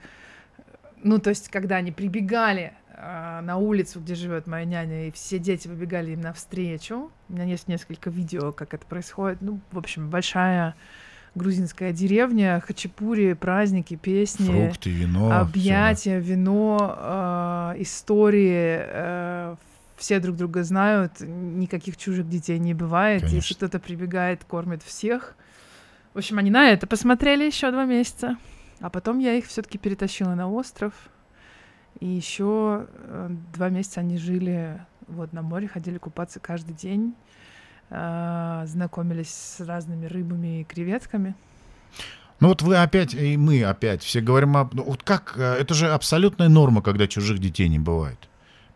ну, 1.03 1.19
то 1.19 1.29
есть, 1.29 1.49
когда 1.49 1.75
они 1.75 1.91
прибегали 1.91 2.73
на 3.01 3.57
улицу, 3.57 4.01
где 4.01 4.15
живет 4.15 4.45
моя 4.45 4.65
няня, 4.65 5.07
и 5.07 5.11
все 5.11 5.39
дети 5.39 5.67
выбегали 5.67 6.11
им 6.11 6.21
навстречу. 6.21 7.11
У 7.29 7.33
меня 7.33 7.45
есть 7.45 7.67
несколько 7.67 8.09
видео, 8.09 8.51
как 8.51 8.73
это 8.73 8.85
происходит. 8.85 9.41
Ну, 9.41 9.59
в 9.71 9.77
общем, 9.77 10.09
большая 10.09 10.75
грузинская 11.35 11.93
деревня, 11.93 12.61
хачапури, 12.65 13.33
праздники, 13.33 13.95
песни, 13.95 14.45
фрукты, 14.45 14.89
вино, 14.89 15.31
объятия, 15.31 16.19
всё. 16.19 16.31
вино, 16.31 16.95
э, 16.97 17.81
истории. 17.81 18.79
Э, 18.81 19.55
все 19.95 20.19
друг 20.19 20.37
друга 20.37 20.63
знают, 20.63 21.19
никаких 21.19 21.97
чужих 21.97 22.29
детей 22.29 22.57
не 22.57 22.73
бывает. 22.73 23.21
Конечно. 23.21 23.35
Если 23.35 23.53
кто-то 23.53 23.79
прибегает, 23.79 24.43
кормит 24.45 24.81
всех. 24.81 25.35
В 26.13 26.17
общем, 26.17 26.37
они 26.37 26.49
на 26.49 26.69
это 26.69 26.87
посмотрели 26.87 27.43
еще 27.45 27.69
два 27.71 27.85
месяца. 27.85 28.37
А 28.79 28.89
потом 28.89 29.19
я 29.19 29.33
их 29.33 29.45
все-таки 29.45 29.77
перетащила 29.77 30.35
на 30.35 30.49
остров. 30.49 30.93
И 31.99 32.07
еще 32.07 32.87
э, 32.89 33.29
два 33.53 33.69
месяца 33.69 33.99
они 33.99 34.17
жили 34.17 34.81
вот 35.07 35.33
на 35.33 35.41
море, 35.41 35.67
ходили 35.67 35.97
купаться 35.97 36.39
каждый 36.39 36.73
день, 36.73 37.13
э, 37.89 38.63
знакомились 38.65 39.33
с 39.33 39.59
разными 39.59 40.05
рыбами 40.05 40.61
и 40.61 40.63
креветками. 40.63 41.35
Ну 42.39 42.47
вот 42.47 42.61
вы 42.61 42.77
опять, 42.77 43.13
и 43.13 43.35
мы 43.35 43.63
опять, 43.63 44.01
все 44.01 44.21
говорим, 44.21 44.55
об, 44.55 44.73
ну, 44.73 44.83
вот 44.83 45.03
как, 45.03 45.33
э, 45.35 45.55
это 45.59 45.73
же 45.73 45.89
абсолютная 45.91 46.47
норма, 46.47 46.81
когда 46.81 47.07
чужих 47.07 47.39
детей 47.39 47.67
не 47.67 47.79
бывает. 47.79 48.29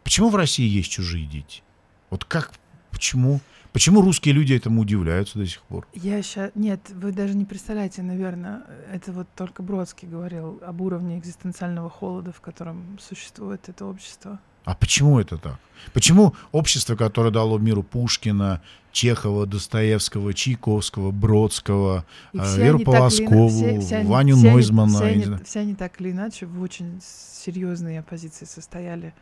Почему 0.04 0.30
в 0.30 0.36
России 0.36 0.68
есть 0.68 0.92
чужие 0.92 1.26
дети? 1.26 1.64
Вот 2.10 2.26
как, 2.26 2.52
почему? 2.92 3.40
Почему 3.74 4.02
русские 4.02 4.36
люди 4.36 4.54
этому 4.54 4.82
удивляются 4.82 5.40
до 5.40 5.48
сих 5.48 5.62
пор? 5.64 5.88
Я 5.94 6.22
сейчас... 6.22 6.52
Нет, 6.54 6.80
вы 6.94 7.12
даже 7.12 7.36
не 7.36 7.44
представляете, 7.44 8.04
наверное, 8.04 8.62
это 8.94 9.12
вот 9.12 9.28
только 9.36 9.64
Бродский 9.64 10.08
говорил 10.08 10.62
об 10.64 10.82
уровне 10.82 11.18
экзистенциального 11.18 11.90
холода, 11.90 12.32
в 12.32 12.40
котором 12.40 13.00
существует 13.02 13.68
это 13.68 13.86
общество. 13.86 14.40
А 14.64 14.76
почему 14.76 15.20
это 15.20 15.38
так? 15.38 15.60
Почему 15.92 16.36
общество, 16.52 16.96
которое 16.96 17.32
дало 17.32 17.58
миру 17.58 17.82
Пушкина, 17.82 18.62
Чехова, 18.92 19.48
Достоевского, 19.48 20.36
Чайковского, 20.36 21.10
Бродского, 21.12 22.06
э, 22.34 22.58
Веру 22.58 22.80
Полоскову, 22.80 23.50
все, 23.50 23.80
все 23.82 24.04
Ваню 24.04 24.38
все 24.38 24.52
Нойзмана? 24.52 24.94
Все 24.94 25.06
они, 25.06 25.44
все 25.44 25.60
они 25.62 25.76
так 25.76 26.00
или 26.00 26.12
иначе 26.12 26.46
в 26.46 26.62
очень 26.62 27.02
серьезной 27.02 28.00
оппозиции 28.00 28.46
состояли 28.46 29.14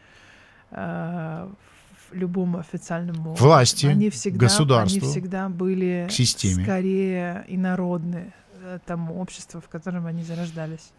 э, 0.71 1.49
любому 2.13 2.59
официальному 2.59 3.35
власти, 3.35 3.85
они 3.85 4.09
всегда, 4.09 4.45
государству, 4.45 4.99
они 5.01 5.11
всегда 5.11 5.49
были 5.49 6.07
к 6.09 6.11
системе. 6.11 6.63
скорее 6.63 7.45
инородны 7.47 8.33
э, 8.61 8.79
тому 8.85 9.19
обществу, 9.19 9.61
в 9.61 9.69
котором 9.69 10.05
они 10.05 10.23
зарождались. 10.23 10.91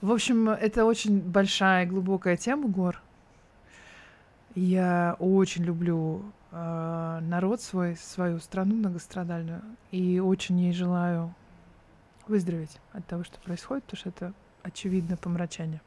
В 0.00 0.12
общем, 0.12 0.48
это 0.48 0.84
очень 0.84 1.20
большая 1.20 1.84
и 1.84 1.88
глубокая 1.88 2.36
тема 2.36 2.68
гор. 2.68 3.00
Я 4.54 5.16
очень 5.18 5.62
люблю 5.64 6.22
э, 6.50 7.18
народ 7.22 7.60
свой, 7.60 7.96
свою 7.96 8.38
страну 8.40 8.76
многострадальную, 8.76 9.62
и 9.90 10.18
очень 10.18 10.58
ей 10.58 10.72
желаю 10.72 11.34
выздороветь 12.26 12.80
от 12.92 13.06
того, 13.06 13.24
что 13.24 13.38
происходит, 13.40 13.84
потому 13.84 14.00
что 14.00 14.08
это 14.08 14.32
очевидно 14.62 15.16
помрачение. 15.16 15.80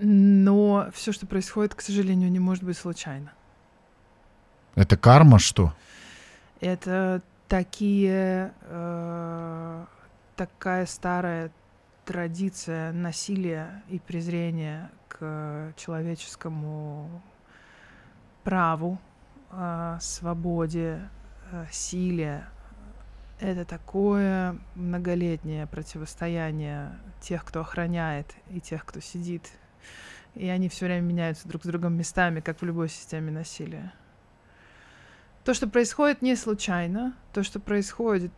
Но 0.00 0.88
все, 0.94 1.12
что 1.12 1.26
происходит, 1.26 1.74
к 1.74 1.80
сожалению, 1.80 2.30
не 2.30 2.38
может 2.38 2.62
быть 2.62 2.78
случайно. 2.78 3.32
Это 4.74 4.96
карма 4.96 5.38
что? 5.38 5.74
Это 6.60 7.22
такие 7.48 8.52
э, 8.62 9.84
такая 10.36 10.86
старая 10.86 11.50
традиция 12.04 12.92
насилия 12.92 13.82
и 13.88 13.98
презрения 13.98 14.90
к 15.08 15.72
человеческому 15.76 17.22
праву, 18.44 18.98
э, 19.50 19.98
свободе, 20.00 21.08
э, 21.50 21.66
силе. 21.72 22.44
Это 23.40 23.64
такое 23.64 24.56
многолетнее 24.74 25.66
противостояние 25.66 26.92
тех, 27.20 27.44
кто 27.44 27.60
охраняет, 27.60 28.34
и 28.50 28.60
тех, 28.60 28.84
кто 28.84 29.00
сидит 29.00 29.50
и 30.38 30.48
они 30.48 30.68
все 30.68 30.86
время 30.86 31.02
меняются 31.02 31.48
друг 31.48 31.64
с 31.64 31.66
другом 31.66 31.96
местами, 31.96 32.40
как 32.40 32.60
в 32.60 32.64
любой 32.64 32.88
системе 32.88 33.32
насилия. 33.32 33.92
То, 35.44 35.54
что 35.54 35.68
происходит 35.68 36.22
не 36.22 36.36
случайно, 36.36 37.14
то, 37.32 37.42
что 37.42 37.58
происходит, 37.58 38.32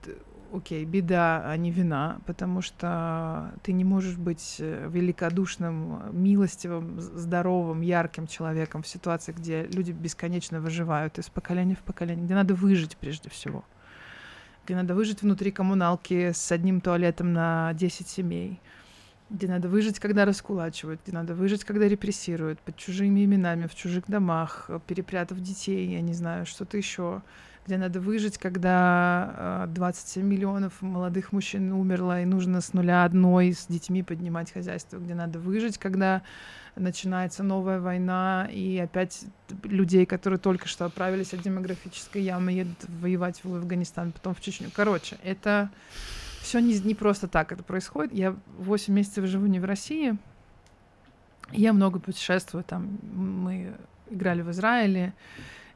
окей, 0.52 0.84
беда, 0.84 1.42
а 1.44 1.56
не 1.56 1.70
вина, 1.70 2.20
потому 2.26 2.62
что 2.62 3.52
ты 3.62 3.72
не 3.72 3.84
можешь 3.84 4.16
быть 4.16 4.56
э, 4.58 4.88
великодушным, 4.90 6.02
милостивым, 6.12 7.00
здоровым, 7.00 7.80
ярким 7.80 8.26
человеком 8.26 8.82
в 8.82 8.88
ситуации, 8.88 9.32
где 9.32 9.64
люди 9.64 9.92
бесконечно 9.92 10.60
выживают 10.60 11.18
из 11.18 11.28
поколения 11.28 11.74
в 11.74 11.82
поколение, 11.82 12.24
где 12.24 12.34
надо 12.34 12.54
выжить 12.54 12.96
прежде 12.96 13.28
всего, 13.28 13.64
где 14.64 14.74
надо 14.74 14.94
выжить 14.94 15.22
внутри 15.22 15.50
коммуналки 15.50 16.32
с 16.32 16.52
одним 16.52 16.80
туалетом 16.80 17.32
на 17.32 17.72
10 17.74 18.08
семей, 18.08 18.60
где 19.30 19.46
надо 19.46 19.68
выжить, 19.68 20.00
когда 20.00 20.24
раскулачивают, 20.24 21.00
где 21.04 21.12
надо 21.12 21.34
выжить, 21.34 21.64
когда 21.64 21.86
репрессируют, 21.86 22.58
под 22.60 22.76
чужими 22.76 23.24
именами, 23.24 23.66
в 23.66 23.74
чужих 23.74 24.04
домах, 24.08 24.68
перепрятав 24.86 25.40
детей, 25.40 25.88
я 25.92 26.00
не 26.00 26.12
знаю, 26.12 26.46
что-то 26.46 26.76
еще, 26.76 27.22
где 27.66 27.76
надо 27.76 28.00
выжить, 28.00 28.38
когда 28.38 29.66
27 29.68 30.22
а, 30.22 30.26
миллионов 30.26 30.82
молодых 30.82 31.32
мужчин 31.32 31.72
умерло, 31.72 32.22
и 32.22 32.24
нужно 32.24 32.60
с 32.60 32.72
нуля 32.72 33.04
одной 33.04 33.52
с 33.52 33.66
детьми 33.66 34.02
поднимать 34.02 34.52
хозяйство, 34.52 34.98
где 34.98 35.14
надо 35.14 35.38
выжить, 35.38 35.78
когда 35.78 36.22
начинается 36.74 37.44
новая 37.44 37.78
война, 37.78 38.48
и 38.50 38.78
опять 38.78 39.24
людей, 39.62 40.06
которые 40.06 40.38
только 40.38 40.66
что 40.66 40.86
отправились 40.86 41.32
от 41.34 41.42
демографической 41.42 42.22
ямы, 42.22 42.52
едут 42.52 42.78
воевать 43.00 43.40
в 43.44 43.54
Афганистан, 43.54 44.12
потом 44.12 44.34
в 44.34 44.40
Чечню. 44.40 44.70
Короче, 44.74 45.18
это 45.22 45.70
все 46.50 46.58
не, 46.58 46.76
не 46.80 46.96
просто 46.96 47.28
так 47.28 47.52
это 47.52 47.62
происходит. 47.62 48.12
Я 48.12 48.34
8 48.58 48.92
месяцев 48.92 49.24
живу 49.26 49.46
не 49.46 49.60
в 49.60 49.64
России. 49.64 50.16
Я 51.52 51.72
много 51.72 52.00
путешествую. 52.00 52.64
Там 52.64 52.98
мы 53.14 53.76
играли 54.10 54.42
в 54.42 54.50
Израиле, 54.50 55.12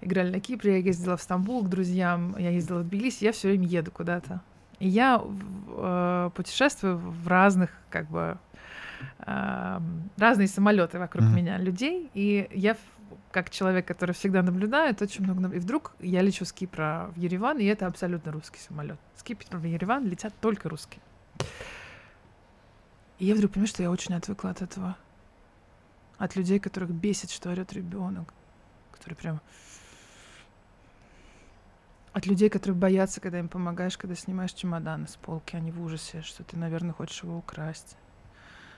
играли 0.01 0.33
на 0.33 0.41
Кипре, 0.41 0.73
я 0.73 0.79
ездила 0.79 1.17
в 1.17 1.23
Стамбул 1.23 1.63
к 1.63 1.69
друзьям, 1.69 2.35
я 2.39 2.51
ездила 2.51 2.81
в 2.81 2.89
Тбилиси, 2.89 3.23
я 3.23 3.31
все 3.31 3.49
время 3.49 3.69
еду 3.69 3.93
куда-то. 3.93 4.41
И 4.81 4.89
я 4.89 5.23
э, 5.23 6.31
путешествую 6.35 6.99
в 6.99 7.29
разных, 7.29 7.71
как 7.89 8.11
бы, 8.11 8.37
э, 9.21 9.81
разные 10.17 10.49
самолеты 10.49 10.99
вокруг 10.99 11.27
mm-hmm. 11.27 11.37
меня, 11.37 11.59
людей, 11.59 12.11
и 12.15 12.49
я 12.53 12.77
как 13.31 13.51
человек, 13.51 13.87
который 13.87 14.13
всегда 14.13 14.43
наблюдает, 14.43 15.03
очень 15.03 15.25
много... 15.25 15.55
И 15.55 15.59
вдруг 15.59 15.93
я 16.01 16.23
лечу 16.23 16.45
с 16.45 16.53
Кипра 16.53 17.11
в 17.15 17.19
Ереван, 17.19 17.59
и 17.59 17.65
это 17.65 17.87
абсолютно 17.87 18.33
русский 18.33 18.61
самолет. 18.61 18.99
С 19.17 19.23
Кипра 19.23 19.59
в 19.59 19.65
Ереван 19.65 20.07
летят 20.07 20.35
только 20.41 20.69
русские. 20.69 21.03
И 23.19 23.27
я 23.27 23.35
вдруг 23.35 23.53
понимаю, 23.53 23.69
что 23.69 23.83
я 23.83 23.91
очень 23.91 24.15
отвыкла 24.15 24.51
от 24.51 24.63
этого. 24.63 24.97
От 26.19 26.37
людей, 26.37 26.59
которых 26.59 26.91
бесит, 26.91 27.31
что 27.31 27.51
орет 27.51 27.73
ребенок. 27.73 28.33
Которые 28.93 29.17
прям... 29.17 29.41
От 32.13 32.27
людей, 32.27 32.49
которые 32.49 32.79
боятся, 32.79 33.21
когда 33.21 33.41
им 33.41 33.49
помогаешь, 33.49 33.99
когда 33.99 34.15
снимаешь 34.15 34.53
чемоданы 34.53 35.09
с 35.09 35.17
полки, 35.17 35.57
они 35.57 35.73
в 35.73 35.83
ужасе, 35.83 36.23
что 36.23 36.45
ты, 36.45 36.57
наверное, 36.57 36.93
хочешь 36.93 37.25
его 37.25 37.37
украсть 37.37 37.97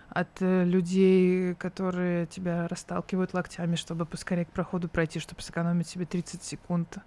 от 0.08 0.28
э, 0.40 0.64
людей, 0.64 1.54
которые 1.54 2.26
тебя 2.26 2.68
расталкивают 2.68 3.34
локтями, 3.34 3.76
чтобы 3.76 4.06
поскорее 4.06 4.44
к 4.44 4.50
проходу 4.50 4.88
пройти, 4.88 5.18
чтобы 5.18 5.42
сэкономить 5.42 5.88
себе 5.88 6.06
30 6.06 6.42
секунд 6.42 6.98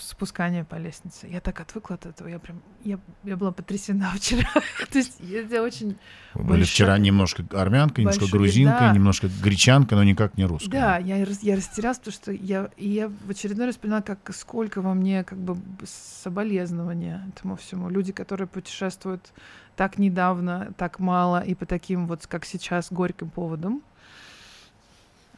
спускания 0.00 0.64
по 0.64 0.76
лестнице. 0.76 1.28
Я 1.28 1.40
так 1.40 1.60
отвыкла 1.60 1.94
от 1.94 2.06
этого. 2.06 2.28
Я 2.28 2.38
прям, 2.38 2.60
я, 2.84 2.98
я 3.24 3.36
была 3.36 3.52
потрясена 3.52 4.10
вчера. 4.16 4.48
То 4.90 4.98
есть 4.98 5.20
это 5.20 5.62
очень 5.62 5.96
были 6.34 6.64
вчера 6.64 6.98
немножко 6.98 7.44
армянка, 7.52 8.00
немножко 8.00 8.26
грузинка, 8.30 8.78
да. 8.80 8.92
немножко 8.92 9.28
гречанка, 9.42 9.94
но 9.94 10.02
никак 10.02 10.36
не 10.36 10.44
русская. 10.44 10.70
Да, 10.70 10.96
я, 10.98 11.16
я 11.16 11.56
растерялась, 11.56 11.98
потому 11.98 12.12
что 12.12 12.32
я, 12.32 12.70
и 12.76 12.88
я 12.88 13.08
в 13.08 13.30
очередной 13.30 13.66
раз 13.66 13.76
поняла, 13.76 14.00
как 14.02 14.34
сколько 14.34 14.80
во 14.80 14.94
мне 14.94 15.24
как 15.24 15.38
бы 15.38 15.56
соболезнования 15.84 17.24
этому 17.28 17.56
всему. 17.56 17.88
Люди, 17.88 18.12
которые 18.12 18.48
путешествуют 18.48 19.32
так 19.76 19.98
недавно, 19.98 20.72
так 20.76 20.98
мало 20.98 21.40
и 21.40 21.54
по 21.54 21.66
таким 21.66 22.06
вот, 22.06 22.26
как 22.26 22.44
сейчас, 22.44 22.90
горьким 22.90 23.30
поводам, 23.30 23.82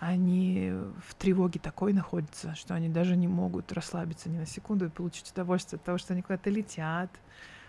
они 0.06 0.70
в 1.06 1.14
тревоге 1.14 1.58
такой 1.58 1.94
находятся, 1.94 2.54
что 2.54 2.74
они 2.74 2.90
даже 2.90 3.16
не 3.16 3.26
могут 3.26 3.72
расслабиться 3.72 4.28
ни 4.28 4.36
на 4.36 4.44
секунду 4.44 4.86
и 4.86 4.90
получить 4.90 5.30
удовольствие 5.32 5.78
от 5.78 5.84
того, 5.84 5.96
что 5.96 6.12
они 6.12 6.20
куда-то 6.20 6.50
летят 6.50 7.10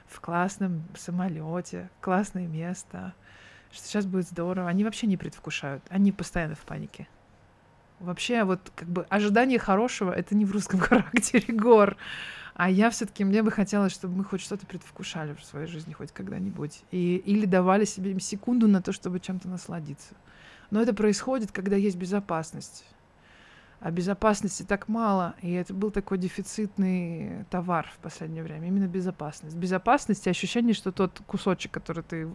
в 0.06 0.20
классном 0.20 0.84
самолете, 0.98 1.90
классное 2.02 2.48
место, 2.48 3.14
что 3.72 3.88
сейчас 3.88 4.06
будет 4.06 4.28
здорово. 4.28 4.68
Они 4.68 4.84
вообще 4.84 5.08
не 5.08 5.16
предвкушают, 5.16 5.82
они 5.90 6.12
постоянно 6.12 6.56
в 6.56 6.66
панике. 6.66 7.08
Вообще, 8.02 8.44
вот 8.44 8.60
как 8.76 8.90
бы 8.90 9.06
ожидание 9.10 9.58
хорошего— 9.58 10.12
это 10.16 10.36
не 10.36 10.44
в 10.44 10.52
русском 10.52 10.80
характере 10.82 11.54
гор. 11.54 11.96
А 12.54 12.70
я 12.70 12.90
все-таки, 12.90 13.24
мне 13.24 13.44
бы 13.44 13.52
хотелось, 13.52 13.94
чтобы 13.94 14.18
мы 14.18 14.24
хоть 14.26 14.42
что-то 14.42 14.66
предвкушали 14.66 15.34
в 15.36 15.44
своей 15.46 15.68
жизни 15.68 15.94
хоть 15.94 16.12
когда-нибудь. 16.12 16.84
И, 16.92 17.16
или 17.16 17.46
давали 17.46 17.86
себе 17.86 18.20
секунду 18.20 18.68
на 18.68 18.82
то, 18.82 18.92
чтобы 18.92 19.22
чем-то 19.22 19.48
насладиться. 19.48 20.16
Но 20.72 20.82
это 20.82 20.94
происходит, 20.94 21.52
когда 21.52 21.76
есть 21.76 21.98
безопасность. 21.98 22.86
А 23.80 23.92
безопасности 23.92 24.64
так 24.64 24.88
мало, 24.88 25.36
и 25.42 25.52
это 25.52 25.74
был 25.74 25.92
такой 25.92 26.18
дефицитный 26.18 27.46
товар 27.50 27.88
в 27.94 28.02
последнее 28.02 28.42
время, 28.42 28.68
именно 28.68 28.88
безопасность. 28.88 29.56
Безопасность 29.56 30.26
и 30.26 30.30
ощущение, 30.30 30.74
что 30.74 30.92
тот 30.92 31.22
кусочек, 31.28 31.72
который 31.72 32.04
ты 32.04 32.28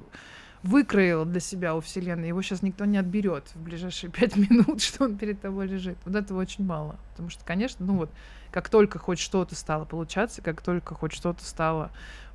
выкроил 0.62 1.24
для 1.24 1.40
себя 1.40 1.74
у 1.74 1.80
Вселенной, 1.80 2.28
его 2.28 2.42
сейчас 2.42 2.62
никто 2.62 2.84
не 2.84 2.98
отберет 2.98 3.48
в 3.54 3.62
ближайшие 3.62 4.10
пять 4.16 4.36
минут, 4.36 4.82
что 4.82 5.04
он 5.04 5.16
перед 5.16 5.40
тобой 5.40 5.66
лежит. 5.66 5.96
Вот 6.04 6.14
этого 6.14 6.40
очень 6.40 6.64
мало. 6.64 6.96
Потому 7.12 7.30
что, 7.30 7.44
конечно, 7.44 7.84
ну 7.84 7.96
вот, 7.96 8.10
как 8.52 8.68
только 8.68 8.98
хоть 8.98 9.18
что-то 9.18 9.54
стало 9.54 9.84
получаться, 9.84 10.42
как 10.42 10.60
только 10.62 10.94
хоть 10.94 11.12
что-то 11.12 11.44
стало 11.44 11.90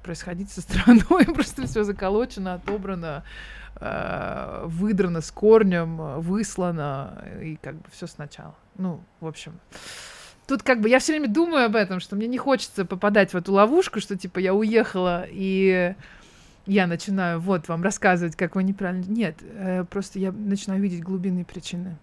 происходить 0.05 0.51
со 0.51 0.61
страной, 0.61 1.25
просто 1.33 1.65
все 1.65 1.83
заколочено, 1.83 2.53
отобрано, 2.53 3.23
э, 3.81 4.63
выдрано 4.65 5.21
с 5.21 5.31
корнем, 5.31 6.19
выслано, 6.21 7.25
и 7.41 7.57
как 7.57 7.75
бы 7.75 7.89
все 7.91 8.05
сначала. 8.07 8.55
Ну, 8.77 9.01
в 9.19 9.27
общем, 9.27 9.59
тут 10.47 10.61
как 10.61 10.79
бы 10.79 10.89
я 10.89 10.99
все 10.99 11.13
время 11.13 11.27
думаю 11.27 11.65
об 11.65 11.75
этом, 11.75 11.99
что 11.99 12.15
мне 12.15 12.27
не 12.27 12.37
хочется 12.37 12.85
попадать 12.85 13.33
в 13.33 13.37
эту 13.37 13.51
ловушку, 13.53 13.99
что 13.99 14.15
типа 14.15 14.39
я 14.39 14.53
уехала 14.53 15.25
и 15.27 15.95
я 16.67 16.87
начинаю 16.87 17.39
вот 17.39 17.67
вам 17.67 17.83
рассказывать, 17.83 18.35
как 18.35 18.55
вы 18.55 18.63
неправильно. 18.63 19.05
Нет, 19.07 19.37
э, 19.41 19.83
просто 19.85 20.19
я 20.19 20.31
начинаю 20.31 20.81
видеть 20.81 21.03
глубинные 21.03 21.45
причины. 21.45 21.97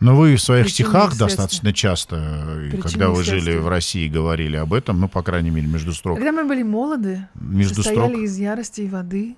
Но 0.00 0.16
вы 0.16 0.36
в 0.36 0.40
своих 0.40 0.68
стихах 0.68 1.16
достаточно 1.16 1.72
часто, 1.72 2.16
э, 2.16 2.70
Причины 2.70 2.82
когда 2.82 3.08
вы 3.08 3.24
жили 3.24 3.56
в 3.56 3.68
России, 3.68 4.08
говорили 4.08 4.56
об 4.56 4.74
этом, 4.74 5.00
ну, 5.00 5.08
по 5.08 5.22
крайней 5.22 5.50
мере, 5.50 5.66
между 5.66 5.92
строк. 5.92 6.18
Когда 6.18 6.32
мы 6.32 6.44
были 6.46 6.62
молоды, 6.62 7.26
между 7.34 7.76
состояли 7.76 8.12
строк. 8.12 8.22
из 8.22 8.38
ярости 8.38 8.82
и 8.82 8.88
воды, 8.88 9.36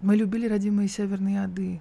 мы 0.00 0.16
любили 0.16 0.48
родимые 0.48 0.88
северные 0.88 1.42
ады. 1.42 1.80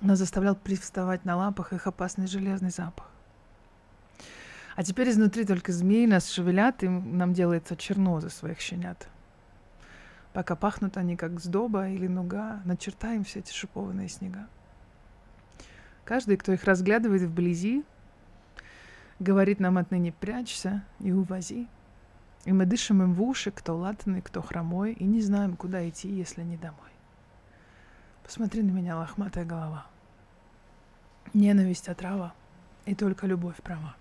Нас 0.00 0.18
заставлял 0.18 0.56
привставать 0.56 1.24
на 1.24 1.36
лапах 1.36 1.72
их 1.72 1.86
опасный 1.86 2.26
железный 2.26 2.70
запах. 2.70 3.06
А 4.74 4.82
теперь 4.82 5.10
изнутри 5.10 5.44
только 5.44 5.72
змеи 5.72 6.06
нас 6.06 6.30
шевелят, 6.30 6.82
и 6.82 6.88
нам 6.88 7.34
делается 7.34 7.76
черно 7.76 8.20
за 8.20 8.30
своих 8.30 8.60
щенят. 8.60 9.06
Пока 10.32 10.56
пахнут 10.56 10.96
они, 10.96 11.16
как 11.16 11.38
сдоба 11.40 11.88
или 11.88 12.06
нуга, 12.06 12.62
начертаем 12.64 13.24
все 13.24 13.40
эти 13.40 13.52
шипованные 13.52 14.08
снега. 14.08 14.48
Каждый, 16.04 16.36
кто 16.36 16.52
их 16.52 16.64
разглядывает 16.64 17.22
вблизи, 17.22 17.84
говорит 19.20 19.60
нам 19.60 19.78
отныне 19.78 20.12
«прячься 20.12 20.84
и 21.00 21.12
увози». 21.12 21.68
И 22.44 22.52
мы 22.52 22.66
дышим 22.66 23.02
им 23.02 23.14
в 23.14 23.22
уши, 23.22 23.52
кто 23.52 23.76
латанный, 23.76 24.20
кто 24.20 24.42
хромой, 24.42 24.94
и 24.94 25.04
не 25.04 25.20
знаем, 25.20 25.56
куда 25.56 25.88
идти, 25.88 26.08
если 26.08 26.42
не 26.42 26.56
домой. 26.56 26.90
Посмотри 28.24 28.62
на 28.62 28.72
меня, 28.72 28.96
лохматая 28.96 29.44
голова. 29.44 29.86
Ненависть 31.34 31.88
отрава, 31.88 32.34
и 32.84 32.96
только 32.96 33.28
любовь 33.28 33.56
права. 33.62 33.94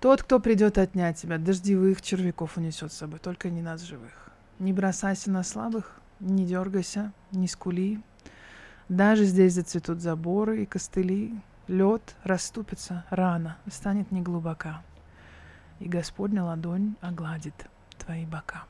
Тот, 0.00 0.22
кто 0.22 0.38
придет 0.38 0.76
отнять 0.76 1.16
тебя, 1.16 1.38
дождевых 1.38 2.02
червяков 2.02 2.58
унесет 2.58 2.92
с 2.92 2.96
собой, 2.96 3.20
только 3.20 3.48
не 3.48 3.62
нас 3.62 3.80
живых. 3.80 4.30
Не 4.58 4.74
бросайся 4.74 5.30
на 5.30 5.42
слабых, 5.42 5.98
не 6.20 6.44
дергайся, 6.44 7.12
не 7.32 7.48
скули, 7.48 8.02
даже 8.88 9.24
здесь 9.24 9.54
зацветут 9.54 10.00
заборы 10.00 10.62
и 10.62 10.66
костыли, 10.66 11.34
лед 11.68 12.16
расступится 12.22 13.04
рано, 13.10 13.56
станет 13.70 14.10
неглубока, 14.12 14.82
и 15.80 15.88
Господня 15.88 16.44
ладонь 16.44 16.94
огладит 17.00 17.54
твои 17.98 18.26
бока. 18.26 18.64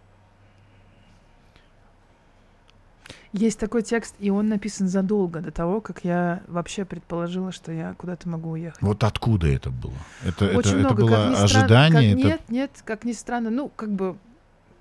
Есть 3.33 3.59
такой 3.59 3.83
текст, 3.83 4.15
и 4.21 4.31
он 4.31 4.47
написан 4.47 4.87
задолго 4.87 5.41
до 5.41 5.51
того, 5.51 5.81
как 5.81 6.05
я 6.05 6.41
вообще 6.47 6.85
предположила, 6.85 7.51
что 7.51 7.73
я 7.73 7.95
куда-то 7.95 8.29
могу 8.29 8.51
уехать. 8.51 8.81
Вот 8.81 9.03
откуда 9.03 9.49
это 9.49 9.71
было? 9.71 9.93
Это, 10.25 10.57
Очень 10.57 10.71
это, 10.71 10.79
много. 10.79 10.95
это 10.95 11.03
было 11.03 11.35
как 11.35 11.43
ожидание? 11.43 11.91
Странно, 11.91 12.01
как, 12.01 12.05
это... 12.05 12.29
Нет, 12.29 12.41
нет, 12.49 12.71
как 12.85 13.05
ни 13.05 13.11
странно. 13.13 13.51
Ну, 13.51 13.73
как 13.75 13.91
бы, 13.91 14.17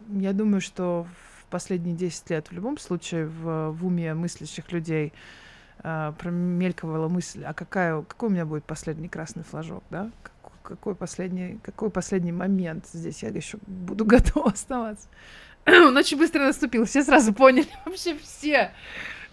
я 0.08 0.34
думаю, 0.34 0.62
что 0.62 1.08
последние 1.54 1.96
10 1.96 2.32
лет 2.32 2.48
в 2.48 2.52
любом 2.52 2.80
случае 2.80 3.28
в, 3.28 3.70
в 3.70 3.86
уме 3.86 4.16
мыслящих 4.16 4.72
людей 4.72 5.14
э, 5.84 6.12
промелькивала 6.18 7.08
мысль, 7.08 7.44
а 7.44 7.54
какая, 7.54 8.02
какой 8.02 8.30
у 8.30 8.32
меня 8.32 8.46
будет 8.46 8.64
последний 8.64 9.08
красный 9.08 9.44
флажок, 9.44 9.84
да? 9.92 10.10
Какой 10.64 10.96
последний, 10.96 11.60
какой 11.62 11.92
последний 11.92 12.32
момент 12.32 12.88
здесь 12.92 13.22
я 13.22 13.30
еще 13.30 13.60
буду 13.68 14.04
готова 14.14 14.50
оставаться. 14.50 15.08
Он 15.68 15.96
очень 15.96 16.18
быстро 16.18 16.40
наступил, 16.40 16.86
все 16.86 17.04
сразу 17.04 17.34
поняли, 17.34 17.68
вообще 17.86 18.18
все. 18.18 18.72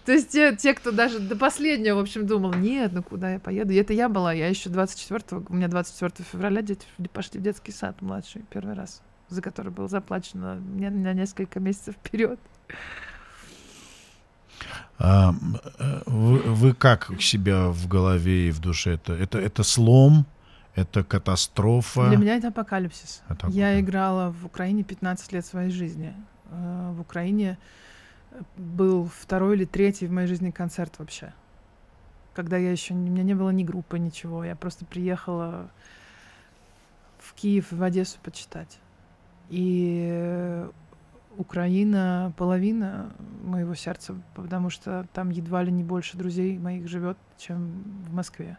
То 0.04 0.12
есть 0.12 0.28
те, 0.28 0.54
те, 0.54 0.74
кто 0.74 0.92
даже 0.92 1.20
до 1.20 1.36
последнего, 1.36 1.96
в 1.96 2.00
общем, 2.00 2.26
думал, 2.26 2.52
нет, 2.52 2.92
ну 2.92 3.02
куда 3.02 3.32
я 3.32 3.38
поеду? 3.38 3.72
И 3.72 3.76
это 3.76 3.94
я 3.94 4.10
была, 4.10 4.34
я 4.34 4.46
еще 4.48 4.68
24, 4.68 5.42
у 5.48 5.54
меня 5.54 5.68
24 5.68 6.12
февраля 6.30 6.60
дети 6.60 6.84
пошли 7.14 7.40
в 7.40 7.42
детский 7.42 7.72
сад 7.72 8.02
младший 8.02 8.44
первый 8.50 8.74
раз 8.74 9.00
за 9.30 9.42
который 9.42 9.72
было 9.72 9.88
заплачено 9.88 10.56
мне 10.56 10.90
на 10.90 11.12
несколько 11.12 11.60
месяцев 11.60 11.94
вперед. 11.94 12.38
А, 14.98 15.32
э, 15.78 16.02
вы, 16.06 16.38
вы 16.40 16.74
как 16.74 17.10
себя 17.20 17.68
в 17.68 17.88
голове 17.88 18.48
и 18.48 18.50
в 18.50 18.60
душе? 18.60 18.94
Это, 18.94 19.14
это, 19.14 19.38
это 19.38 19.62
слом? 19.62 20.26
Это 20.74 21.02
катастрофа? 21.02 22.08
Для 22.08 22.16
меня 22.16 22.36
это 22.36 22.48
апокалипсис. 22.48 23.22
Это 23.28 23.48
Я 23.48 23.80
играла 23.80 24.30
в 24.30 24.46
Украине 24.46 24.84
15 24.84 25.32
лет 25.32 25.46
своей 25.46 25.70
жизни. 25.70 26.14
Э, 26.50 26.92
в 26.92 27.00
Украине 27.00 27.58
был 28.56 29.10
второй 29.20 29.56
или 29.56 29.64
третий 29.64 30.06
в 30.06 30.12
моей 30.12 30.28
жизни 30.28 30.50
концерт 30.50 30.98
вообще. 30.98 31.32
Когда 32.34 32.56
я 32.56 32.70
еще... 32.70 32.94
У 32.94 32.96
меня 32.96 33.22
не 33.22 33.34
было 33.34 33.50
ни 33.50 33.64
группы, 33.64 33.98
ничего. 33.98 34.44
Я 34.44 34.54
просто 34.54 34.84
приехала 34.84 35.68
в 37.18 37.34
Киев, 37.34 37.72
в 37.72 37.82
Одессу 37.82 38.18
почитать. 38.22 38.78
И 39.50 40.64
Украина 41.36 42.32
половина 42.36 43.12
моего 43.42 43.74
сердца, 43.74 44.14
потому 44.34 44.70
что 44.70 45.06
там 45.12 45.30
едва 45.30 45.62
ли 45.62 45.72
не 45.72 45.84
больше 45.84 46.16
друзей 46.16 46.58
моих 46.58 46.88
живет, 46.88 47.18
чем 47.38 47.82
в 48.08 48.14
Москве. 48.14 48.58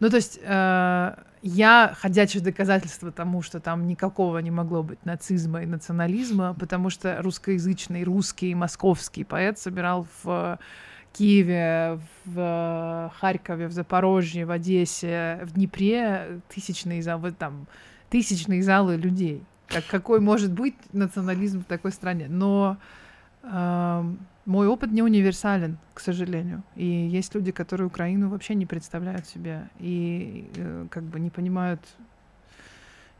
Ну, 0.00 0.10
то 0.10 0.16
есть 0.16 0.38
э, 0.42 1.14
я 1.42 1.94
ходячее 1.96 2.42
доказательство 2.42 3.10
тому, 3.10 3.42
что 3.42 3.58
там 3.58 3.86
никакого 3.86 4.38
не 4.38 4.50
могло 4.50 4.82
быть 4.82 5.04
нацизма 5.04 5.62
и 5.62 5.66
национализма, 5.66 6.54
потому 6.54 6.88
что 6.90 7.20
русскоязычный, 7.20 8.04
русский, 8.04 8.54
московский 8.54 9.24
поэт 9.24 9.58
собирал 9.58 10.06
в 10.22 10.58
Киеве, 11.12 12.00
в 12.24 13.12
Харькове, 13.18 13.66
в 13.66 13.72
Запорожье, 13.72 14.46
в 14.46 14.50
Одессе, 14.52 15.40
в 15.42 15.52
Днепре 15.52 16.40
тысячные 16.48 17.02
там, 17.32 17.66
тысячные 18.10 18.62
залы 18.62 18.96
людей. 18.96 19.42
Как, 19.66 19.86
какой 19.86 20.20
может 20.20 20.52
быть 20.52 20.74
национализм 20.92 21.60
в 21.60 21.64
такой 21.64 21.92
стране? 21.92 22.26
Но 22.28 22.78
э, 23.42 24.14
мой 24.46 24.66
опыт 24.66 24.90
не 24.92 25.02
универсален, 25.02 25.76
к 25.92 26.00
сожалению. 26.00 26.62
И 26.74 26.86
есть 26.86 27.34
люди, 27.34 27.52
которые 27.52 27.86
Украину 27.86 28.30
вообще 28.30 28.54
не 28.54 28.64
представляют 28.64 29.26
себе 29.26 29.68
и 29.78 30.50
э, 30.56 30.86
как 30.90 31.02
бы 31.04 31.20
не 31.20 31.28
понимают, 31.28 31.80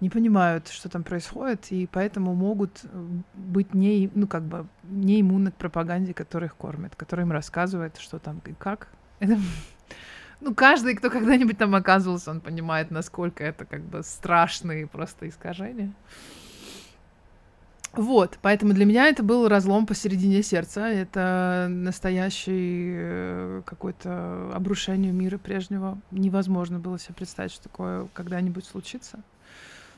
не 0.01 0.09
понимают, 0.09 0.69
что 0.69 0.89
там 0.89 1.03
происходит, 1.03 1.71
и 1.71 1.87
поэтому 1.87 2.35
могут 2.35 2.81
э, 2.85 3.07
быть 3.35 3.75
не, 3.75 4.11
ну 4.15 4.27
как 4.27 4.43
бы 4.43 4.67
не 4.85 5.21
иммунны 5.21 5.51
к 5.51 5.57
пропаганде, 5.57 6.15
которая 6.15 6.49
их 6.49 6.57
кормит, 6.57 6.97
которая 6.97 7.27
им 7.27 7.33
рассказывает, 7.33 7.99
что 7.99 8.19
там 8.19 8.41
и 8.47 8.55
как. 8.55 8.89
Это, 9.21 9.39
ну 10.41 10.55
каждый, 10.55 10.95
кто 10.95 11.11
когда-нибудь 11.11 11.59
там 11.59 11.75
оказывался, 11.75 12.31
он 12.31 12.41
понимает, 12.41 12.91
насколько 12.91 13.45
это 13.45 13.65
как 13.65 13.83
бы 13.83 14.03
страшные 14.03 14.87
просто 14.87 15.29
искажения. 15.29 15.93
Вот, 17.93 18.39
поэтому 18.43 18.75
для 18.75 18.85
меня 18.85 19.09
это 19.09 19.23
был 19.23 19.49
разлом 19.49 19.87
посередине 19.87 20.43
сердца. 20.43 20.87
Это 20.87 21.67
настоящий 21.69 22.93
э, 22.95 23.63
какое-то 23.65 24.53
обрушение 24.55 25.11
мира 25.11 25.39
прежнего. 25.39 25.99
Невозможно 26.11 26.79
было 26.79 26.99
себе 26.99 27.15
представить, 27.15 27.51
что 27.51 27.65
такое 27.65 28.07
когда-нибудь 28.13 28.67
случится. 28.67 29.21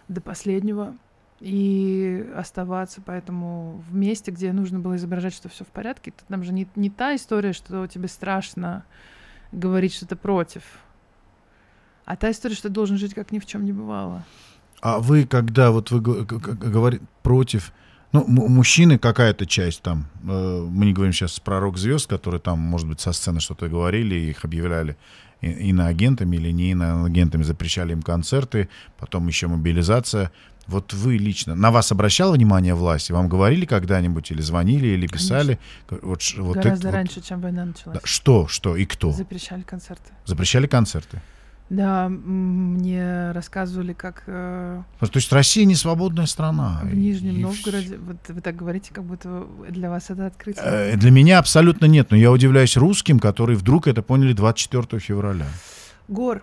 До 0.08 0.20
последнего. 0.20 0.96
И 1.40 2.26
оставаться 2.36 3.02
поэтому 3.04 3.82
в 3.90 3.94
месте, 3.94 4.30
где 4.30 4.52
нужно 4.52 4.78
было 4.78 4.96
изображать, 4.96 5.34
что 5.34 5.48
все 5.48 5.64
в 5.64 5.68
порядке. 5.68 6.12
Там 6.28 6.44
же 6.44 6.52
не, 6.52 6.68
не 6.76 6.90
та 6.90 7.14
история, 7.14 7.52
что 7.52 7.86
тебе 7.86 8.08
страшно 8.08 8.84
говорить 9.52 9.94
что-то 9.94 10.16
против, 10.16 10.62
а 12.04 12.16
та 12.16 12.30
история, 12.30 12.54
что 12.54 12.68
ты 12.68 12.74
должен 12.74 12.98
жить, 12.98 13.14
как 13.14 13.32
ни 13.32 13.38
в 13.38 13.46
чем 13.46 13.64
не 13.64 13.72
бывало. 13.72 14.24
А 14.80 14.98
вы, 14.98 15.26
когда 15.26 15.70
вот 15.70 15.90
вы 15.90 16.00
говорите 16.00 17.04
против, 17.22 17.72
ну, 18.12 18.24
мужчины 18.26 18.98
какая-то 18.98 19.46
часть 19.46 19.82
там, 19.82 20.06
э, 20.24 20.66
мы 20.68 20.86
не 20.86 20.92
говорим 20.92 21.12
сейчас 21.12 21.38
про 21.38 21.60
рок-звезд, 21.60 22.08
которые 22.08 22.40
там, 22.40 22.58
может 22.58 22.88
быть, 22.88 23.00
со 23.00 23.12
сцены 23.12 23.40
что-то 23.40 23.68
говорили, 23.68 24.14
их 24.14 24.44
объявляли 24.44 24.96
иноагентами 25.40 26.36
или 26.36 26.50
не 26.50 26.72
иноагентами, 26.72 27.42
запрещали 27.42 27.92
им 27.92 28.02
концерты, 28.02 28.68
потом 28.98 29.26
еще 29.28 29.46
мобилизация. 29.46 30.32
Вот 30.66 30.92
вы 30.92 31.16
лично, 31.16 31.54
на 31.54 31.70
вас 31.70 31.90
обращала 31.92 32.34
внимание 32.34 32.74
власти? 32.74 33.12
Вам 33.12 33.28
говорили 33.28 33.66
когда-нибудь 33.66 34.30
или 34.30 34.40
звонили, 34.40 34.88
или 34.88 35.06
писали? 35.06 35.58
Вот, 35.90 36.22
вот 36.38 36.56
Гораздо 36.56 36.88
это, 36.88 36.96
раньше, 36.96 37.16
вот... 37.16 37.24
чем 37.24 37.40
война 37.40 37.64
началась. 37.64 38.00
Да, 38.00 38.00
что, 38.04 38.46
что 38.46 38.76
и 38.76 38.84
кто? 38.86 39.12
Запрещали 39.12 39.62
концерты. 39.62 40.12
Запрещали 40.24 40.66
концерты? 40.66 41.20
Да, 41.70 42.08
мне 42.08 43.30
рассказывали, 43.30 43.92
как... 43.92 44.24
Э, 44.26 44.82
ну, 45.00 45.06
то 45.06 45.16
есть 45.16 45.32
Россия 45.32 45.64
не 45.64 45.76
свободная 45.76 46.26
страна. 46.26 46.80
В 46.82 46.92
Нижнем 46.92 47.36
и... 47.36 47.42
Новгороде. 47.42 47.96
Вот 47.96 48.16
вы 48.28 48.40
так 48.40 48.56
говорите, 48.56 48.92
как 48.92 49.04
будто 49.04 49.46
для 49.68 49.88
вас 49.88 50.10
это 50.10 50.26
открытие. 50.26 50.64
Э, 50.64 50.96
для 50.96 51.12
меня 51.12 51.38
абсолютно 51.38 51.86
нет, 51.86 52.10
но 52.10 52.16
я 52.16 52.32
удивляюсь 52.32 52.76
русским, 52.76 53.20
которые 53.20 53.56
вдруг 53.56 53.86
это 53.86 54.02
поняли 54.02 54.32
24 54.32 55.00
февраля. 55.00 55.46
Гор, 56.08 56.42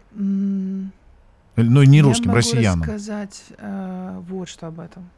ну 1.64 1.84
не 1.84 2.01
русским, 2.01 2.26
я 2.26 2.30
могу 2.30 2.36
россиянам. 2.38 2.84
сказать 2.84 3.43
э, 3.58 4.22
вот 4.28 4.47
что 4.47 4.68
об 4.68 4.80
этом. 4.80 5.10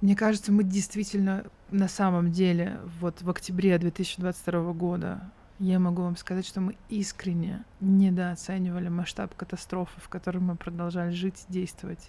Мне 0.00 0.16
кажется, 0.16 0.50
мы 0.50 0.64
действительно 0.64 1.44
на 1.70 1.86
самом 1.86 2.32
деле 2.32 2.78
вот 3.00 3.20
в 3.20 3.28
октябре 3.28 3.76
2022 3.78 4.72
года 4.72 5.20
я 5.58 5.78
могу 5.78 6.02
вам 6.02 6.16
сказать, 6.16 6.46
что 6.46 6.62
мы 6.62 6.76
искренне 6.88 7.64
недооценивали 7.80 8.88
масштаб 8.88 9.34
катастрофы, 9.36 10.00
в 10.00 10.08
которой 10.08 10.38
мы 10.38 10.56
продолжали 10.56 11.10
жить 11.10 11.44
и 11.48 11.52
действовать. 11.52 12.08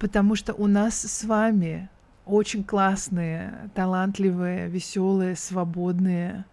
Потому 0.00 0.34
что 0.34 0.52
у 0.52 0.66
нас 0.66 1.00
с 1.00 1.22
вами 1.24 1.88
очень 2.26 2.64
классные, 2.64 3.70
талантливые, 3.74 4.68
веселые, 4.68 5.36
свободные, 5.36 6.44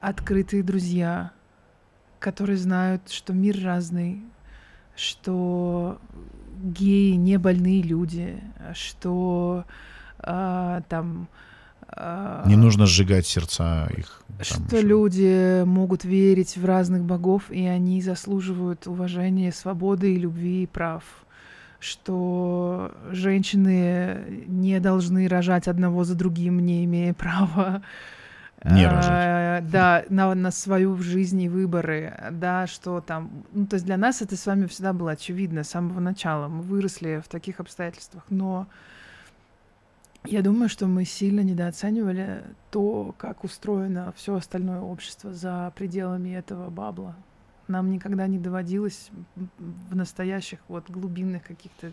открытые 0.00 0.64
друзья, 0.64 1.30
которые 2.24 2.56
знают, 2.56 3.10
что 3.10 3.34
мир 3.34 3.62
разный, 3.62 4.22
что 4.96 5.98
геи 6.62 7.16
не 7.16 7.36
больные 7.36 7.82
люди, 7.82 8.42
что 8.72 9.66
э, 10.20 10.80
там 10.88 11.28
не 12.46 12.56
нужно 12.56 12.86
сжигать 12.86 13.26
сердца 13.26 13.88
их. 13.96 14.22
Что 14.40 14.78
еще. 14.78 14.86
люди 14.86 15.62
могут 15.64 16.04
верить 16.04 16.56
в 16.56 16.64
разных 16.64 17.04
богов, 17.04 17.50
и 17.50 17.66
они 17.66 18.00
заслуживают 18.02 18.86
уважения, 18.86 19.52
свободы 19.52 20.14
и 20.14 20.18
любви 20.18 20.64
и 20.64 20.66
прав. 20.66 21.04
Что 21.78 22.90
женщины 23.12 24.46
не 24.48 24.80
должны 24.80 25.28
рожать 25.28 25.68
одного 25.68 26.02
за 26.04 26.14
другим, 26.14 26.58
не 26.58 26.84
имея 26.84 27.12
права. 27.14 27.82
Не 28.64 28.86
рожать. 28.86 29.04
А, 29.04 29.60
да, 29.60 30.04
на, 30.08 30.34
на 30.34 30.50
свою 30.50 30.96
жизнь 30.96 31.40
и 31.42 31.48
выборы, 31.48 32.14
да, 32.32 32.66
что 32.66 33.00
там, 33.00 33.44
ну, 33.52 33.66
то 33.66 33.74
есть 33.74 33.84
для 33.84 33.98
нас 33.98 34.22
это 34.22 34.36
с 34.36 34.46
вами 34.46 34.66
всегда 34.66 34.94
было 34.94 35.12
очевидно 35.12 35.64
с 35.64 35.70
самого 35.70 36.00
начала, 36.00 36.48
мы 36.48 36.62
выросли 36.62 37.22
в 37.22 37.28
таких 37.28 37.60
обстоятельствах, 37.60 38.24
но 38.30 38.66
я 40.24 40.40
думаю, 40.40 40.70
что 40.70 40.86
мы 40.86 41.04
сильно 41.04 41.40
недооценивали 41.40 42.42
то, 42.70 43.14
как 43.18 43.44
устроено 43.44 44.14
все 44.16 44.34
остальное 44.36 44.80
общество 44.80 45.34
за 45.34 45.70
пределами 45.76 46.30
этого 46.30 46.70
бабла. 46.70 47.14
Нам 47.68 47.90
никогда 47.90 48.26
не 48.26 48.38
доводилось 48.38 49.10
в 49.36 49.94
настоящих 49.94 50.60
вот 50.68 50.88
глубинных 50.88 51.42
каких-то 51.42 51.92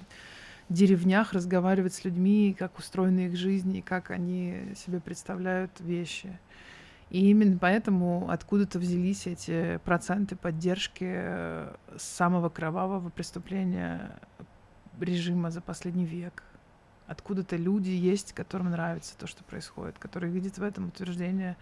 деревнях 0.74 1.34
разговаривать 1.34 1.93
с 1.93 2.03
людьми, 2.03 2.55
как 2.57 2.78
устроена 2.78 3.28
их 3.28 3.36
жизнь 3.36 3.76
и 3.76 3.82
как 3.82 4.11
они 4.11 4.74
себе 4.76 4.99
представляют 4.99 5.72
вещи. 5.80 6.39
И 7.09 7.30
именно 7.30 7.57
поэтому 7.57 8.30
откуда-то 8.30 8.80
взялись 8.80 9.28
эти 9.28 9.78
проценты 9.84 10.36
поддержки 10.36 11.05
э, 11.07 11.76
самого 11.97 12.49
кровавого 12.49 13.09
преступления 13.09 14.17
режима 14.99 15.51
за 15.51 15.61
последний 15.61 16.05
век 16.05 16.43
откуда-то 17.11 17.57
люди 17.57 17.89
есть, 17.89 18.32
которым 18.32 18.72
нравится 18.72 19.17
то, 19.17 19.28
что 19.28 19.43
происходит, 19.43 19.99
которые 19.99 20.32
видят 20.32 20.57
в 20.57 20.63
этом 20.63 20.88
утверждение 20.88 21.57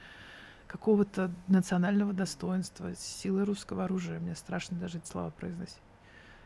какого-то 0.68 1.32
национального 1.47 2.14
достоинства, 2.14 2.93
силы 2.95 3.45
русского 3.45 3.86
оружия. 3.86 4.20
Мне 4.20 4.36
страшно 4.36 4.78
даже 4.78 4.99
эти 4.99 5.07
слова 5.07 5.32
произносить 5.32 5.82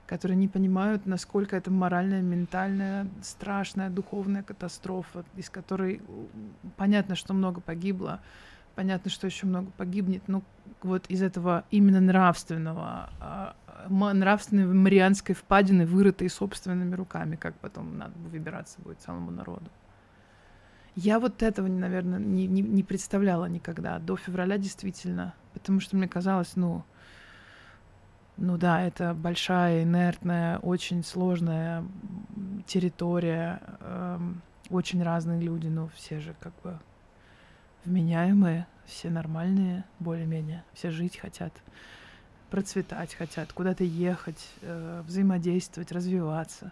которые 0.05 0.37
не 0.37 0.47
понимают, 0.47 1.05
насколько 1.05 1.55
это 1.55 1.71
моральная, 1.71 2.21
ментальная, 2.21 3.07
страшная, 3.21 3.89
духовная 3.89 4.43
катастрофа, 4.43 5.23
из 5.35 5.49
которой 5.49 6.01
понятно, 6.77 7.15
что 7.15 7.33
много 7.33 7.61
погибло, 7.61 8.19
понятно, 8.75 9.09
что 9.09 9.27
еще 9.27 9.45
много 9.45 9.71
погибнет, 9.77 10.23
но 10.27 10.43
вот 10.81 11.05
из 11.07 11.21
этого 11.21 11.63
именно 11.71 12.01
нравственного 12.01 13.09
а, 13.19 13.55
нравственной 13.89 14.65
марианской 14.65 15.35
впадины, 15.35 15.85
вырытой 15.85 16.29
собственными 16.29 16.95
руками, 16.95 17.35
как 17.35 17.55
потом 17.55 17.97
надо 17.97 18.13
выбираться 18.31 18.81
будет 18.81 18.99
целому 18.99 19.31
народу. 19.31 19.69
Я 20.95 21.19
вот 21.19 21.41
этого, 21.41 21.67
наверное, 21.67 22.19
не, 22.19 22.45
не, 22.45 22.61
не 22.61 22.83
представляла 22.83 23.45
никогда 23.45 23.97
до 23.99 24.15
февраля 24.15 24.57
действительно, 24.57 25.33
потому 25.53 25.79
что 25.79 25.95
мне 25.95 26.07
казалось, 26.07 26.55
ну, 26.55 26.83
ну 28.37 28.57
да, 28.57 28.81
это 28.81 29.13
большая, 29.13 29.83
инертная, 29.83 30.57
очень 30.59 31.03
сложная 31.03 31.83
территория, 32.65 33.61
эм, 33.81 34.41
очень 34.69 35.03
разные 35.03 35.41
люди, 35.41 35.67
но 35.67 35.89
все 35.95 36.19
же 36.19 36.35
как 36.39 36.53
бы 36.63 36.79
вменяемые, 37.85 38.65
все 38.85 39.09
нормальные, 39.09 39.83
более-менее, 39.99 40.63
все 40.73 40.89
жить 40.89 41.17
хотят 41.17 41.53
процветать 42.53 43.15
хотят, 43.15 43.51
куда-то 43.51 43.83
ехать, 43.83 44.47
э, 44.61 45.01
взаимодействовать, 45.07 45.91
развиваться. 45.91 46.71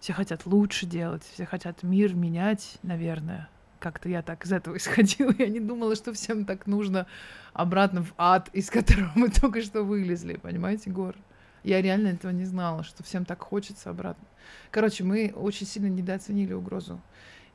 Все 0.00 0.14
хотят 0.14 0.46
лучше 0.46 0.86
делать, 0.86 1.22
все 1.24 1.44
хотят 1.44 1.82
мир 1.82 2.14
менять, 2.14 2.78
наверное. 2.82 3.46
Как-то 3.80 4.08
я 4.08 4.22
так 4.22 4.44
из 4.44 4.52
этого 4.52 4.76
исходила. 4.78 5.34
Я 5.36 5.48
не 5.48 5.58
думала, 5.58 5.96
что 5.96 6.12
всем 6.12 6.44
так 6.44 6.68
нужно 6.68 7.06
обратно 7.52 8.04
в 8.04 8.14
ад, 8.16 8.48
из 8.52 8.70
которого 8.70 9.10
мы 9.16 9.28
только 9.40 9.62
что 9.62 9.82
вылезли. 9.82 10.34
Понимаете, 10.34 10.90
Гор? 10.90 11.16
Я 11.64 11.82
реально 11.82 12.08
этого 12.08 12.30
не 12.30 12.44
знала, 12.44 12.84
что 12.84 13.02
всем 13.02 13.24
так 13.24 13.42
хочется 13.42 13.90
обратно. 13.90 14.26
Короче, 14.70 15.04
мы 15.04 15.32
очень 15.34 15.66
сильно 15.66 15.88
недооценили 15.88 16.52
угрозу. 16.52 17.00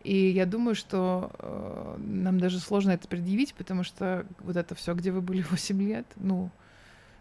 И 0.03 0.29
я 0.29 0.45
думаю, 0.45 0.75
что 0.75 1.31
э, 1.39 1.95
нам 1.97 2.39
даже 2.39 2.59
сложно 2.59 2.91
это 2.91 3.07
предъявить, 3.07 3.55
потому 3.55 3.83
что 3.83 4.27
вот 4.39 4.55
это 4.55 4.75
все, 4.75 4.93
где 4.93 5.11
вы 5.11 5.21
были 5.21 5.41
8 5.49 5.81
лет, 5.81 6.05
ну, 6.17 6.51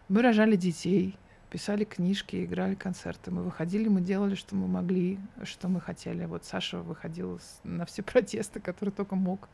Мы 0.07 0.21
рожали 0.21 0.55
детей, 0.55 1.17
писали 1.55 1.85
книжки, 1.85 2.43
играли 2.43 2.75
концерты. 2.75 3.31
Мы 3.31 3.41
выходили, 3.41 3.87
мы 3.87 4.01
делали, 4.01 4.35
что 4.35 4.55
мы 4.55 4.67
могли, 4.67 5.17
что 5.43 5.69
мы 5.69 5.79
хотели. 5.79 6.25
Вот 6.25 6.43
Саша 6.43 6.79
выходил 6.79 7.39
на 7.63 7.85
все 7.85 8.03
протесты, 8.11 8.59
которые 8.59 8.91
только 8.91 9.15
мог. 9.15 9.47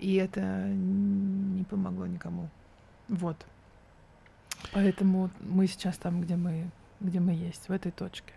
И 0.00 0.16
это 0.16 0.40
не 0.66 1.62
помогло 1.62 2.08
никому. 2.08 2.48
Вот. 3.08 3.36
Поэтому 4.72 5.30
мы 5.38 5.68
сейчас 5.68 5.96
там, 5.96 6.22
где 6.22 6.34
мы, 6.34 6.72
где 6.98 7.20
мы 7.20 7.30
есть, 7.30 7.68
в 7.68 7.72
этой 7.72 7.92
точке. 7.92 8.32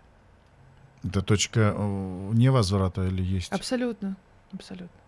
Это 1.02 1.22
точка 1.22 1.74
э, 1.76 2.30
невозврата 2.34 3.04
или 3.08 3.36
есть? 3.36 3.50
Абсолютно. 3.52 4.16
Абсолютно. 4.52 5.00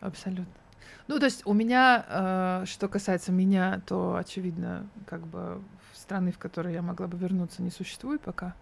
Абсолютно. 0.00 0.54
Ну, 1.08 1.18
то 1.18 1.24
есть 1.24 1.42
у 1.46 1.54
меня, 1.54 2.04
э, 2.06 2.64
что 2.66 2.86
касается 2.86 3.32
меня, 3.32 3.80
то, 3.86 4.16
очевидно, 4.16 4.86
как 5.06 5.26
бы 5.26 5.62
страны, 5.94 6.32
в 6.32 6.38
которые 6.38 6.74
я 6.74 6.82
могла 6.82 7.06
бы 7.06 7.16
вернуться, 7.16 7.62
не 7.62 7.70
существует 7.70 8.20
пока. 8.20 8.54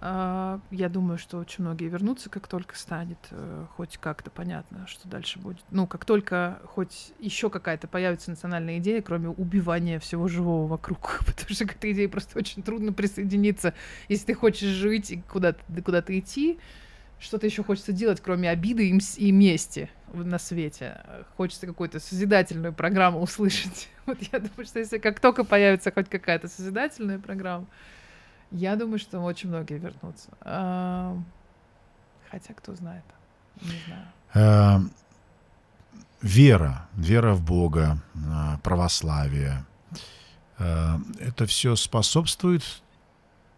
Э, 0.00 0.58
я 0.72 0.88
думаю, 0.88 1.18
что 1.18 1.38
очень 1.38 1.62
многие 1.62 1.88
вернутся, 1.88 2.28
как 2.28 2.48
только 2.48 2.76
станет 2.76 3.18
э, 3.30 3.66
хоть 3.76 3.98
как-то 3.98 4.32
понятно, 4.32 4.84
что 4.88 5.08
дальше 5.08 5.38
будет. 5.38 5.62
Ну, 5.70 5.86
как 5.86 6.04
только 6.04 6.60
хоть 6.64 7.12
еще 7.20 7.50
какая-то 7.50 7.86
появится 7.86 8.30
национальная 8.30 8.78
идея, 8.78 9.00
кроме 9.00 9.28
убивания 9.28 10.00
всего 10.00 10.26
живого 10.26 10.66
вокруг. 10.66 11.20
Потому 11.26 11.50
что 11.50 11.66
к 11.68 11.76
этой 11.76 11.92
идее 11.92 12.08
просто 12.08 12.36
очень 12.36 12.64
трудно 12.64 12.92
присоединиться, 12.92 13.74
если 14.08 14.26
ты 14.26 14.34
хочешь 14.34 14.70
жить 14.70 15.12
и 15.12 15.22
куда-то 15.22 15.60
куда 15.84 16.00
идти 16.00 16.58
что-то 17.22 17.46
еще 17.46 17.62
хочется 17.62 17.92
делать, 17.92 18.20
кроме 18.20 18.50
обиды 18.50 18.88
и 19.16 19.32
мести 19.32 19.88
на 20.12 20.38
свете. 20.38 21.00
Хочется 21.36 21.66
какую-то 21.66 22.00
созидательную 22.00 22.72
программу 22.72 23.20
услышать. 23.20 23.88
Вот 24.04 24.18
я 24.32 24.40
думаю, 24.40 24.66
что 24.66 24.80
если 24.80 24.98
как 24.98 25.20
только 25.20 25.44
появится 25.44 25.92
хоть 25.92 26.08
какая-то 26.08 26.48
созидательная 26.48 27.20
программа, 27.20 27.66
я 28.50 28.74
думаю, 28.74 28.98
что 28.98 29.20
очень 29.20 29.48
многие 29.48 29.78
вернутся. 29.78 30.28
Хотя 32.28 32.52
кто 32.54 32.74
знает, 32.74 33.04
не 33.60 33.70
знаю. 33.86 34.06
А, 34.34 34.80
вера, 36.20 36.88
вера 36.96 37.34
в 37.34 37.44
Бога, 37.44 37.98
а, 38.28 38.58
православие. 38.64 39.64
Это 40.58 41.46
все 41.46 41.76
способствует 41.76 42.81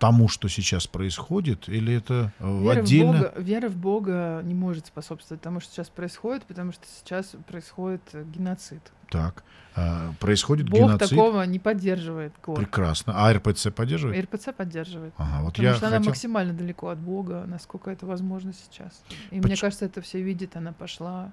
тому, 0.05 0.28
что 0.28 0.48
сейчас 0.48 0.86
происходит, 0.86 1.66
или 1.66 1.94
это 1.94 2.30
э, 2.38 2.62
вера 2.62 2.80
отдельно? 2.80 3.12
В 3.12 3.22
Бога, 3.22 3.32
вера 3.38 3.68
в 3.70 3.76
Бога 3.76 4.40
не 4.44 4.52
может 4.52 4.86
способствовать 4.86 5.40
тому, 5.40 5.61
что 5.61 5.72
сейчас 5.72 5.88
происходит, 5.88 6.44
потому 6.44 6.72
что 6.72 6.82
сейчас 7.00 7.34
происходит 7.46 8.02
э, 8.12 8.22
геноцид. 8.24 8.82
Так, 9.09 9.44
а, 9.74 10.12
происходит 10.20 10.68
Бог 10.68 10.80
геноцид. 10.80 11.09
такого 11.09 11.42
не 11.44 11.59
поддерживает. 11.59 12.34
Гор. 12.44 12.59
Прекрасно. 12.59 13.14
А 13.16 13.32
РПЦ 13.32 13.68
поддерживает? 13.74 14.24
РПЦ 14.26 14.52
поддерживает. 14.55 15.14
Ага, 15.16 15.42
вот 15.42 15.52
потому 15.52 15.68
я 15.68 15.74
что 15.74 15.86
хотел... 15.86 15.96
она 15.96 16.07
максимально 16.07 16.52
далеко 16.52 16.88
от 16.88 16.98
Бога, 16.98 17.44
насколько 17.46 17.90
это 17.90 18.05
возможно 18.05 18.52
сейчас. 18.52 19.02
И 19.30 19.40
Поч... 19.40 19.44
мне 19.44 19.57
кажется, 19.57 19.86
это 19.86 20.02
все 20.02 20.20
видит, 20.20 20.55
она 20.55 20.74
пошла 20.74 21.32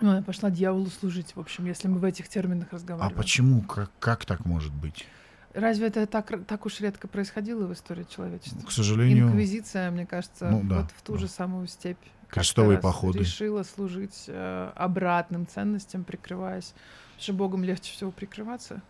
ну, 0.00 0.10
она 0.10 0.22
пошла 0.22 0.50
дьяволу 0.50 0.86
служить, 0.86 1.36
в 1.36 1.40
общем, 1.40 1.66
если 1.66 1.88
мы 1.88 1.98
в 1.98 2.04
этих 2.04 2.28
терминах 2.28 2.68
а 2.70 2.76
разговариваем. 2.76 3.14
А 3.14 3.22
почему? 3.22 3.60
Как, 3.62 3.90
как 3.98 4.24
так 4.24 4.46
может 4.46 4.72
быть? 4.72 5.06
Разве 5.56 5.86
это 5.86 6.06
так, 6.06 6.44
так 6.46 6.66
уж 6.66 6.80
редко 6.80 7.08
происходило 7.08 7.66
в 7.66 7.72
истории 7.72 8.04
человечества? 8.04 8.60
К 8.66 8.70
сожалению. 8.70 9.28
Инквизиция, 9.28 9.90
мне 9.90 10.04
кажется, 10.04 10.50
ну, 10.50 10.62
да, 10.62 10.82
вот 10.82 10.90
в 10.94 11.00
ту 11.00 11.14
да. 11.14 11.20
же 11.20 11.28
самую 11.28 11.66
степь. 11.66 11.96
Крестовые 12.28 12.78
походы. 12.78 13.20
Решила 13.20 13.62
служить 13.62 14.24
э, 14.26 14.72
обратным 14.74 15.46
ценностям, 15.46 16.04
прикрываясь. 16.04 16.74
Потому 16.74 17.22
что 17.22 17.32
Богом 17.32 17.64
легче 17.64 17.90
всего 17.90 18.10
прикрываться. 18.10 18.82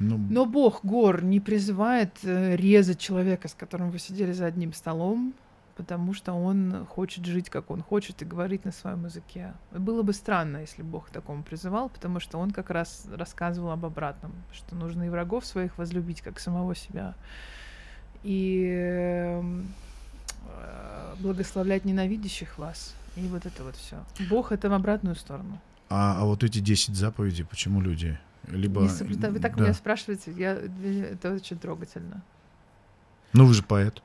Ну, 0.00 0.18
Но 0.18 0.44
Бог, 0.44 0.84
Гор, 0.84 1.22
не 1.22 1.38
призывает 1.38 2.16
э, 2.24 2.56
резать 2.56 2.98
человека, 2.98 3.46
с 3.46 3.54
которым 3.54 3.92
вы 3.92 4.00
сидели 4.00 4.32
за 4.32 4.46
одним 4.46 4.72
столом, 4.72 5.34
потому 5.78 6.12
что 6.12 6.32
он 6.32 6.84
хочет 6.86 7.24
жить, 7.24 7.48
как 7.48 7.70
он 7.70 7.82
хочет, 7.82 8.20
и 8.20 8.24
говорить 8.24 8.64
на 8.64 8.72
своем 8.72 9.04
языке. 9.04 9.54
Было 9.70 10.02
бы 10.02 10.12
странно, 10.12 10.58
если 10.58 10.82
Бог 10.82 11.06
к 11.06 11.10
такому 11.10 11.44
призывал, 11.44 11.88
потому 11.88 12.18
что 12.18 12.38
он 12.38 12.50
как 12.50 12.70
раз 12.70 13.06
рассказывал 13.14 13.70
об 13.70 13.84
обратном, 13.84 14.32
что 14.52 14.74
нужно 14.74 15.04
и 15.04 15.08
врагов 15.08 15.46
своих 15.46 15.78
возлюбить, 15.78 16.20
как 16.20 16.40
самого 16.40 16.74
себя, 16.74 17.14
и 18.24 18.64
эм, 18.76 19.68
э, 20.48 21.14
благословлять 21.20 21.84
ненавидящих 21.84 22.58
вас. 22.58 22.96
И 23.14 23.20
вот 23.28 23.46
это 23.46 23.62
вот 23.62 23.76
все. 23.76 24.04
Бог 24.28 24.50
это 24.50 24.68
в 24.68 24.72
обратную 24.72 25.14
сторону. 25.14 25.60
А, 25.88 26.20
а 26.20 26.24
вот 26.24 26.42
эти 26.42 26.58
10 26.58 26.96
заповедей, 26.96 27.44
почему 27.44 27.80
люди 27.80 28.18
либо... 28.48 28.82
Не 28.82 28.88
соблюдают. 28.88 29.36
Вы 29.36 29.40
так 29.40 29.56
да. 29.56 29.62
меня 29.62 29.74
спрашиваете, 29.74 30.32
я, 30.32 30.58
это 31.12 31.34
очень 31.34 31.56
трогательно. 31.56 32.20
Ну, 33.32 33.46
вы 33.46 33.54
же 33.54 33.62
поэт. 33.62 34.02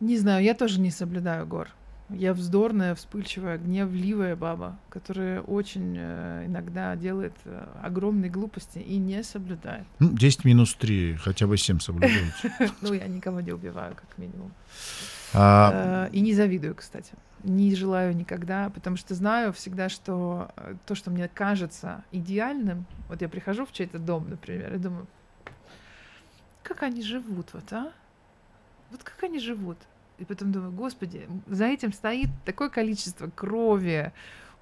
Не 0.00 0.16
знаю, 0.16 0.42
я 0.42 0.54
тоже 0.54 0.80
не 0.80 0.90
соблюдаю 0.90 1.46
гор. 1.46 1.68
Я 2.08 2.32
вздорная, 2.32 2.94
вспыльчивая, 2.94 3.58
гневливая 3.58 4.34
баба, 4.34 4.76
которая 4.88 5.42
очень 5.42 5.94
э, 5.96 6.46
иногда 6.46 6.96
делает 6.96 7.34
э, 7.44 7.66
огромные 7.82 8.30
глупости 8.30 8.78
и 8.78 8.96
не 8.96 9.22
соблюдает. 9.22 9.84
Ну, 10.00 10.12
10 10.12 10.44
минус 10.44 10.74
3, 10.74 11.16
хотя 11.16 11.46
бы 11.46 11.56
7 11.56 11.78
соблюдаете. 11.78 12.52
Ну, 12.80 12.94
я 12.94 13.06
никого 13.06 13.40
не 13.40 13.52
убиваю, 13.52 13.94
как 13.94 14.18
минимум. 14.18 14.52
А 15.34 16.08
э, 16.08 16.10
и 16.12 16.20
не 16.20 16.34
завидую, 16.34 16.74
кстати. 16.74 17.12
Не 17.44 17.74
желаю 17.76 18.16
никогда, 18.16 18.70
потому 18.70 18.96
что 18.96 19.14
знаю 19.14 19.52
всегда, 19.52 19.88
что 19.88 20.50
то, 20.86 20.94
что 20.96 21.10
мне 21.10 21.28
кажется 21.28 22.02
идеальным, 22.10 22.86
вот 23.08 23.22
я 23.22 23.28
прихожу 23.28 23.66
в 23.66 23.72
чей-то 23.72 23.98
дом, 23.98 24.28
например, 24.28 24.74
и 24.74 24.78
думаю, 24.78 25.06
как 26.64 26.82
они 26.82 27.02
живут, 27.02 27.50
вот, 27.52 27.72
а? 27.72 27.92
Вот 28.90 29.04
как 29.04 29.22
они 29.22 29.38
живут? 29.38 29.78
И 30.20 30.24
потом 30.24 30.52
думаю, 30.52 30.70
господи, 30.70 31.26
за 31.46 31.64
этим 31.64 31.92
стоит 31.92 32.28
такое 32.44 32.68
количество 32.68 33.28
крови, 33.28 34.12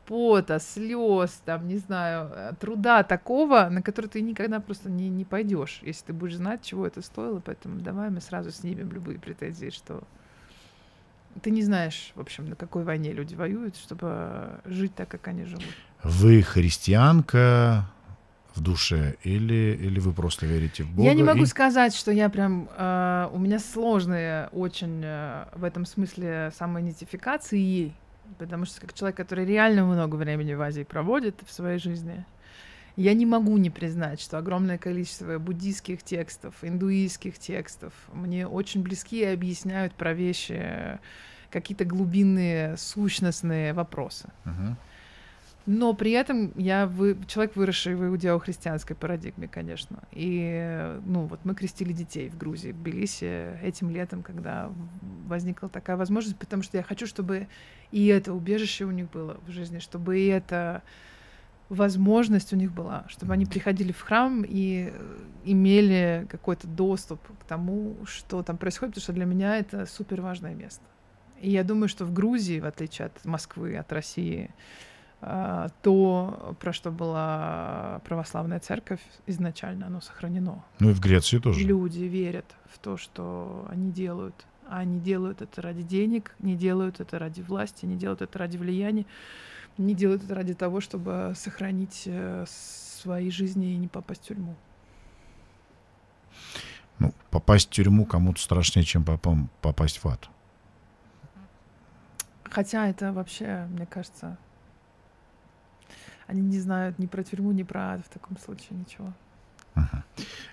пота, 0.06 0.60
слез, 0.60 1.42
там, 1.44 1.66
не 1.66 1.76
знаю, 1.76 2.30
э, 2.32 2.52
труда 2.58 3.02
такого, 3.02 3.68
на 3.68 3.82
который 3.82 4.06
ты 4.06 4.22
никогда 4.22 4.60
просто 4.60 4.88
не, 4.88 5.08
не 5.08 5.24
пойдешь, 5.24 5.80
если 5.82 6.06
ты 6.06 6.12
будешь 6.12 6.36
знать, 6.36 6.62
чего 6.62 6.86
это 6.86 7.02
стоило. 7.02 7.40
Поэтому 7.44 7.80
давай 7.80 8.08
мы 8.08 8.20
сразу 8.20 8.52
снимем 8.52 8.90
любые 8.92 9.18
претензии, 9.18 9.70
что 9.70 10.04
ты 11.42 11.50
не 11.50 11.62
знаешь, 11.62 12.12
в 12.14 12.20
общем, 12.20 12.46
на 12.46 12.56
какой 12.56 12.84
войне 12.84 13.12
люди 13.12 13.34
воюют, 13.34 13.76
чтобы 13.76 14.60
жить 14.64 14.94
так, 14.94 15.08
как 15.08 15.26
они 15.28 15.44
живут. 15.44 15.64
Вы 16.04 16.42
христианка, 16.42 17.84
в 18.58 18.60
душе, 18.60 19.14
или, 19.22 19.78
или 19.80 20.00
вы 20.00 20.12
просто 20.12 20.46
верите 20.46 20.82
в 20.82 20.90
Бога? 20.90 21.08
Я 21.08 21.14
не 21.14 21.22
могу 21.22 21.44
и... 21.44 21.46
сказать, 21.46 21.94
что 21.94 22.10
я 22.10 22.28
прям... 22.28 22.68
Э, 22.76 23.28
у 23.32 23.38
меня 23.38 23.58
сложные 23.60 24.48
очень 24.52 25.00
э, 25.04 25.44
в 25.54 25.62
этом 25.62 25.86
смысле 25.86 26.50
самоидентификации, 26.58 27.92
потому 28.38 28.64
что 28.64 28.80
как 28.80 28.94
человек, 28.94 29.16
который 29.16 29.46
реально 29.46 29.84
много 29.84 30.16
времени 30.16 30.54
в 30.54 30.60
Азии 30.60 30.82
проводит 30.82 31.36
в 31.46 31.52
своей 31.52 31.78
жизни, 31.78 32.24
я 32.96 33.14
не 33.14 33.26
могу 33.26 33.56
не 33.58 33.70
признать, 33.70 34.20
что 34.20 34.38
огромное 34.38 34.76
количество 34.76 35.38
буддийских 35.38 36.02
текстов, 36.02 36.54
индуистских 36.62 37.38
текстов 37.38 37.92
мне 38.12 38.48
очень 38.48 38.82
близки 38.82 39.20
и 39.20 39.24
объясняют 39.24 39.94
про 39.94 40.14
вещи, 40.14 40.98
какие-то 41.50 41.84
глубинные, 41.84 42.76
сущностные 42.76 43.72
вопросы. 43.72 44.28
Uh-huh. 44.44 44.74
Но 45.70 45.92
при 45.92 46.12
этом 46.12 46.54
я 46.56 46.86
вы, 46.86 47.18
человек, 47.26 47.54
выросший 47.54 47.94
в 47.94 48.02
иудео-христианской 48.02 48.96
парадигме, 48.96 49.48
конечно. 49.48 49.98
И, 50.12 50.98
ну, 51.04 51.26
вот 51.26 51.40
мы 51.44 51.54
крестили 51.54 51.92
детей 51.92 52.30
в 52.30 52.38
Грузии, 52.38 52.72
в 52.72 52.78
Тбилиси 52.80 53.60
этим 53.62 53.90
летом, 53.90 54.22
когда 54.22 54.72
возникла 55.26 55.68
такая 55.68 55.98
возможность, 55.98 56.38
потому 56.38 56.62
что 56.62 56.78
я 56.78 56.82
хочу, 56.82 57.06
чтобы 57.06 57.48
и 57.92 58.06
это 58.06 58.32
убежище 58.32 58.86
у 58.86 58.90
них 58.90 59.10
было 59.10 59.36
в 59.46 59.50
жизни, 59.50 59.78
чтобы 59.78 60.18
и 60.18 60.28
эта 60.28 60.82
возможность 61.68 62.54
у 62.54 62.56
них 62.56 62.72
была, 62.72 63.04
чтобы 63.08 63.34
они 63.34 63.44
приходили 63.44 63.92
в 63.92 64.00
храм 64.00 64.46
и 64.48 64.90
имели 65.44 66.26
какой-то 66.30 66.66
доступ 66.66 67.20
к 67.40 67.44
тому, 67.44 67.98
что 68.06 68.42
там 68.42 68.56
происходит, 68.56 68.94
потому 68.94 69.02
что 69.02 69.12
для 69.12 69.26
меня 69.26 69.58
это 69.58 69.84
супер 69.84 70.22
важное 70.22 70.54
место. 70.54 70.84
И 71.42 71.50
я 71.50 71.62
думаю, 71.62 71.90
что 71.90 72.06
в 72.06 72.12
Грузии, 72.14 72.58
в 72.58 72.64
отличие 72.64 73.08
от 73.08 73.22
Москвы, 73.26 73.76
от 73.76 73.92
России, 73.92 74.48
то, 75.20 76.56
про 76.60 76.72
что 76.72 76.92
была 76.92 78.00
православная 78.04 78.60
церковь 78.60 79.00
изначально, 79.26 79.86
оно 79.86 80.00
сохранено. 80.00 80.64
Ну 80.78 80.90
и 80.90 80.92
в 80.92 81.00
Греции 81.00 81.38
тоже. 81.38 81.60
Люди 81.60 82.04
верят 82.04 82.46
в 82.72 82.78
то, 82.78 82.96
что 82.96 83.66
они 83.68 83.90
делают. 83.90 84.46
А 84.68 84.78
они 84.78 85.00
делают 85.00 85.42
это 85.42 85.62
ради 85.62 85.82
денег, 85.82 86.34
не 86.38 86.54
делают 86.54 87.00
это 87.00 87.18
ради 87.18 87.40
власти, 87.40 87.86
не 87.86 87.96
делают 87.96 88.22
это 88.22 88.38
ради 88.38 88.58
влияния, 88.58 89.06
не 89.78 89.94
делают 89.94 90.24
это 90.24 90.34
ради 90.34 90.54
того, 90.54 90.80
чтобы 90.80 91.32
сохранить 91.34 92.02
э, 92.04 92.44
свои 92.46 93.30
жизни 93.30 93.72
и 93.72 93.76
не 93.76 93.88
попасть 93.88 94.22
в 94.24 94.26
тюрьму. 94.26 94.54
Ну, 96.98 97.14
попасть 97.30 97.68
в 97.68 97.70
тюрьму 97.70 98.04
кому-то 98.04 98.40
страшнее, 98.40 98.84
чем 98.84 99.04
попасть 99.04 100.04
в 100.04 100.08
ад. 100.08 100.28
Хотя 102.44 102.88
это 102.88 103.12
вообще, 103.12 103.66
мне 103.70 103.86
кажется, 103.86 104.36
Они 106.28 106.40
не 106.40 106.60
знают 106.60 106.98
ни 107.00 107.06
про 107.06 107.24
тюрьму, 107.24 107.50
ни 107.52 107.64
про 107.64 107.94
ад 107.94 108.02
в 108.06 108.08
таком 108.10 108.38
случае 108.38 108.78
ничего. 108.78 109.12
Ага. 109.74 110.04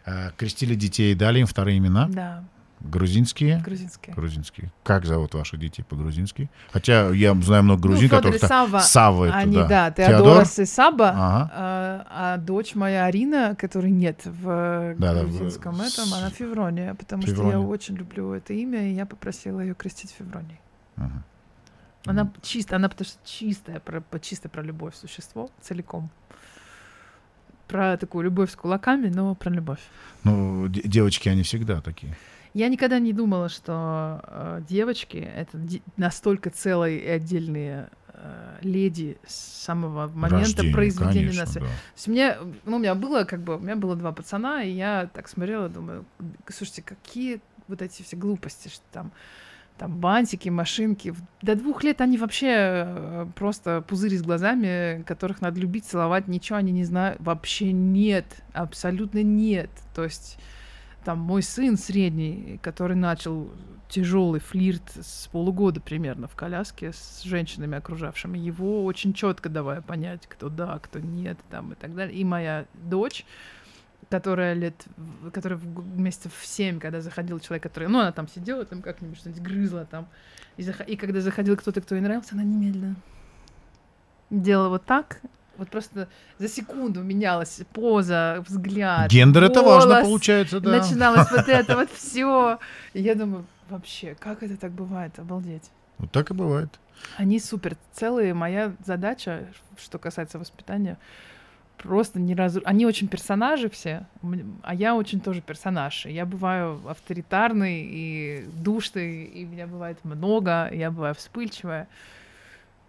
А, 0.05 0.31
крестили 0.37 0.73
детей, 0.75 1.13
дали 1.15 1.39
им 1.39 1.45
вторые 1.47 1.77
имена? 1.77 2.07
Да, 2.09 2.43
Грузинские? 2.81 3.59
грузинские. 3.61 4.13
Грузинские. 4.15 4.71
Как 4.83 5.05
зовут 5.05 5.33
ваших 5.33 5.59
детей 5.59 5.83
по-грузински? 5.83 6.49
Хотя 6.71 7.09
я 7.09 7.33
знаю 7.41 7.63
много 7.63 7.81
грузин, 7.81 8.09
ну, 8.11 8.17
которых... 8.17 8.41
Савва, 8.41 8.79
Савва 8.79 9.25
это, 9.25 9.37
Они, 9.37 9.55
да. 9.55 9.67
да, 9.67 9.91
Теодор? 9.91 10.17
Теодорос 10.17 10.59
и 10.59 10.65
Саба, 10.65 11.09
Ага. 11.09 11.51
а, 11.53 12.07
а 12.09 12.37
дочь 12.37 12.75
моя 12.75 13.05
Арина, 13.05 13.55
которой 13.55 13.91
нет 13.91 14.21
в 14.25 14.95
Да, 14.99 15.13
да, 15.13 15.21
в- 15.23 15.29
грузинском 15.29 15.81
этом, 15.81 16.13
она 16.13 16.29
Феврония, 16.29 16.93
потому 16.93 17.21
что 17.23 17.31
я 17.31 17.35
Феврония. 17.37 17.59
очень 17.67 17.95
люблю 17.95 18.33
это 18.33 18.53
имя, 18.53 18.87
и 18.89 18.93
я 18.93 19.05
попросила 19.05 19.61
ее 19.61 19.73
крестить 19.73 20.11
Февронией. 20.17 20.59
Ага. 20.97 21.23
Она 22.05 22.31
чисто, 22.41 22.75
она 22.75 22.87
потому 22.89 23.07
что 23.07 23.17
чистая, 23.25 23.79
про, 23.79 24.03
чисто 24.19 24.49
про 24.49 24.61
любовь 24.61 24.95
существо 24.95 25.49
целиком. 25.61 26.09
Про 27.67 27.97
такую 27.97 28.25
любовь 28.25 28.51
с 28.51 28.55
кулаками, 28.55 29.09
но 29.09 29.33
про 29.33 29.49
любовь. 29.49 29.79
Ну, 30.23 30.67
де- 30.67 30.83
девочки, 30.83 31.29
они 31.29 31.41
всегда 31.41 31.81
такие. 31.81 32.15
Я 32.53 32.69
никогда 32.69 32.99
не 32.99 33.11
думала, 33.11 33.49
что 33.49 34.21
э, 34.23 34.61
девочки 34.69 35.17
это 35.17 35.57
ди- 35.57 35.81
настолько 35.97 36.51
целые 36.51 36.99
и 36.99 37.07
отдельные 37.09 37.89
э, 38.09 38.57
леди 38.61 39.17
с 39.25 39.33
самого 39.63 40.07
момента 40.07 40.37
Рождение, 40.37 40.73
произведения 40.73 41.19
конечно, 41.31 41.41
на 41.41 41.47
свет. 41.47 41.63
да. 41.63 41.69
То 41.69 41.75
есть 41.95 42.07
мне, 42.07 42.37
ну, 42.65 42.75
у 42.77 42.79
меня 42.79 42.93
было 42.95 43.23
как 43.23 43.41
бы, 43.41 43.55
у 43.57 43.59
меня 43.59 43.75
было 43.75 43.95
два 43.95 44.11
пацана, 44.11 44.63
и 44.63 44.71
я 44.71 45.09
так 45.11 45.27
смотрела, 45.27 45.67
думаю, 45.67 46.05
слушайте, 46.47 46.81
какие 46.83 47.41
вот 47.67 47.81
эти 47.81 48.03
все 48.03 48.15
глупости, 48.15 48.67
что 48.69 48.83
там, 48.93 49.11
там 49.77 49.97
бантики, 49.97 50.49
машинки. 50.49 51.13
До 51.41 51.55
двух 51.55 51.83
лет 51.83 52.01
они 52.01 52.17
вообще 52.17 52.47
э, 52.49 53.27
просто 53.35 53.81
пузыри 53.81 54.17
с 54.17 54.21
глазами, 54.21 55.03
которых 55.03 55.41
надо 55.41 55.59
любить, 55.59 55.85
целовать, 55.85 56.27
ничего 56.27 56.57
они 56.57 56.71
не 56.71 56.85
знают. 56.85 57.19
Вообще 57.21 57.71
нет, 57.71 58.25
абсолютно 58.53 59.21
нет. 59.21 59.69
То 59.93 60.03
есть 60.03 60.37
там 61.03 61.19
мой 61.19 61.43
сын 61.43 61.77
средний, 61.77 62.59
который 62.63 62.95
начал 62.95 63.49
тяжелый 63.89 64.39
флирт 64.39 64.97
с 64.99 65.27
полугода 65.27 65.79
примерно 65.79 66.27
в 66.27 66.35
коляске 66.35 66.91
с 66.91 67.21
женщинами 67.23 67.77
окружавшими 67.77 68.37
его, 68.37 68.83
очень 68.83 69.13
четко 69.13 69.49
давая 69.49 69.81
понять, 69.81 70.25
кто 70.27 70.49
да, 70.49 70.79
кто 70.79 70.99
нет, 70.99 71.37
там 71.49 71.73
и 71.73 71.75
так 71.75 71.93
далее. 71.95 72.17
И 72.17 72.23
моя 72.23 72.65
дочь, 72.73 73.25
которая 74.09 74.53
лет, 74.53 74.85
которая 75.33 75.57
в 75.57 75.73
г- 75.73 75.81
месяцев 76.01 76.31
в 76.37 76.45
семь, 76.45 76.79
когда 76.79 77.01
заходил 77.01 77.39
человек, 77.39 77.63
который, 77.63 77.87
ну, 77.87 77.99
она 77.99 78.11
там 78.11 78.27
сидела, 78.27 78.65
там 78.65 78.81
как-нибудь 78.81 79.17
что-нибудь 79.17 79.41
грызла 79.41 79.85
там, 79.85 80.07
и, 80.57 80.61
зах- 80.61 80.85
и 80.85 80.95
когда 80.95 81.21
заходил 81.21 81.55
кто-то, 81.57 81.81
кто 81.81 81.95
ей 81.95 82.01
нравился, 82.01 82.33
она 82.33 82.43
немедленно 82.43 82.95
делала 84.29 84.69
вот 84.69 84.85
так, 84.85 85.21
вот 85.57 85.69
просто 85.69 86.09
за 86.37 86.47
секунду 86.49 87.01
менялась 87.01 87.61
поза, 87.73 88.43
взгляд. 88.47 89.09
Гендер 89.09 89.43
это 89.45 89.61
важно, 89.61 89.91
голос. 89.95 90.03
получается, 90.07 90.59
да. 90.59 90.71
Начиналось 90.79 91.31
вот 91.31 91.47
это 91.47 91.75
вот 91.77 91.89
все. 91.93 92.59
Я 92.93 93.15
думаю, 93.15 93.45
вообще, 93.69 94.15
как 94.19 94.43
это 94.43 94.57
так 94.57 94.71
бывает? 94.71 95.17
Обалдеть. 95.17 95.69
Вот 95.97 96.11
так 96.11 96.31
и 96.31 96.33
бывает. 96.33 96.77
Они 97.17 97.39
супер 97.39 97.77
целые. 97.93 98.33
Моя 98.33 98.73
задача, 98.85 99.47
что 99.77 99.97
касается 99.97 100.39
воспитания, 100.39 100.97
просто 101.77 102.19
не 102.19 102.35
разру... 102.35 102.61
Они 102.65 102.85
очень 102.85 103.07
персонажи 103.07 103.69
все, 103.69 104.05
а 104.63 104.73
я 104.75 104.95
очень 104.95 105.19
тоже 105.19 105.41
персонаж. 105.41 106.05
Я 106.05 106.25
бываю 106.25 106.79
авторитарный 106.87 107.87
и 107.89 108.45
душный, 108.53 109.25
и 109.25 109.45
меня 109.45 109.67
бывает 109.67 109.97
много, 110.03 110.69
я 110.73 110.91
бываю 110.91 111.15
вспыльчивая. 111.15 111.87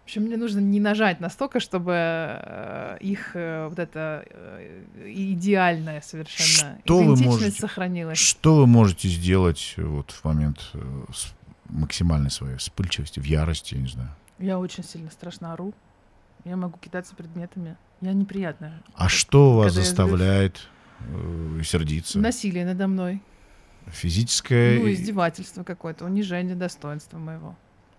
В 0.01 0.09
общем, 0.09 0.23
мне 0.23 0.37
нужно 0.37 0.59
не 0.59 0.79
нажать 0.79 1.19
настолько, 1.19 1.59
чтобы 1.59 1.91
э, 1.93 2.97
их 3.01 3.31
э, 3.35 3.67
вот 3.67 3.77
это 3.77 4.23
э, 4.29 4.83
идеальное 5.05 5.99
совершенно 5.99 6.79
Что 6.85 7.03
вы 7.03 7.17
можете- 7.17 7.59
сохранилась. 7.59 8.17
Что 8.17 8.55
вы 8.55 8.67
можете 8.67 9.09
сделать 9.09 9.73
вот 9.77 10.11
в 10.11 10.23
момент 10.23 10.71
максимальной 11.67 12.31
своей 12.31 12.55
вспыльчивости, 12.55 13.19
в 13.19 13.25
ярости, 13.25 13.75
я 13.75 13.81
не 13.81 13.87
знаю? 13.89 14.09
Я 14.39 14.59
очень 14.59 14.85
сильно 14.85 15.11
страшно 15.11 15.51
ору. 15.51 15.73
Я 16.47 16.55
могу 16.55 16.77
кидаться 16.79 17.15
предметами. 17.15 17.75
Я 18.01 18.13
неприятная. 18.13 18.81
А 18.95 19.09
что 19.09 19.55
вас 19.57 19.73
заставляет 19.73 20.67
э, 21.01 21.61
сердиться? 21.65 22.19
Насилие 22.19 22.65
надо 22.65 22.87
мной. 22.87 23.21
Физическое? 23.87 24.79
Ну, 24.79 24.91
издевательство 24.91 25.63
какое-то, 25.63 26.05
унижение 26.05 26.55
достоинства 26.55 27.17
моего. 27.17 27.55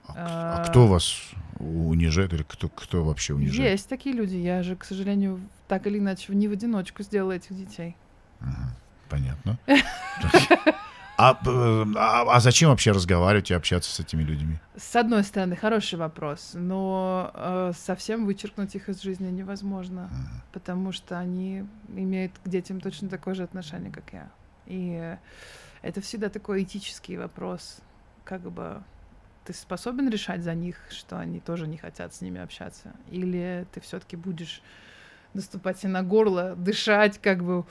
А, 0.08 0.14
а- 0.16 0.62
а 0.62 0.68
кто 0.68 0.86
вас 0.86 1.14
унижает 1.58 2.32
или 2.32 2.42
кто, 2.42 2.68
кто 2.68 3.04
вообще 3.04 3.34
унижает? 3.34 3.72
Есть 3.72 3.88
такие 3.88 4.14
люди. 4.14 4.36
Я 4.36 4.62
же, 4.62 4.76
к 4.76 4.84
сожалению, 4.84 5.40
так 5.66 5.86
или 5.86 5.98
иначе 5.98 6.34
не 6.34 6.48
в 6.48 6.52
одиночку 6.52 7.02
сделала 7.02 7.32
этих 7.32 7.56
детей. 7.56 7.96
Ага, 8.40 8.76
понятно. 9.08 9.58
А, 11.20 11.32
э, 11.44 11.84
а- 11.96 12.36
а 12.36 12.40
зачем 12.40 12.70
вообще 12.70 12.92
разговаривать 12.92 13.50
и 13.50 13.54
общаться 13.54 13.90
с 13.92 13.98
этими 13.98 14.22
людьми? 14.22 14.58
С 14.76 14.94
одной 14.94 15.24
стороны, 15.24 15.56
хороший 15.56 15.98
вопрос, 15.98 16.52
но 16.54 17.32
э, 17.34 17.72
совсем 17.76 18.24
вычеркнуть 18.24 18.76
их 18.76 18.88
из 18.88 19.02
жизни 19.02 19.28
невозможно, 19.28 20.04
Ага. 20.12 20.42
потому 20.52 20.92
что 20.92 21.18
они 21.18 21.64
имеют 21.88 22.32
к 22.44 22.48
детям 22.48 22.80
точно 22.80 23.08
такое 23.08 23.34
же 23.34 23.42
отношение, 23.42 23.90
как 23.90 24.04
я. 24.12 24.30
И 24.66 25.16
это 25.82 26.00
всегда 26.00 26.28
такой 26.28 26.62
этический 26.62 27.16
вопрос, 27.16 27.78
как 28.24 28.42
бы 28.42 28.80
ты 29.44 29.52
способен 29.54 30.08
решать 30.10 30.44
за 30.44 30.54
них, 30.54 30.76
что 30.90 31.18
они 31.18 31.40
тоже 31.40 31.66
не 31.66 31.78
хотят 31.78 32.14
с 32.14 32.20
ними 32.20 32.40
общаться, 32.40 32.92
или 33.10 33.66
ты 33.72 33.80
все-таки 33.80 34.14
будешь 34.14 34.62
наступать 35.34 35.78
себе 35.80 35.88
на 35.90 36.02
горло, 36.04 36.54
дышать, 36.54 37.18
как 37.18 37.42
бы 37.42 37.64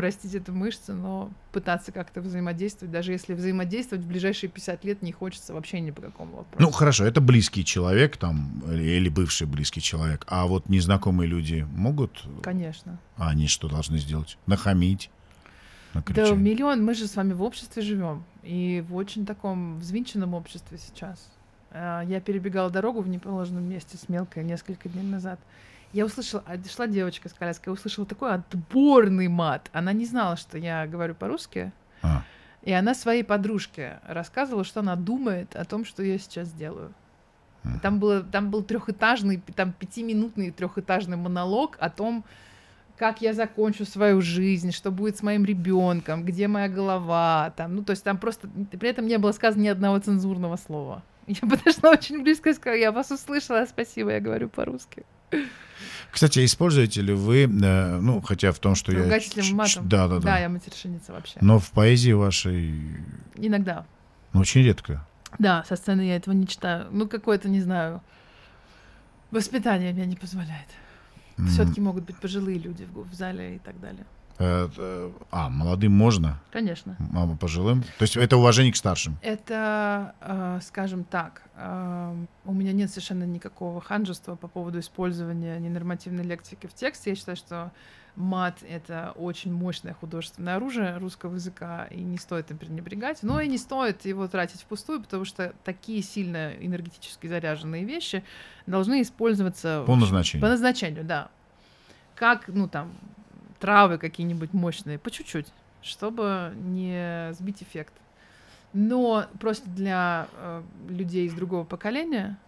растить 0.00 0.34
эту 0.34 0.52
мышцу, 0.52 0.94
но 0.94 1.30
пытаться 1.52 1.92
как-то 1.92 2.20
взаимодействовать, 2.20 2.92
даже 2.92 3.12
если 3.12 3.34
взаимодействовать 3.34 4.04
в 4.04 4.08
ближайшие 4.08 4.50
50 4.50 4.84
лет 4.84 5.02
не 5.02 5.12
хочется 5.12 5.54
вообще 5.54 5.80
ни 5.80 5.90
по 5.90 6.02
какому 6.02 6.36
вопросу. 6.36 6.62
Ну, 6.64 6.70
хорошо, 6.70 7.04
это 7.04 7.20
близкий 7.20 7.64
человек 7.64 8.16
там, 8.16 8.62
или 8.70 9.08
бывший 9.08 9.46
близкий 9.46 9.80
человек. 9.80 10.24
А 10.28 10.46
вот 10.46 10.68
незнакомые 10.68 11.28
люди 11.28 11.66
могут, 11.72 12.24
Конечно. 12.42 12.98
а 13.16 13.30
они 13.30 13.46
что 13.48 13.68
должны 13.68 13.98
сделать? 13.98 14.38
Нахамить? 14.46 15.10
Да, 15.94 16.00
Накричать? 16.00 16.36
миллион, 16.36 16.84
мы 16.84 16.94
же 16.94 17.06
с 17.06 17.16
вами 17.16 17.32
в 17.32 17.42
обществе 17.42 17.82
живем. 17.82 18.24
И 18.42 18.84
в 18.86 18.94
очень 18.94 19.24
таком 19.26 19.78
взвинченном 19.78 20.34
обществе 20.34 20.78
сейчас. 20.78 21.26
А, 21.70 22.02
Я 22.02 22.20
перебегала 22.20 22.70
дорогу 22.70 23.00
в 23.00 23.08
неположенном 23.08 23.64
месте 23.64 23.96
с 23.96 24.08
мелкой 24.08 24.44
несколько 24.44 24.88
дней 24.88 25.02
назад. 25.04 25.40
Я 25.92 26.04
услышала, 26.04 26.42
а, 26.46 26.56
шла 26.68 26.86
девочка 26.86 27.28
с 27.28 27.32
коляской, 27.32 27.70
я 27.70 27.74
услышала 27.74 28.06
такой 28.06 28.32
отборный 28.34 29.28
мат. 29.28 29.70
Она 29.72 29.92
не 29.92 30.04
знала, 30.04 30.36
что 30.36 30.58
я 30.58 30.86
говорю 30.86 31.14
по-русски. 31.14 31.72
А, 32.02 32.22
И 32.62 32.72
она 32.72 32.94
своей 32.94 33.22
подружке 33.22 34.00
рассказывала, 34.06 34.64
что 34.64 34.80
она 34.80 34.96
думает 34.96 35.54
о 35.56 35.64
том, 35.64 35.84
что 35.84 36.02
я 36.02 36.18
сейчас 36.18 36.52
делаю. 36.52 36.92
мгм. 37.62 37.80
Там, 37.80 37.98
было, 37.98 38.22
там 38.22 38.50
был 38.50 38.62
трехэтажный, 38.62 39.42
там 39.54 39.72
пятиминутный 39.72 40.50
трехэтажный 40.50 41.16
монолог 41.16 41.76
о 41.80 41.90
том, 41.90 42.24
как 42.98 43.20
я 43.20 43.32
закончу 43.34 43.84
свою 43.84 44.20
жизнь, 44.22 44.72
что 44.72 44.90
будет 44.90 45.16
с 45.18 45.22
моим 45.22 45.44
ребенком, 45.44 46.24
где 46.24 46.48
моя 46.48 46.68
голова, 46.68 47.52
там, 47.56 47.76
ну, 47.76 47.84
то 47.84 47.90
есть 47.90 48.02
там 48.04 48.18
просто, 48.18 48.48
при 48.48 48.88
этом 48.88 49.06
не 49.06 49.18
было 49.18 49.32
сказано 49.32 49.62
ни 49.62 49.68
одного 49.68 49.98
цензурного 49.98 50.56
слова. 50.56 51.02
Я 51.26 51.48
подошла 51.48 51.90
очень 51.90 52.22
близко 52.22 52.50
и 52.50 52.54
сказала, 52.54 52.78
я 52.78 52.92
вас 52.92 53.10
услышала, 53.10 53.66
спасибо, 53.66 54.12
я 54.12 54.20
говорю 54.20 54.48
по-русски. 54.48 55.04
Кстати, 56.10 56.44
используете 56.44 57.02
ли 57.02 57.12
вы, 57.12 57.42
э, 57.42 58.00
ну, 58.00 58.20
хотя 58.22 58.50
в 58.52 58.58
том, 58.58 58.74
что 58.74 58.90
я... 58.92 59.04
Матом. 59.52 59.88
Да, 59.88 60.08
да, 60.08 60.16
да. 60.16 60.20
Да, 60.20 60.38
я 60.38 60.48
матершинница 60.48 61.12
вообще. 61.12 61.38
Но 61.42 61.58
в 61.58 61.70
поэзии 61.72 62.12
вашей 62.12 62.74
Иногда. 63.34 63.84
ну, 64.32 64.40
очень 64.40 64.62
редко. 64.62 65.06
Да, 65.38 65.64
со 65.68 65.76
сцены 65.76 66.00
я 66.02 66.16
этого 66.16 66.32
не 66.32 66.46
читаю. 66.46 66.86
Ну, 66.90 67.06
какое-то, 67.06 67.48
не 67.50 67.60
знаю, 67.60 68.00
воспитание 69.30 69.92
меня 69.92 70.06
не 70.06 70.16
позволяет. 70.16 70.68
М, 71.38 71.48
Все-таки 71.48 71.80
могут 71.82 72.04
быть 72.04 72.16
пожилые 72.16 72.58
люди 72.58 72.88
в 72.90 73.12
зале 73.12 73.56
и 73.56 73.58
так 73.58 73.78
далее. 73.80 74.06
Э, 74.38 74.68
э, 74.76 75.10
А, 75.30 75.48
молодым 75.48 75.92
можно, 75.92 76.40
Конечно. 76.52 76.96
а 77.14 77.26
пожилым? 77.36 77.82
То 77.98 78.02
есть 78.02 78.16
это 78.16 78.36
уважение 78.36 78.72
к 78.72 78.76
старшим? 78.76 79.16
Это, 79.22 80.14
э, 80.20 80.60
скажем 80.62 81.04
так, 81.04 81.42
у 82.44 82.52
меня 82.52 82.72
нет 82.72 82.90
совершенно 82.90 83.24
никакого 83.24 83.80
ханжества 83.80 84.36
по 84.36 84.46
поводу 84.46 84.78
использования 84.78 85.58
ненормативной 85.58 86.22
лексики 86.22 86.66
в 86.66 86.74
тексте. 86.74 87.10
Я 87.10 87.16
считаю, 87.16 87.36
что 87.36 87.72
мат— 88.14 88.58
это 88.68 89.12
очень 89.16 89.54
мощное 89.54 89.94
художественное 89.94 90.56
оружие 90.56 90.98
русского 90.98 91.34
языка, 91.34 91.86
и 91.86 92.02
не 92.02 92.18
стоит 92.18 92.50
им 92.50 92.58
пренебрегать. 92.58 93.22
Но 93.22 93.40
и 93.40 93.48
не 93.48 93.56
стоит 93.56 94.04
его 94.04 94.28
тратить 94.28 94.60
впустую, 94.62 95.00
потому 95.02 95.24
что 95.24 95.54
такие 95.64 96.02
сильно 96.02 96.52
энергетически 96.60 97.26
заряженные 97.26 97.84
вещи 97.84 98.22
должны 98.66 99.00
использоваться 99.00 99.82
По 99.86 99.96
назначению. 99.96 100.42
по 100.42 100.48
назначению, 100.50 101.04
да. 101.04 101.28
Как, 102.16 102.48
ну, 102.48 102.68
там, 102.68 102.92
травы 103.58 103.98
какие-нибудь 103.98 104.52
мощные, 104.52 104.98
по 104.98 105.10
чуть-чуть, 105.10 105.46
чтобы 105.82 106.52
не 106.56 107.32
сбить 107.34 107.62
эффект. 107.62 107.94
Но 108.72 109.26
просто 109.40 109.68
для 109.70 110.28
э, 110.32 110.62
людей 110.88 111.26
из 111.26 111.34
другого 111.34 111.64
поколения 111.64 112.38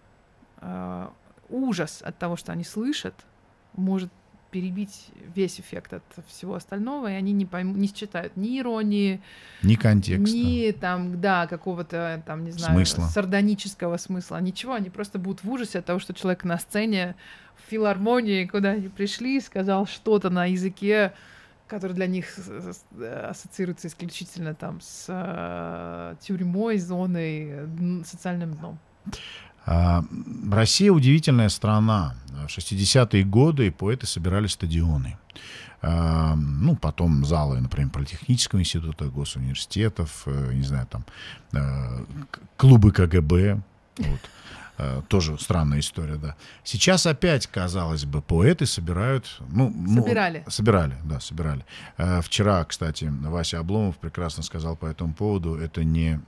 э, 0.60 1.08
ужас 1.48 2.02
от 2.02 2.18
того, 2.18 2.36
что 2.36 2.52
они 2.52 2.64
слышат, 2.64 3.14
может 3.74 4.10
перебить 4.50 5.08
весь 5.34 5.60
эффект 5.60 5.92
от 5.94 6.02
всего 6.26 6.54
остального, 6.54 7.10
и 7.10 7.14
они 7.14 7.32
не 7.32 7.46
поймут, 7.46 7.76
не 7.76 7.88
считают 7.88 8.36
ни 8.36 8.58
иронии, 8.58 9.20
ни 9.62 9.74
контекста, 9.74 10.36
ни 10.36 10.70
там, 10.72 11.20
да, 11.20 11.46
какого-то 11.46 12.22
там, 12.26 12.44
не 12.44 12.50
знаю, 12.50 12.74
Смысла. 12.74 13.04
сардонического 13.04 13.96
смысла, 13.96 14.40
ничего, 14.40 14.74
они 14.74 14.90
просто 14.90 15.18
будут 15.18 15.44
в 15.44 15.50
ужасе 15.50 15.80
от 15.80 15.84
того, 15.84 15.98
что 15.98 16.14
человек 16.14 16.44
на 16.44 16.58
сцене 16.58 17.14
в 17.56 17.70
филармонии, 17.70 18.46
куда 18.46 18.70
они 18.70 18.88
пришли, 18.88 19.40
сказал 19.40 19.86
что-то 19.86 20.30
на 20.30 20.46
языке, 20.46 21.12
который 21.66 21.92
для 21.92 22.06
них 22.06 22.38
ассоциируется 23.28 23.88
исключительно 23.88 24.54
там 24.54 24.80
с 24.80 25.04
э, 25.08 26.14
тюрьмой, 26.20 26.78
зоной, 26.78 27.68
социальным 28.04 28.54
дном. 28.54 28.78
А, 29.70 30.02
Россия 30.50 30.90
удивительная 30.90 31.50
страна. 31.50 32.14
В 32.46 32.58
60-е 32.58 33.22
годы 33.24 33.70
поэты 33.70 34.06
собирали 34.06 34.46
стадионы. 34.46 35.18
А, 35.82 36.34
Ну, 36.36 36.74
потом 36.76 37.24
залы, 37.26 37.60
например, 37.60 37.90
Политехнического 37.90 38.60
института, 38.60 39.04
госуниверситетов, 39.04 40.22
э, 40.26 40.54
не 40.54 40.62
знаю, 40.62 40.86
там, 40.86 41.04
э, 41.52 42.04
клубы 42.56 42.92
КГБ. 42.92 43.60
Вот. 43.98 44.20
Э, 44.78 45.02
Тоже 45.08 45.36
странная 45.38 45.80
история, 45.80 46.16
да. 46.16 46.36
Сейчас 46.62 47.04
опять, 47.06 47.46
казалось 47.48 48.04
бы, 48.04 48.22
поэты 48.22 48.64
собирают... 48.64 49.40
Ну, 49.48 49.72
ну, 49.74 50.02
Собирали. 50.02 50.44
Собирали, 50.48 50.96
да, 51.04 51.18
собирали. 51.20 51.64
Э, 51.96 52.20
Вчера, 52.22 52.64
кстати, 52.64 53.06
Вася 53.06 53.58
Обломов 53.58 53.96
прекрасно 53.96 54.42
сказал 54.44 54.76
по 54.76 54.86
этому 54.86 55.14
поводу, 55.14 55.56
это 55.56 55.82
не 55.82 56.20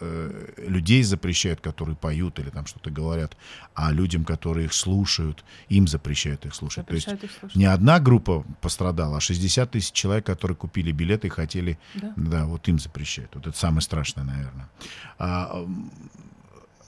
э, 0.00 0.52
людей 0.66 1.02
запрещают, 1.02 1.60
которые 1.60 1.94
поют 1.94 2.38
или 2.38 2.48
там 2.48 2.64
что-то 2.66 2.90
говорят, 2.90 3.36
а 3.74 3.92
людям, 3.92 4.24
которые 4.24 4.64
их 4.66 4.72
слушают, 4.72 5.44
им 5.68 5.86
запрещают 5.86 6.46
их 6.46 6.54
слушать. 6.54 6.86
То 6.86 6.94
есть 6.94 7.06
Запрещают 7.06 7.32
их 7.32 7.38
слушать. 7.38 7.56
не 7.56 7.66
одна 7.66 8.00
группа 8.00 8.44
пострадала, 8.62 9.18
а 9.18 9.20
60 9.20 9.70
тысяч 9.72 9.92
человек, 9.92 10.24
которые 10.24 10.56
купили 10.56 10.90
билеты 10.92 11.26
и 11.26 11.30
хотели, 11.30 11.78
Да. 11.94 12.12
да, 12.16 12.44
вот 12.46 12.66
им 12.68 12.78
запрещают. 12.78 13.34
Вот 13.34 13.46
это 13.46 13.56
самое 13.58 13.82
страшное, 13.82 14.24
наверное. 14.24 14.68
А, 15.18 15.66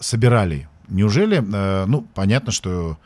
собирали. 0.01 0.69
Неужели, 0.93 1.39
э, 1.39 1.87
ну, 1.87 2.03
понятно, 2.15 2.53
что 2.53 2.99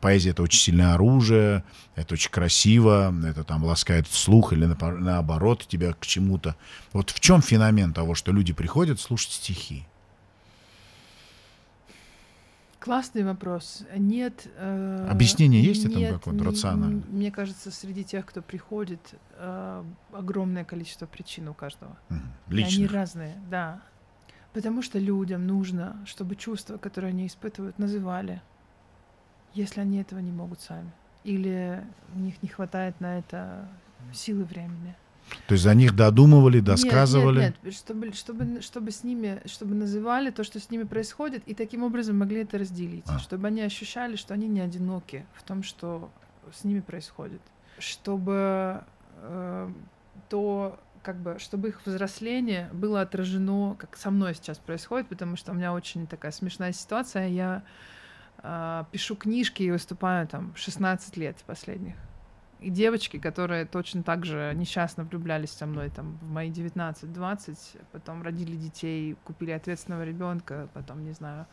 поэзия 0.00 0.30
это 0.30 0.42
очень 0.42 0.60
сильное 0.60 0.94
оружие, 0.94 1.62
это 1.94 2.14
очень 2.14 2.30
красиво, 2.30 3.14
это 3.24 3.44
там 3.44 3.64
ласкает 3.64 4.08
слух 4.08 4.52
или 4.52 4.64
наоборот 4.64 5.66
тебя 5.68 5.92
к 5.92 6.06
чему-то. 6.06 6.56
Вот 6.92 7.10
в 7.10 7.20
чем 7.20 7.42
феномен 7.42 7.92
того, 7.92 8.14
что 8.14 8.32
люди 8.32 8.52
приходят 8.52 8.98
слушать 8.98 9.32
стихи? 9.32 9.86
Классный 12.78 13.24
вопрос. 13.24 13.82
Нет. 13.96 14.46
э, 14.56 15.08
Объяснение 15.10 15.62
есть 15.62 15.86
этому 15.86 16.06
какое-то 16.06 16.44
рациональное? 16.44 17.02
Мне 17.08 17.30
кажется, 17.30 17.70
среди 17.70 18.04
тех, 18.04 18.26
кто 18.26 18.42
приходит, 18.42 19.00
э, 19.36 19.84
огромное 20.12 20.64
количество 20.64 21.06
причин 21.06 21.48
у 21.48 21.54
каждого. 21.54 21.96
Мгм. 22.10 22.20
И 22.50 22.62
Они 22.62 22.82
Лично. 22.82 22.88
разные, 22.88 23.36
да. 23.50 23.80
Потому 24.54 24.82
что 24.82 25.00
людям 25.00 25.46
нужно, 25.46 25.96
чтобы 26.06 26.36
чувства, 26.36 26.78
которые 26.78 27.10
они 27.10 27.26
испытывают, 27.26 27.78
называли, 27.78 28.40
если 29.52 29.80
они 29.80 29.98
этого 30.00 30.20
не 30.20 30.30
могут 30.30 30.60
сами. 30.60 30.90
Или 31.24 31.84
у 32.14 32.20
них 32.20 32.40
не 32.40 32.48
хватает 32.48 33.00
на 33.00 33.18
это 33.18 33.68
силы 34.12 34.44
времени. 34.44 34.94
То 35.48 35.54
есть 35.54 35.64
за 35.64 35.74
них 35.74 35.96
додумывали, 35.96 36.60
досказывали. 36.60 37.40
Нет, 37.40 37.54
нет, 37.54 37.64
нет. 37.64 37.74
Чтобы, 37.74 38.12
чтобы, 38.12 38.60
чтобы 38.62 38.90
с 38.92 39.02
ними, 39.02 39.42
чтобы 39.46 39.74
называли 39.74 40.30
то, 40.30 40.44
что 40.44 40.60
с 40.60 40.70
ними 40.70 40.84
происходит, 40.84 41.42
и 41.46 41.54
таким 41.54 41.82
образом 41.82 42.18
могли 42.18 42.42
это 42.42 42.58
разделить. 42.58 43.04
А. 43.08 43.18
Чтобы 43.18 43.48
они 43.48 43.62
ощущали, 43.62 44.14
что 44.16 44.34
они 44.34 44.46
не 44.46 44.60
одиноки 44.60 45.26
в 45.34 45.42
том, 45.42 45.62
что 45.64 46.10
с 46.52 46.62
ними 46.62 46.80
происходит. 46.80 47.40
Чтобы 47.78 48.84
э, 49.16 49.70
то, 50.28 50.78
как 51.04 51.16
бы, 51.16 51.38
чтобы 51.38 51.68
их 51.68 51.84
взросление 51.84 52.70
было 52.72 53.02
отражено, 53.02 53.76
как 53.78 53.96
со 53.96 54.10
мной 54.10 54.34
сейчас 54.34 54.58
происходит, 54.58 55.08
потому 55.08 55.36
что 55.36 55.52
у 55.52 55.54
меня 55.54 55.72
очень 55.72 56.06
такая 56.06 56.32
смешная 56.32 56.72
ситуация. 56.72 57.28
Я 57.28 57.62
э, 58.38 58.84
пишу 58.90 59.14
книжки 59.14 59.62
и 59.62 59.70
выступаю 59.70 60.26
там 60.26 60.52
16 60.56 61.16
лет 61.18 61.36
последних. 61.46 61.94
И 62.60 62.70
девочки, 62.70 63.18
которые 63.18 63.66
точно 63.66 64.02
так 64.02 64.24
же 64.24 64.52
несчастно 64.56 65.04
влюблялись 65.04 65.50
со 65.50 65.66
мной 65.66 65.90
там 65.90 66.18
в 66.22 66.30
мои 66.30 66.50
19-20, 66.50 67.56
потом 67.92 68.22
родили 68.22 68.56
детей, 68.56 69.16
купили 69.24 69.50
ответственного 69.50 70.04
ребенка, 70.04 70.68
потом, 70.72 71.04
не 71.04 71.12
знаю, 71.12 71.46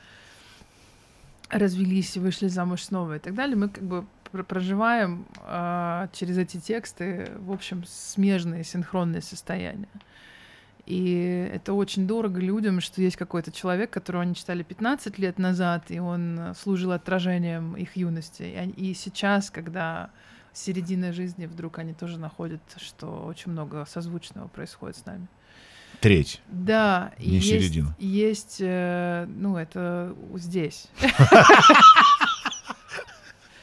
развелись 1.50 2.16
и 2.16 2.22
вышли 2.22 2.48
замуж 2.48 2.84
снова 2.84 3.18
и 3.18 3.20
так 3.20 3.36
далее, 3.36 3.58
мы 3.58 3.68
как 3.68 3.84
бы 3.84 4.06
проживаем 4.32 5.26
а, 5.40 6.08
через 6.14 6.38
эти 6.38 6.58
тексты, 6.58 7.32
в 7.40 7.52
общем, 7.52 7.84
смежные, 7.88 8.64
синхронные 8.64 9.22
состояния. 9.22 9.88
И 10.88 11.50
это 11.54 11.74
очень 11.74 12.08
дорого 12.08 12.40
людям, 12.42 12.82
что 12.82 13.02
есть 13.02 13.16
какой-то 13.16 13.52
человек, 13.52 13.92
которого 13.92 14.24
они 14.24 14.34
читали 14.36 14.64
15 14.64 15.20
лет 15.20 15.38
назад, 15.38 15.86
и 15.92 16.00
он 16.00 16.40
э, 16.40 16.54
служил 16.56 16.92
отражением 16.92 17.76
их 17.76 17.96
юности. 17.96 18.42
И, 18.44 18.56
они- 18.56 18.74
и 18.74 18.94
сейчас, 18.96 19.52
когда 19.52 20.10
середина 20.54 21.14
жизни, 21.14 21.46
вдруг 21.46 21.78
они 21.78 21.94
тоже 21.94 22.18
находят, 22.20 22.62
что 22.78 23.26
очень 23.26 23.52
много 23.52 23.86
созвучного 23.86 24.48
происходит 24.48 24.98
с 24.98 25.06
нами. 25.06 25.28
Треть. 26.02 26.42
Да, 26.48 27.12
Не 27.20 27.36
есть, 27.36 27.48
середина. 27.48 27.96
есть, 28.00 28.58
э, 28.60 29.28
ну, 29.30 29.58
это 29.58 30.16
здесь. 30.36 30.88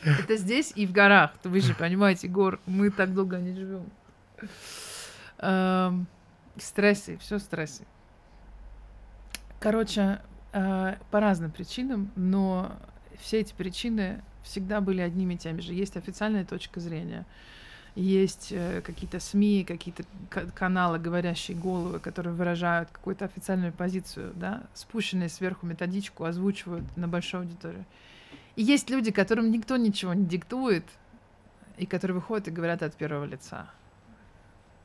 Это 0.03 0.37
здесь 0.37 0.73
и 0.75 0.87
в 0.87 0.93
горах. 0.93 1.33
Вы 1.45 1.61
же 1.61 1.75
понимаете, 1.75 2.29
гор, 2.29 2.61
мы 2.67 2.91
так 2.91 3.15
долго 3.15 3.39
не 3.39 3.55
живем. 3.55 3.87
Эм, 5.39 6.07
Стрессы, 6.61 7.17
все 7.19 7.39
стрессы. 7.39 7.85
Короче, 9.61 10.21
э, 10.53 10.97
по 11.11 11.21
разным 11.21 11.51
причинам, 11.51 12.11
но 12.17 12.73
все 13.19 13.41
эти 13.41 13.53
причины 13.55 14.23
всегда 14.43 14.81
были 14.81 15.01
одними 15.01 15.35
и 15.35 15.37
теми 15.37 15.61
же. 15.61 15.73
Есть 15.75 15.97
официальная 15.97 16.45
точка 16.45 16.81
зрения, 16.81 17.27
есть 17.95 18.49
э, 18.51 18.81
какие-то 18.83 19.21
СМИ, 19.21 19.65
какие-то 19.65 20.05
каналы, 20.55 20.99
говорящие 20.99 21.57
головы, 21.57 21.99
которые 21.99 22.35
выражают 22.35 22.91
какую-то 22.91 23.25
официальную 23.25 23.73
позицию, 23.73 24.33
да, 24.35 24.65
спущенные 24.75 25.29
сверху 25.29 25.67
методичку, 25.67 26.25
озвучивают 26.25 26.85
на 26.97 27.09
большую 27.09 27.43
аудиторию. 27.43 27.85
И 28.59 28.63
есть 28.65 28.91
люди, 28.91 29.13
которым 29.13 29.53
никто 29.53 29.77
ничего 29.77 30.15
не 30.15 30.25
диктует, 30.25 30.85
и 31.77 31.87
которые 31.87 32.17
выходят 32.17 32.49
и 32.49 32.51
говорят 32.51 32.83
от 32.83 32.97
первого 32.97 33.25
лица. 33.25 33.71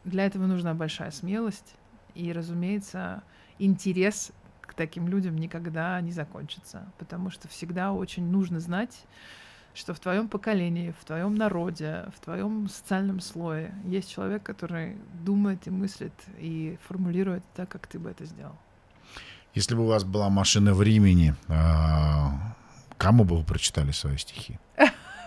Для 0.04 0.28
этого 0.28 0.46
нужна 0.46 0.76
большая 0.76 1.10
смелость, 1.10 1.74
и, 2.14 2.32
разумеется, 2.32 3.24
интерес 3.58 4.32
к 4.62 4.76
таким 4.76 5.08
людям 5.08 5.38
никогда 5.38 6.00
не 6.02 6.12
закончится, 6.12 6.86
потому 7.00 7.32
что 7.32 7.48
всегда 7.48 7.94
очень 7.94 8.24
нужно 8.30 8.60
знать, 8.60 9.06
что 9.74 9.96
в 9.96 10.00
твоем 10.00 10.28
поколении, 10.28 10.94
в 11.02 11.04
твоем 11.04 11.34
народе, 11.34 12.06
в 12.16 12.24
твоем 12.24 12.70
социальном 12.70 13.22
слое 13.22 13.74
есть 13.86 14.12
человек, 14.12 14.44
который 14.44 14.98
думает 15.26 15.66
и 15.66 15.72
мыслит 15.72 16.14
и 16.38 16.78
формулирует 16.88 17.44
так, 17.56 17.70
как 17.70 17.88
ты 17.88 17.98
бы 17.98 18.12
это 18.12 18.26
сделал. 18.26 18.56
Если 19.56 19.74
бы 19.74 19.82
у 19.82 19.88
вас 19.88 20.04
была 20.04 20.30
машина 20.30 20.76
времени, 20.76 21.34
а, 21.48 22.54
кому 23.04 23.26
бы 23.26 23.38
вы 23.38 23.44
прочитали 23.44 23.92
свои 23.92 24.18
стихи? 24.18 24.58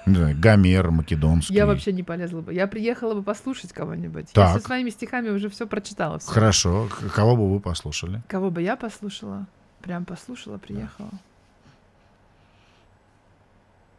Не 0.06 0.14
знаю, 0.14 0.36
Гомер, 0.38 0.90
Македонский. 0.92 1.54
Я 1.54 1.66
вообще 1.66 1.92
не 1.92 2.04
полезла 2.04 2.40
бы. 2.40 2.54
Я 2.54 2.68
приехала 2.68 3.14
бы 3.14 3.22
послушать 3.22 3.72
кого-нибудь. 3.72 4.30
Так. 4.32 4.54
Я 4.54 4.60
со 4.60 4.64
своими 4.64 4.90
стихами 4.90 5.30
уже 5.30 5.48
все 5.48 5.66
прочитала. 5.66 6.20
Хорошо. 6.20 6.88
Кого 7.14 7.36
бы 7.36 7.52
вы 7.52 7.58
послушали? 7.58 8.22
Кого 8.28 8.50
бы 8.50 8.62
я 8.62 8.76
послушала? 8.76 9.46
Прям 9.82 10.04
послушала, 10.04 10.58
приехала. 10.58 11.10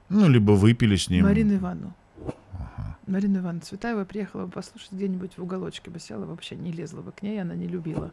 Ну, 0.09 0.29
либо 0.29 0.53
выпили 0.53 0.95
с 0.95 1.09
ним. 1.09 1.25
Марину 1.25 1.55
Ивановну. 1.55 1.93
Ага. 2.53 2.97
Марину 3.05 3.39
Ивановну 3.39 3.61
Цветаева 3.61 4.05
приехала 4.05 4.45
бы 4.45 4.51
послушать 4.51 4.93
где-нибудь 4.93 5.37
в 5.37 5.43
уголочке 5.43 5.91
бы 5.91 5.99
села, 5.99 6.25
вообще 6.25 6.55
не 6.55 6.71
лезла 6.71 7.01
бы 7.01 7.11
к 7.11 7.21
ней, 7.21 7.41
она 7.41 7.53
не 7.53 7.67
любила, 7.67 8.11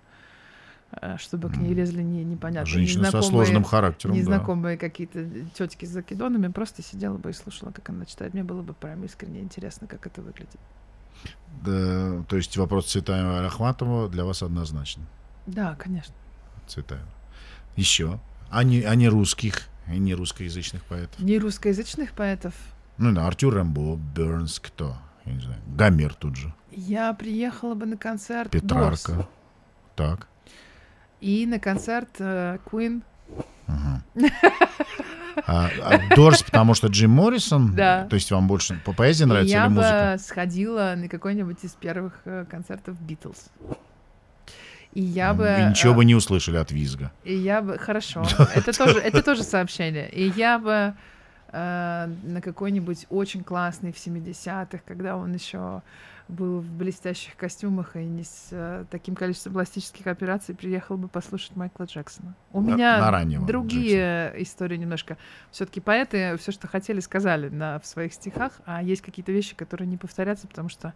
чтобы 1.18 1.50
к 1.50 1.56
ней 1.56 1.74
лезли 1.74 2.02
не, 2.02 2.24
непонятно 2.24 2.66
Женщина 2.66 3.10
со 3.10 3.22
сложным 3.22 3.64
характером, 3.64 4.14
да. 4.14 4.20
незнакомые 4.20 4.76
какие-то 4.76 5.26
тетки 5.54 5.84
с 5.84 5.90
закидонами, 5.90 6.48
просто 6.48 6.82
сидела 6.82 7.16
бы 7.16 7.30
и 7.30 7.32
слушала, 7.32 7.70
как 7.70 7.88
она 7.90 8.04
читает. 8.06 8.34
Мне 8.34 8.44
было 8.44 8.62
бы 8.62 8.74
прям 8.74 9.04
искренне 9.04 9.40
интересно, 9.40 9.86
как 9.86 10.06
это 10.06 10.22
выглядит. 10.22 10.60
Да, 11.62 12.22
то 12.28 12.36
есть 12.36 12.56
вопрос 12.56 12.86
Цветаева 12.90 13.42
и 13.42 13.46
Ахматова 13.46 14.08
для 14.08 14.24
вас 14.24 14.42
однозначно. 14.42 15.04
Да, 15.46 15.74
конечно. 15.76 16.14
Цветаева. 16.66 17.08
Еще. 17.76 18.20
А 18.50 18.62
не, 18.64 18.82
а 18.82 18.94
не 18.94 19.08
русских, 19.08 19.68
и 19.88 19.98
не 19.98 20.14
русскоязычных 20.14 20.84
поэтов. 20.84 21.18
Не 21.18 21.38
русскоязычных 21.38 22.12
поэтов. 22.12 22.54
Ну 22.98 23.12
да, 23.12 23.26
Артюр 23.26 23.54
Рэмбо, 23.54 23.96
Бернс, 23.96 24.60
кто? 24.60 24.96
Я 25.24 25.32
не 25.32 25.40
знаю. 25.40 25.60
Гомер 25.66 26.14
тут 26.14 26.36
же. 26.36 26.54
Я 26.70 27.12
приехала 27.14 27.74
бы 27.74 27.86
на 27.86 27.96
концерт 27.96 28.50
Петрарка. 28.50 29.28
Так. 29.96 30.28
И 31.24 31.46
на 31.46 31.58
концерт 31.58 32.10
э, 32.18 32.58
Queen. 32.70 33.02
А, 35.46 35.68
а 35.82 36.14
Дорс, 36.14 36.42
потому 36.42 36.74
что 36.74 36.86
Джим 36.86 37.10
Моррисон? 37.10 37.74
Да. 37.74 38.06
То 38.08 38.14
есть 38.14 38.30
вам 38.30 38.46
больше 38.46 38.80
по 38.84 38.92
поэзии 38.92 39.24
нравится 39.24 39.52
я 39.52 39.64
или 39.64 39.72
музыка? 39.72 40.12
бы 40.12 40.22
сходила 40.22 40.94
на 40.96 41.08
какой-нибудь 41.08 41.56
из 41.62 41.72
первых 41.72 42.20
э, 42.24 42.44
концертов 42.48 43.00
Битлз. 43.00 43.50
И 44.92 45.02
я 45.02 45.34
бы... 45.34 45.56
И 45.58 45.70
ничего 45.70 45.94
э, 45.94 45.96
бы 45.96 46.04
не 46.04 46.14
услышали 46.14 46.56
от 46.56 46.70
визга. 46.70 47.10
И 47.24 47.34
я 47.34 47.62
бы... 47.62 47.78
Хорошо. 47.78 48.24
Это 48.54 48.76
тоже, 48.76 49.00
это 49.00 49.22
тоже 49.22 49.42
сообщение. 49.42 50.08
И 50.10 50.28
я 50.36 50.58
бы 50.58 50.94
э, 51.52 52.08
на 52.22 52.40
какой-нибудь 52.40 53.06
очень 53.10 53.42
классный 53.42 53.92
в 53.92 53.96
70-х, 53.96 54.78
когда 54.86 55.16
он 55.16 55.34
еще 55.34 55.82
был 56.28 56.60
в 56.60 56.70
блестящих 56.72 57.36
костюмах 57.36 57.96
и 57.96 58.04
не 58.04 58.24
с 58.24 58.48
э, 58.50 58.84
таким 58.90 59.14
количеством 59.14 59.52
пластических 59.52 60.06
операций, 60.06 60.54
приехал 60.54 60.96
бы 60.96 61.06
послушать 61.08 61.54
Майкла 61.54 61.84
Джексона. 61.84 62.34
У 62.52 62.60
На- 62.60 62.66
меня 62.74 62.98
на 62.98 63.10
раннего 63.10 63.46
другие 63.46 64.32
истории 64.38 64.76
немножко. 64.78 65.18
Все-таки 65.50 65.80
поэты 65.80 66.36
все, 66.38 66.50
что 66.52 66.66
хотели, 66.66 67.00
сказали 67.00 67.48
на, 67.50 67.78
в 67.78 67.86
своих 67.86 68.14
стихах, 68.14 68.52
а 68.64 68.82
есть 68.82 69.02
какие-то 69.02 69.32
вещи, 69.32 69.54
которые 69.54 69.86
не 69.86 69.96
повторятся, 69.98 70.46
потому 70.48 70.68
что 70.70 70.94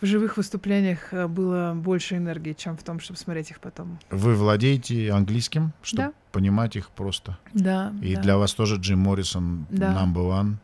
в 0.00 0.06
живых 0.06 0.36
выступлениях 0.36 1.12
э, 1.12 1.26
было 1.28 1.72
больше 1.76 2.16
энергии, 2.16 2.52
чем 2.52 2.76
в 2.76 2.82
том, 2.82 3.00
чтобы 3.00 3.18
смотреть 3.18 3.50
их 3.52 3.60
потом. 3.60 3.98
Вы 4.10 4.34
владеете 4.34 5.12
английским, 5.12 5.72
чтобы 5.82 6.02
Да. 6.08 6.12
понимать 6.32 6.74
их 6.76 6.90
просто? 6.90 7.38
Да. 7.54 7.92
И 8.02 8.14
да. 8.16 8.22
для 8.22 8.36
вас 8.38 8.52
тоже 8.54 8.76
Джим 8.76 8.98
Моррисон 9.00 9.66
Да. 9.70 9.92
number 9.94 10.24
one 10.28 10.54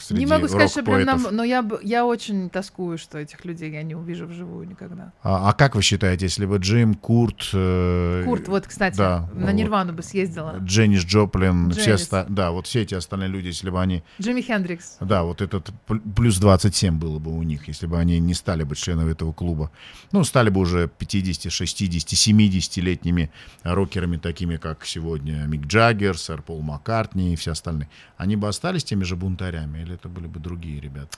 среди 0.00 0.20
Не 0.20 0.26
могу 0.26 0.48
сказать, 0.48 0.70
что 0.70 0.82
прям 0.82 1.04
нам, 1.04 1.26
но 1.30 1.44
я, 1.44 1.66
я 1.82 2.04
очень 2.06 2.50
тоскую, 2.50 2.98
что 2.98 3.18
этих 3.18 3.44
людей 3.44 3.70
я 3.70 3.82
не 3.82 3.94
увижу 3.94 4.26
вживую 4.26 4.68
никогда. 4.68 5.12
А, 5.22 5.50
а 5.50 5.52
как 5.52 5.74
вы 5.74 5.82
считаете, 5.82 6.26
если 6.26 6.46
бы 6.46 6.58
Джим, 6.58 6.94
Курт, 6.94 7.50
э, 7.52 8.22
Курт, 8.24 8.48
вот, 8.48 8.66
кстати, 8.66 8.96
да, 8.96 9.28
на 9.34 9.46
вот. 9.46 9.52
Нирвану 9.52 9.92
бы 9.92 10.02
съездила. 10.02 10.56
Дженнис 10.60 11.04
Джоплин, 11.04 11.70
все 11.70 11.80
Дженнис. 11.82 12.02
оста- 12.02 12.26
да, 12.28 12.50
вот 12.50 12.66
все 12.66 12.82
эти 12.82 12.94
остальные 12.94 13.28
люди, 13.28 13.48
если 13.48 13.70
бы 13.70 13.80
они, 13.80 14.02
Джимми 14.20 14.40
Хендрикс. 14.42 14.96
да, 15.00 15.22
вот 15.22 15.40
этот 15.42 15.70
пл- 15.86 16.00
плюс 16.14 16.38
27 16.38 16.98
было 16.98 17.18
бы 17.18 17.36
у 17.36 17.42
них, 17.42 17.68
если 17.68 17.86
бы 17.86 17.98
они 17.98 18.18
не 18.18 18.34
стали 18.34 18.62
бы 18.62 18.74
членами 18.76 19.12
этого 19.12 19.32
клуба. 19.32 19.70
Ну, 20.12 20.24
стали 20.24 20.50
бы 20.50 20.60
уже 20.60 20.88
50, 20.88 21.50
60, 21.50 22.12
70-летними 22.12 23.30
рокерами, 23.62 24.16
такими, 24.16 24.56
как 24.56 24.84
сегодня 24.84 25.44
Мик 25.46 25.66
Джаггер, 25.66 26.18
сэр 26.18 26.42
Пол 26.42 26.60
Маккартни 26.62 27.32
и 27.32 27.36
все 27.36 27.52
остальные. 27.52 27.88
Они 28.16 28.36
бы 28.36 28.48
остались 28.48 28.84
теми 28.84 29.04
же 29.04 29.16
бунтарями, 29.16 29.82
или 29.86 29.94
это 29.94 30.08
были 30.08 30.26
бы 30.26 30.40
другие 30.40 30.80
ребята? 30.80 31.16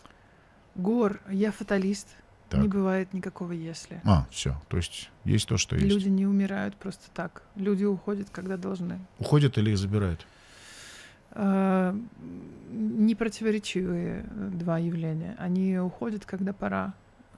Гор, 0.74 1.20
я 1.31 1.51
фаталист. 1.51 2.09
Так. 2.49 2.62
Не 2.62 2.69
бывает 2.69 3.12
никакого 3.12 3.53
если. 3.53 4.01
А, 4.05 4.27
все, 4.31 4.59
то 4.69 4.78
есть 4.78 5.11
есть 5.24 5.47
то, 5.49 5.59
что 5.59 5.77
есть. 5.77 5.86
Люди 5.86 6.09
не 6.09 6.27
умирают 6.27 6.77
просто 6.77 7.11
так. 7.12 7.43
Люди 7.57 7.85
уходят, 7.85 8.28
когда 8.31 8.57
должны. 8.57 8.99
Уходят 9.19 9.59
или 9.59 9.70
их 9.70 9.78
забирают? 9.78 10.27
Э, 11.32 11.95
Непротиворечивые 12.70 14.24
э, 14.28 14.51
два 14.55 14.78
явления. 14.78 15.35
Они 15.39 15.78
уходят, 15.78 16.24
когда 16.24 16.53
пора. 16.53 16.95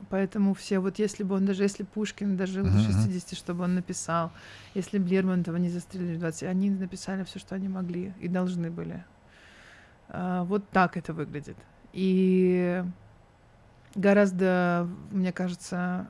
Поэтому 0.08 0.54
все, 0.54 0.78
вот 0.78 0.98
если 0.98 1.24
бы 1.24 1.34
он, 1.34 1.44
даже 1.44 1.62
если 1.64 1.82
Пушкин 1.82 2.36
дожил 2.36 2.64
до 2.64 2.70
Мгм, 2.70 2.78
мгм. 2.80 3.02
60, 3.04 3.36
чтобы 3.36 3.64
он 3.64 3.74
написал, 3.74 4.30
если 4.74 4.98
бы 4.98 5.08
Лермонтова 5.08 5.56
не 5.56 5.70
застрелили 5.70 6.16
в 6.16 6.20
20, 6.20 6.44
они 6.44 6.70
написали 6.70 7.24
все, 7.24 7.38
что 7.38 7.54
они 7.54 7.68
могли 7.68 8.12
и 8.20 8.28
должны 8.28 8.70
были. 8.70 9.04
А, 10.10 10.44
Вот 10.44 10.68
так 10.70 10.96
это 10.96 11.12
выглядит. 11.12 11.56
И 11.92 12.84
гораздо, 13.94 14.88
мне 15.10 15.32
кажется, 15.32 16.06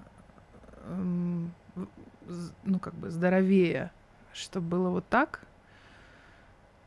ну, 0.86 2.78
как 2.80 2.94
бы 2.94 3.10
здоровее, 3.10 3.90
чтобы 4.32 4.68
было 4.68 4.90
вот 4.90 5.08
так, 5.08 5.40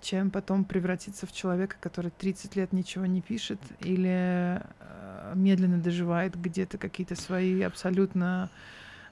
чем 0.01 0.31
потом 0.31 0.65
превратиться 0.65 1.25
в 1.25 1.31
человека, 1.31 1.77
который 1.79 2.11
30 2.11 2.55
лет 2.55 2.73
ничего 2.73 3.05
не 3.05 3.21
пишет 3.21 3.59
или 3.79 4.61
э, 4.79 5.33
медленно 5.33 5.77
доживает 5.77 6.39
где-то 6.39 6.77
какие-то 6.77 7.15
свои 7.15 7.61
абсолютно 7.61 8.49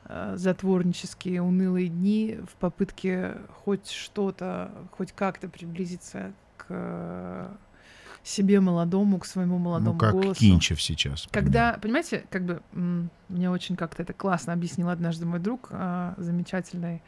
э, 0.05 0.33
затворнические, 0.35 1.41
унылые 1.41 1.87
дни 1.87 2.39
в 2.45 2.55
попытке 2.55 3.37
хоть 3.63 3.89
что-то, 3.89 4.71
хоть 4.91 5.13
как-то 5.13 5.47
приблизиться 5.47 6.33
к 6.57 7.57
себе 8.23 8.59
молодому, 8.59 9.19
к 9.19 9.25
своему 9.25 9.57
молодому 9.57 9.93
ну, 9.93 9.99
как 9.99 10.13
голосу. 10.13 10.39
Кинчев 10.39 10.81
сейчас. 10.81 11.27
Когда, 11.31 11.77
понимаете, 11.81 12.25
как 12.29 12.43
бы 12.43 12.61
мне 13.29 13.49
очень 13.49 13.75
как-то 13.75 14.03
это 14.03 14.13
классно 14.13 14.53
объяснил 14.53 14.89
однажды 14.89 15.25
мой 15.25 15.39
друг, 15.39 15.69
а, 15.71 16.13
замечательный 16.17 17.01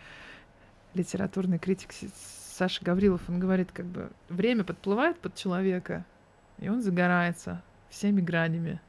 литературный 0.93 1.59
критик 1.59 1.91
Саша 2.55 2.83
Гаврилов, 2.83 3.21
он 3.27 3.39
говорит, 3.39 3.71
как 3.71 3.85
бы 3.85 4.11
время 4.29 4.63
подплывает 4.63 5.19
под 5.19 5.35
человека, 5.35 6.05
и 6.59 6.69
он 6.69 6.81
загорается 6.81 7.61
всеми 7.89 8.21
гранями. 8.21 8.79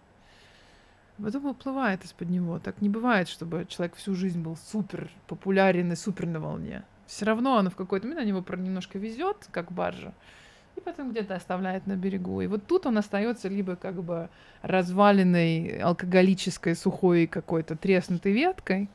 Потом 1.16 1.46
уплывает 1.46 2.04
из-под 2.04 2.28
него. 2.28 2.58
Так 2.58 2.80
не 2.80 2.88
бывает, 2.88 3.28
чтобы 3.28 3.66
человек 3.68 3.94
всю 3.96 4.14
жизнь 4.14 4.40
был 4.40 4.56
супер 4.56 5.10
популярен 5.28 5.92
и 5.92 5.96
супер 5.96 6.26
на 6.26 6.40
волне. 6.40 6.82
Все 7.06 7.24
равно 7.24 7.56
оно 7.56 7.70
в 7.70 7.76
какой-то 7.76 8.06
момент 8.06 8.24
на 8.24 8.28
него 8.28 8.44
немножко 8.56 8.98
везет, 8.98 9.48
как 9.50 9.70
баржа, 9.70 10.12
и 10.76 10.80
потом 10.80 11.10
где-то 11.12 11.34
оставляет 11.34 11.86
на 11.86 11.96
берегу. 11.96 12.40
И 12.40 12.46
вот 12.46 12.66
тут 12.66 12.86
он 12.86 12.98
остается 12.98 13.48
либо 13.48 13.76
как 13.76 14.02
бы 14.02 14.28
разваленной 14.62 15.78
алкоголической 15.78 16.74
сухой 16.74 17.26
какой-то 17.26 17.76
треснутой 17.76 18.32
веткой, 18.32 18.88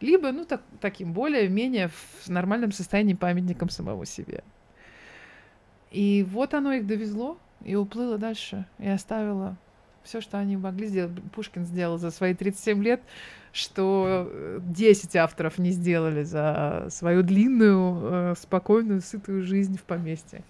либо, 0.00 0.32
ну, 0.32 0.44
так, 0.44 0.60
таким 0.80 1.12
более-менее 1.12 1.88
в 1.88 2.28
нормальном 2.28 2.72
состоянии 2.72 3.14
памятником 3.14 3.70
самому 3.70 4.04
себе. 4.04 4.42
И 5.90 6.26
вот 6.28 6.54
оно 6.54 6.72
их 6.72 6.86
довезло 6.86 7.38
и 7.64 7.76
уплыло 7.76 8.18
дальше, 8.18 8.66
и 8.78 8.88
оставило 8.88 9.56
все, 10.02 10.20
что 10.20 10.38
они 10.38 10.56
могли 10.56 10.86
сделать. 10.86 11.12
Пушкин 11.32 11.64
сделал 11.64 11.98
за 11.98 12.10
свои 12.10 12.34
37 12.34 12.82
лет, 12.82 13.00
что 13.52 14.28
э, 14.28 14.58
10 14.62 15.16
авторов 15.16 15.58
не 15.58 15.70
сделали 15.70 16.24
за 16.24 16.88
свою 16.90 17.22
длинную, 17.22 18.00
э, 18.02 18.34
спокойную, 18.38 19.00
сытую 19.00 19.42
жизнь 19.42 19.78
в 19.78 19.84
поместье. 19.84 20.42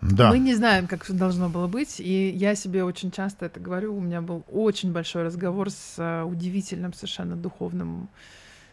Да. 0.00 0.30
Мы 0.30 0.38
не 0.38 0.54
знаем, 0.54 0.86
как 0.86 1.04
все 1.04 1.12
должно 1.12 1.48
было 1.48 1.66
быть, 1.66 2.00
и 2.00 2.30
я 2.30 2.54
себе 2.54 2.84
очень 2.84 3.10
часто 3.10 3.46
это 3.46 3.60
говорю. 3.60 3.94
У 3.96 4.00
меня 4.00 4.22
был 4.22 4.44
очень 4.50 4.92
большой 4.92 5.24
разговор 5.24 5.70
с 5.70 5.94
э, 5.98 6.22
удивительным 6.22 6.94
совершенно 6.94 7.36
духовным 7.36 8.08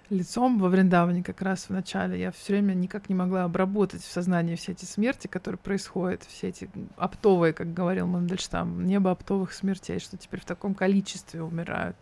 лицом 0.10 0.58
во 0.58 0.70
Вриндаване 0.70 1.24
как 1.24 1.42
раз 1.42 1.66
в 1.66 1.70
начале. 1.70 2.20
Я 2.20 2.32
все 2.32 2.54
время 2.54 2.74
никак 2.74 3.10
не 3.10 3.16
могла 3.16 3.44
обработать 3.44 4.02
в 4.02 4.12
сознании 4.12 4.56
все 4.56 4.72
эти 4.72 4.86
смерти, 4.86 5.28
которые 5.28 5.60
происходят, 5.60 6.24
все 6.24 6.48
эти 6.48 6.70
оптовые, 6.96 7.54
как 7.54 7.74
говорил 7.74 8.08
Мандельштам, 8.08 8.86
небо 8.86 9.12
оптовых 9.12 9.54
смертей, 9.54 10.00
что 10.00 10.18
теперь 10.18 10.40
в 10.40 10.46
таком 10.46 10.76
количестве 10.76 11.42
умирают. 11.42 11.98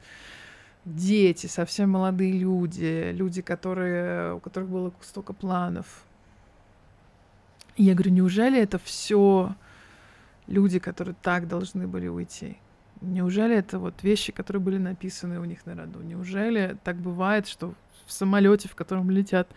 Дети, 0.85 1.47
совсем 1.47 1.89
молодые 1.89 2.31
люди, 2.33 3.11
люди, 3.11 3.41
которые, 3.41 4.35
у 4.35 4.39
которых 4.39 4.69
было 4.69 4.93
столько 5.01 5.33
планов. 5.33 6.03
Я 7.77 7.93
говорю, 7.93 8.11
неужели 8.11 8.59
это 8.59 8.79
все 8.79 9.55
люди, 10.47 10.79
которые 10.79 11.15
так 11.21 11.47
должны 11.47 11.87
были 11.87 12.07
уйти? 12.07 12.57
Неужели 13.01 13.55
это 13.55 13.79
вот 13.79 14.01
вещи, 14.03 14.31
которые 14.31 14.61
были 14.61 14.77
написаны 14.77 15.39
у 15.39 15.45
них 15.45 15.65
на 15.65 15.75
роду? 15.75 16.01
Неужели 16.01 16.77
так 16.83 16.95
бывает, 16.95 17.47
что 17.47 17.73
в 18.05 18.11
самолете, 18.11 18.69
в 18.69 18.75
котором 18.75 19.09
летят 19.09 19.49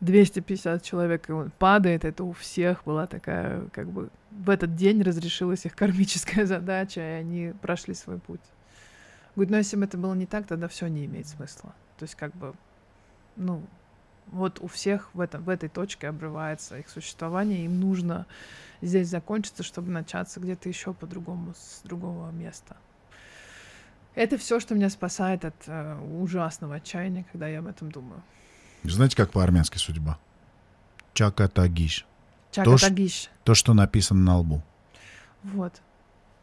250 0.00 0.82
человек, 0.82 1.28
и 1.28 1.32
он 1.32 1.50
падает, 1.58 2.04
это 2.04 2.24
у 2.24 2.32
всех 2.32 2.84
была 2.84 3.06
такая, 3.06 3.66
как 3.72 3.88
бы 3.88 4.08
в 4.30 4.48
этот 4.48 4.74
день 4.74 5.02
разрешилась 5.02 5.66
их 5.66 5.74
кармическая 5.76 6.46
задача, 6.46 7.00
и 7.00 7.20
они 7.20 7.52
прошли 7.60 7.94
свой 7.94 8.18
путь. 8.18 8.40
Говорит, 9.34 9.50
ну 9.50 9.56
если 9.58 9.76
бы 9.76 9.84
это 9.84 9.98
было 9.98 10.14
не 10.14 10.26
так, 10.26 10.46
тогда 10.46 10.68
все 10.68 10.86
не 10.86 11.04
имеет 11.04 11.28
смысла. 11.28 11.74
То 11.98 12.04
есть 12.04 12.14
как 12.14 12.34
бы, 12.34 12.54
ну, 13.36 13.62
вот 14.32 14.60
у 14.60 14.66
всех 14.66 15.10
в, 15.14 15.20
этом, 15.20 15.42
в 15.42 15.48
этой 15.48 15.68
точке 15.68 16.08
обрывается 16.08 16.78
их 16.78 16.88
существование, 16.88 17.64
им 17.64 17.80
нужно 17.80 18.26
здесь 18.82 19.08
закончиться, 19.08 19.62
чтобы 19.62 19.90
начаться 19.90 20.40
где-то 20.40 20.68
еще 20.68 20.92
по-другому, 20.94 21.54
с 21.54 21.80
другого 21.84 22.30
места. 22.30 22.76
Это 24.14 24.36
все, 24.38 24.58
что 24.60 24.74
меня 24.74 24.90
спасает 24.90 25.44
от 25.44 25.54
э, 25.66 25.98
ужасного 26.20 26.76
отчаяния, 26.76 27.24
когда 27.30 27.46
я 27.48 27.60
об 27.60 27.66
этом 27.66 27.90
думаю. 27.90 28.22
Знаете, 28.82 29.16
как 29.16 29.30
по-армянски 29.30 29.78
судьба? 29.78 30.18
Чакатагиш. 31.14 32.06
Чака 32.50 32.78
ш- 32.78 32.88
Тагиш. 32.88 33.30
То, 33.44 33.54
что 33.54 33.74
написано 33.74 34.20
на 34.20 34.38
лбу. 34.38 34.62
Вот. 35.42 35.72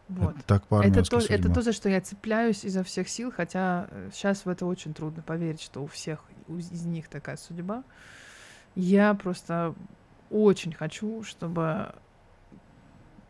Вот. 0.07 0.36
Это 0.36 0.45
так 0.45 0.61
Это 0.61 0.68
по-армянски 0.69 1.10
то, 1.10 1.19
судьба. 1.22 1.36
это 1.36 1.53
то, 1.53 1.61
за 1.61 1.72
что 1.73 1.90
я 1.90 1.99
цепляюсь 2.02 2.64
изо 2.64 2.84
всех 2.84 3.10
сил, 3.10 3.32
хотя 3.32 3.88
сейчас 4.14 4.45
в 4.45 4.49
это 4.49 4.65
очень 4.65 4.94
трудно 4.94 5.23
поверить, 5.23 5.61
что 5.61 5.82
у 5.84 5.88
всех 5.88 6.23
у- 6.48 6.57
из 6.57 6.86
них 6.86 7.07
такая 7.07 7.38
судьба. 7.38 7.84
Я 8.76 9.14
просто 9.15 9.73
очень 10.30 10.73
хочу, 10.73 11.23
чтобы 11.23 11.94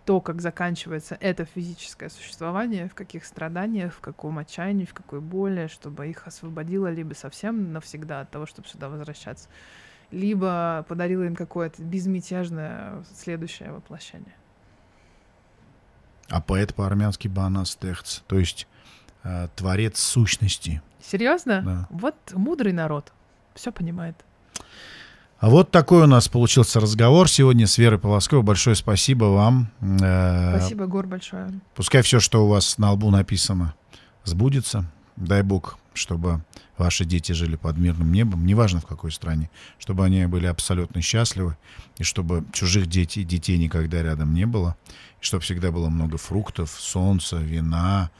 то, 0.06 0.22
как 0.22 0.42
заканчивается 0.42 1.18
это 1.20 1.46
физическое 1.46 2.10
существование, 2.10 2.88
в 2.90 2.94
каких 2.94 3.26
страданиях, 3.26 3.94
в 3.94 4.00
каком 4.02 4.38
отчаянии, 4.38 4.86
в 4.86 4.94
какой 4.94 5.20
боли, 5.20 5.68
чтобы 5.68 6.08
их 6.08 6.28
освободило 6.28 6.92
либо 6.92 7.14
совсем 7.14 7.74
навсегда 7.74 8.22
от 8.22 8.30
того, 8.30 8.46
чтобы 8.46 8.68
сюда 8.68 8.90
возвращаться, 8.90 9.50
либо 10.12 10.86
подарила 10.88 11.24
им 11.24 11.36
какое-то 11.36 11.82
безмятежное 11.82 13.04
следующее 13.16 13.72
воплощение. 13.72 14.36
А 16.30 16.42
поэт 16.42 16.74
по-армянски 16.74 17.28
Банас 17.28 17.76
Техц, 17.76 18.20
то 18.28 18.40
есть 18.40 18.68
э, 19.24 19.48
творец 19.56 20.00
сущности. 20.00 20.82
Серьезно? 21.02 21.62
Да. 21.62 21.88
Вот 21.90 22.16
мудрый 22.34 22.74
народ, 22.74 23.12
все 23.54 23.72
понимает. 23.72 24.16
А 25.40 25.50
вот 25.50 25.70
такой 25.70 26.04
у 26.04 26.08
нас 26.08 26.28
получился 26.28 26.80
разговор 26.80 27.30
сегодня 27.30 27.68
с 27.68 27.78
Верой 27.78 28.00
Полосковой. 28.00 28.44
Большое 28.44 28.76
спасибо 28.76 29.26
вам. 29.26 29.70
Э, 29.82 30.58
Спасибо, 30.58 30.88
Гор, 30.88 31.06
большое. 31.08 31.52
Пускай 31.76 32.02
все, 32.02 32.20
что 32.20 32.46
у 32.46 32.48
вас 32.48 32.78
на 32.78 32.92
лбу 32.94 33.12
написано, 33.12 33.76
сбудется. 34.24 34.86
Дай 35.16 35.44
Бог, 35.44 35.78
чтобы 35.94 36.44
ваши 36.78 37.06
дети 37.06 37.32
жили 37.32 37.56
под 37.56 37.78
мирным 37.78 38.12
небом, 38.12 38.46
неважно 38.46 38.82
в 38.82 38.86
какой 38.86 39.12
стране, 39.12 39.50
чтобы 39.80 40.04
они 40.04 40.26
были 40.26 40.46
абсолютно 40.46 41.02
счастливы, 41.02 41.58
и 41.98 42.04
чтобы 42.04 42.44
чужих 42.52 42.88
детей, 42.88 43.24
детей 43.24 43.58
никогда 43.58 44.04
рядом 44.04 44.34
не 44.34 44.46
было, 44.46 44.76
и 45.22 45.24
чтобы 45.24 45.44
всегда 45.44 45.72
было 45.72 45.90
много 45.90 46.18
фруктов, 46.18 46.70
солнца, 46.70 47.38
вина, 47.38 48.12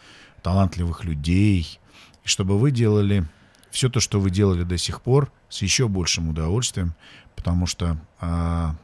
талантливых 0.42 1.04
людей, 1.04 1.80
и 2.24 2.28
чтобы 2.28 2.58
вы 2.58 2.72
делали 2.72 3.26
все 3.72 3.90
то, 3.90 4.00
что 4.00 4.22
вы 4.22 4.30
делали 4.30 4.64
до 4.64 4.78
сих 4.78 5.02
пор, 5.02 5.32
с 5.50 5.62
еще 5.62 5.90
большим 5.90 6.30
удовольствием, 6.30 6.96
потому 7.36 7.68
что, 7.68 7.98
а, 8.22 8.76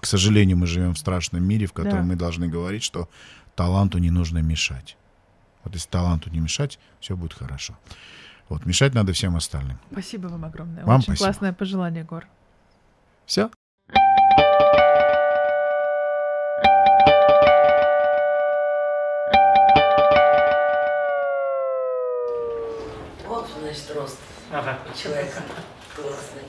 к 0.00 0.06
сожалению, 0.06 0.56
мы 0.56 0.66
живем 0.66 0.94
в 0.94 0.98
страшном 0.98 1.44
мире, 1.44 1.66
в 1.66 1.74
котором 1.74 1.98
Да. 1.98 2.04
мы 2.04 2.16
должны 2.16 2.48
говорить, 2.48 2.82
что 2.82 3.10
таланту 3.54 3.98
не 3.98 4.10
нужно 4.10 4.38
мешать. 4.38 4.96
Вот 5.64 5.74
если 5.74 5.88
таланту 5.88 6.30
не 6.30 6.38
мешать, 6.40 6.78
все 7.00 7.16
будет 7.16 7.34
хорошо. 7.34 7.76
Вот 8.48 8.64
мешать 8.64 8.94
надо 8.94 9.12
всем 9.12 9.36
остальным. 9.36 9.78
Спасибо 9.92 10.28
вам 10.28 10.44
огромное. 10.44 10.84
Вам 10.84 10.96
Очень 11.00 11.04
спасибо. 11.14 11.24
классное 11.26 11.52
пожелание, 11.52 12.04
Гор. 12.04 12.26
Все. 13.26 13.50
Вот, 23.26 23.46
значит, 23.60 23.90
рост 23.94 24.18
Ага. 24.50 24.78
человека 24.96 25.42
классный. 25.94 26.42